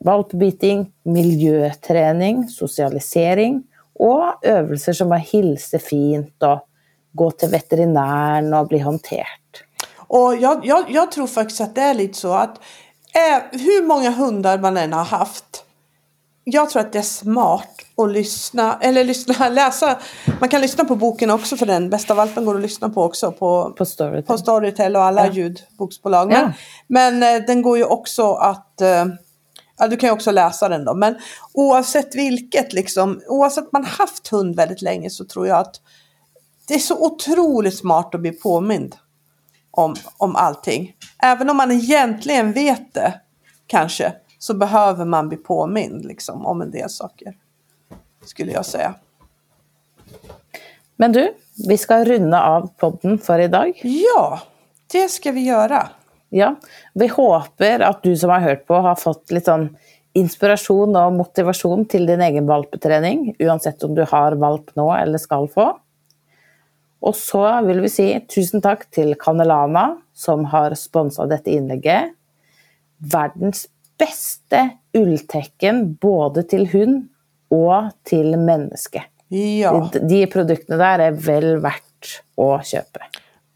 valpbiting, 0.00 0.92
miljöträning, 1.02 2.48
socialisering 2.48 3.62
och 3.92 4.24
övningar 4.42 4.92
som 4.92 5.12
att 5.12 5.28
hilse 5.28 5.78
fint 5.78 6.42
och 6.42 6.68
gå 7.12 7.30
till 7.30 7.48
veterinären 7.48 8.54
och 8.54 8.68
bli 8.68 8.78
hanterad. 8.78 9.26
Och 9.96 10.36
jag, 10.36 10.66
jag, 10.66 10.84
jag 10.88 11.12
tror 11.12 11.26
faktiskt 11.26 11.60
att 11.60 11.74
det 11.74 11.80
är 11.80 11.94
lite 11.94 12.18
så 12.18 12.32
att 12.32 12.58
eh, 13.14 13.58
hur 13.60 13.86
många 13.86 14.10
hundar 14.10 14.58
man 14.58 14.76
än 14.76 14.92
har 14.92 15.04
haft. 15.04 15.63
Jag 16.44 16.70
tror 16.70 16.82
att 16.82 16.92
det 16.92 16.98
är 16.98 17.02
smart 17.02 17.68
att 17.96 18.10
lyssna, 18.10 18.78
eller 18.80 19.04
lyssna, 19.04 19.48
läsa. 19.48 19.98
Man 20.40 20.48
kan 20.48 20.60
lyssna 20.60 20.84
på 20.84 20.96
boken 20.96 21.30
också 21.30 21.56
för 21.56 21.66
den. 21.66 21.90
Bästa 21.90 22.14
valpen 22.14 22.44
går 22.44 22.54
att 22.54 22.62
lyssna 22.62 22.88
på 22.90 23.02
också 23.02 23.32
på, 23.32 23.74
På 23.78 23.84
Storytel. 23.84 24.22
på 24.26 24.38
Storytel 24.38 24.96
och 24.96 25.02
alla 25.04 25.26
Ja. 25.26 25.32
ljudboksbolag. 25.32 26.28
Men, 26.28 26.40
Ja. 26.40 26.52
men 26.86 27.22
eh, 27.22 27.46
den 27.46 27.62
går 27.62 27.78
ju 27.78 27.84
också 27.84 28.32
att 28.32 28.80
eh, 28.80 29.04
Ja, 29.78 29.86
du 29.88 29.96
kan 29.96 30.08
ju 30.08 30.12
också 30.12 30.30
läsa 30.30 30.68
den 30.68 30.84
då. 30.84 30.94
Men 30.94 31.14
oavsett 31.52 32.14
vilket, 32.14 32.72
liksom, 32.72 33.20
oavsett 33.28 33.72
man 33.72 33.84
haft 33.84 34.28
hund 34.28 34.56
väldigt 34.56 34.82
länge 34.82 35.10
så 35.10 35.24
tror 35.24 35.46
jag 35.46 35.58
att 35.58 35.74
det 36.68 36.74
är 36.74 36.78
så 36.78 37.06
otroligt 37.06 37.78
smart 37.78 38.14
att 38.14 38.20
bli 38.20 38.30
påmind 38.32 38.96
om, 39.70 39.94
om 40.16 40.36
allting. 40.36 40.92
Även 41.22 41.50
om 41.50 41.56
man 41.56 41.70
egentligen 41.72 42.52
vet 42.52 42.94
det, 42.94 43.20
kanske, 43.66 44.12
så 44.44 44.54
behöver 44.54 45.04
man 45.04 45.28
bli 45.28 45.38
påmind 45.38 46.04
liksom, 46.04 46.46
om 46.46 46.62
en 46.62 46.70
del 46.70 46.90
saker. 46.90 47.36
Skulle 48.24 48.52
jag 48.52 48.66
säga. 48.66 48.94
Men 50.96 51.12
du, 51.12 51.34
vi 51.68 51.78
ska 51.78 52.04
runda 52.04 52.42
av 52.42 52.70
podden 52.76 53.18
för 53.18 53.38
idag. 53.38 53.80
Ja, 53.82 54.40
det 54.92 55.08
ska 55.08 55.32
vi 55.32 55.40
göra. 55.40 55.88
Ja, 56.28 56.54
vi 56.94 57.06
hoppas 57.06 57.80
att 57.80 58.02
du 58.02 58.16
som 58.16 58.30
har 58.30 58.40
hört 58.40 58.66
på 58.66 58.74
har 58.74 58.94
fått 58.94 59.30
lite 59.30 59.44
sån 59.44 59.76
inspiration 60.12 60.96
och 60.96 61.12
motivation 61.12 61.86
till 61.86 62.06
din 62.06 62.20
egen 62.20 62.46
valpeträning, 62.46 63.36
oavsett 63.38 63.82
om 63.82 63.94
du 63.94 64.06
har 64.10 64.32
valp 64.32 64.76
nu 64.76 64.82
eller 64.82 65.18
ska 65.18 65.46
få. 65.46 65.78
Och 67.00 67.16
så 67.16 67.62
vill 67.62 67.80
vi 67.80 67.88
säga 67.88 68.20
tusen 68.34 68.62
tack 68.62 68.90
till 68.90 69.14
Canelana 69.18 70.00
som 70.14 70.44
har 70.44 70.74
sponsrat 70.74 71.30
detta 71.30 71.50
inlägg. 71.50 71.90
Världens 72.96 73.68
bästa 73.98 74.70
ulltecken 74.94 75.94
både 75.94 76.42
till 76.42 76.66
hund 76.66 77.08
och 77.48 77.90
till 78.02 78.36
människa. 78.38 79.04
Ja, 79.28 79.90
De, 79.92 80.08
de 80.08 80.26
produkterna 80.26 80.76
där 80.76 80.98
är 80.98 81.10
väl 81.10 81.56
värt 81.56 82.22
att 82.36 82.66
köpa. 82.66 83.00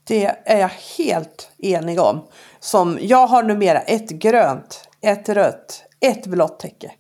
det 0.05 0.25
är 0.45 0.59
jag 0.59 0.71
helt 0.99 1.51
enig 1.59 2.01
om. 2.01 2.21
Som 2.61 2.99
jag 3.01 3.27
har 3.27 3.43
numera 3.43 3.81
ett 3.81 4.11
grönt, 4.11 4.89
ett 5.01 5.29
rött, 5.29 5.85
ett 6.01 6.27
blått 6.27 6.61
täcke 6.61 6.91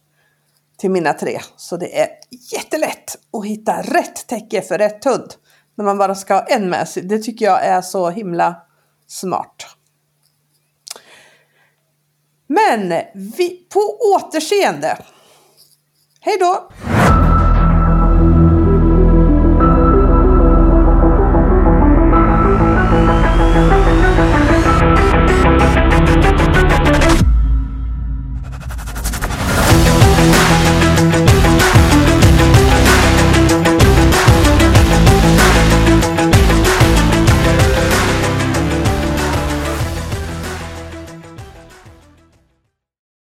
till 0.78 0.91
mina 0.91 1.12
tre. 1.12 1.39
Så 1.57 1.76
det 1.76 2.01
är 2.01 2.09
jättelätt 2.53 3.18
att 3.32 3.47
hitta 3.47 3.82
rätt 3.82 4.26
täcke 4.26 4.62
för 4.62 4.78
rätt 4.78 5.05
hund. 5.05 5.34
När 5.74 5.84
man 5.84 5.99
bara 5.99 6.14
ska 6.14 6.34
ha 6.34 6.43
en 6.43 6.70
med 6.70 6.89
sig. 6.89 7.03
Det 7.03 7.18
tycker 7.18 7.45
jag 7.45 7.64
är 7.64 7.80
så 7.82 8.11
himla 8.11 8.57
smart. 9.07 9.66
Men 12.49 12.88
vi, 13.14 13.66
på 13.72 13.99
återseende. 14.14 14.99
Hej 16.20 16.38
då! 16.40 16.68